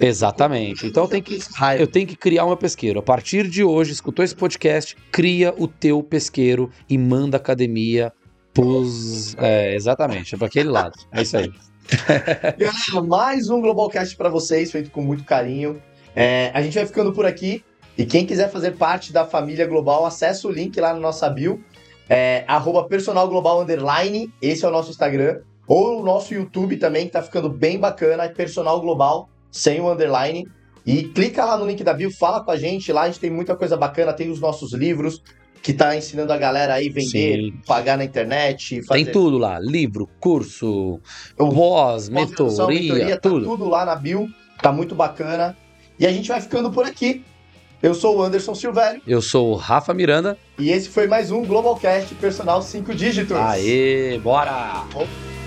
Exatamente. 0.00 0.86
Então 0.86 1.04
eu 1.04 1.08
tenho 1.08 1.22
que. 1.22 1.38
Eu 1.78 1.86
tenho 1.86 2.06
que 2.06 2.16
criar 2.16 2.44
o 2.44 2.48
meu 2.48 2.56
pesqueiro. 2.56 3.00
A 3.00 3.02
partir 3.02 3.48
de 3.48 3.64
hoje, 3.64 3.92
escutou 3.92 4.24
esse 4.24 4.34
podcast, 4.34 4.96
cria 5.10 5.52
o 5.56 5.66
teu 5.66 6.02
pesqueiro 6.02 6.70
e 6.88 6.96
manda 6.96 7.36
a 7.36 7.40
academia 7.40 8.12
pros. 8.54 9.36
É, 9.38 9.74
exatamente, 9.74 10.34
é 10.34 10.38
para 10.38 10.46
aquele 10.46 10.68
lado. 10.68 10.98
É 11.12 11.22
isso 11.22 11.36
aí. 11.36 11.52
Galera, 12.58 13.06
mais 13.06 13.48
um 13.48 13.60
Globalcast 13.60 14.16
para 14.16 14.28
vocês, 14.28 14.70
feito 14.70 14.90
com 14.90 15.00
muito 15.00 15.24
carinho. 15.24 15.80
É, 16.14 16.50
a 16.52 16.60
gente 16.62 16.74
vai 16.74 16.86
ficando 16.86 17.12
por 17.12 17.24
aqui. 17.24 17.64
E 17.96 18.06
quem 18.06 18.24
quiser 18.24 18.50
fazer 18.50 18.76
parte 18.76 19.12
da 19.12 19.24
família 19.24 19.66
Global, 19.66 20.06
acessa 20.06 20.46
o 20.46 20.52
link 20.52 20.78
lá 20.78 20.94
na 20.94 21.00
nossa 21.00 21.28
bio. 21.28 21.62
É, 22.08 22.44
personalglobal 22.88 23.62
underline. 23.62 24.32
Esse 24.40 24.64
é 24.64 24.68
o 24.68 24.70
nosso 24.70 24.90
Instagram. 24.90 25.40
Ou 25.66 26.00
o 26.00 26.04
nosso 26.04 26.32
YouTube 26.32 26.76
também, 26.76 27.06
que 27.06 27.12
tá 27.12 27.22
ficando 27.22 27.48
bem 27.48 27.78
bacana. 27.78 28.24
É 28.24 28.28
Personal 28.28 28.80
Global, 28.80 29.28
sem 29.50 29.80
o 29.80 29.90
underline. 29.92 30.46
E 30.86 31.02
clica 31.04 31.44
lá 31.44 31.56
no 31.58 31.66
link 31.66 31.84
da 31.84 31.92
bio, 31.92 32.10
fala 32.10 32.42
com 32.42 32.50
a 32.50 32.56
gente. 32.56 32.92
Lá 32.92 33.02
a 33.02 33.06
gente 33.06 33.20
tem 33.20 33.30
muita 33.30 33.54
coisa 33.54 33.76
bacana. 33.76 34.12
Tem 34.12 34.30
os 34.30 34.40
nossos 34.40 34.72
livros, 34.72 35.22
que 35.62 35.72
tá 35.74 35.94
ensinando 35.96 36.32
a 36.32 36.36
galera 36.38 36.74
aí 36.74 36.88
vender, 36.88 37.36
Sim. 37.36 37.52
pagar 37.66 37.98
na 37.98 38.04
internet. 38.04 38.82
Fazer 38.86 39.04
Tem 39.04 39.12
tudo 39.12 39.36
lá: 39.36 39.58
livro, 39.58 40.08
curso, 40.18 40.98
O- 41.38 41.48
pós, 41.50 42.08
Pós-graduação, 42.08 42.68
mentoria, 42.68 43.16
tá 43.20 43.28
tudo. 43.28 43.44
tudo 43.44 43.68
lá 43.68 43.84
na 43.84 43.94
bio, 43.96 44.28
tá 44.62 44.72
muito 44.72 44.94
bacana. 44.94 45.56
E 45.98 46.06
a 46.06 46.12
gente 46.12 46.28
vai 46.28 46.40
ficando 46.40 46.70
por 46.70 46.86
aqui. 46.86 47.22
Eu 47.82 47.94
sou 47.94 48.16
o 48.16 48.22
Anderson 48.24 48.56
Silvério 48.56 49.00
Eu 49.06 49.22
sou 49.22 49.52
o 49.52 49.54
Rafa 49.54 49.94
Miranda. 49.94 50.36
e 50.58 50.70
esse 50.70 50.88
foi 50.88 51.06
mais 51.06 51.30
um 51.30 51.44
Globalcast 51.44 52.12
Personal 52.16 52.60
5 52.60 52.92
Dígitos. 52.94 53.36
Aê, 53.36 54.18
bora! 54.18 54.84
Opa. 54.94 55.37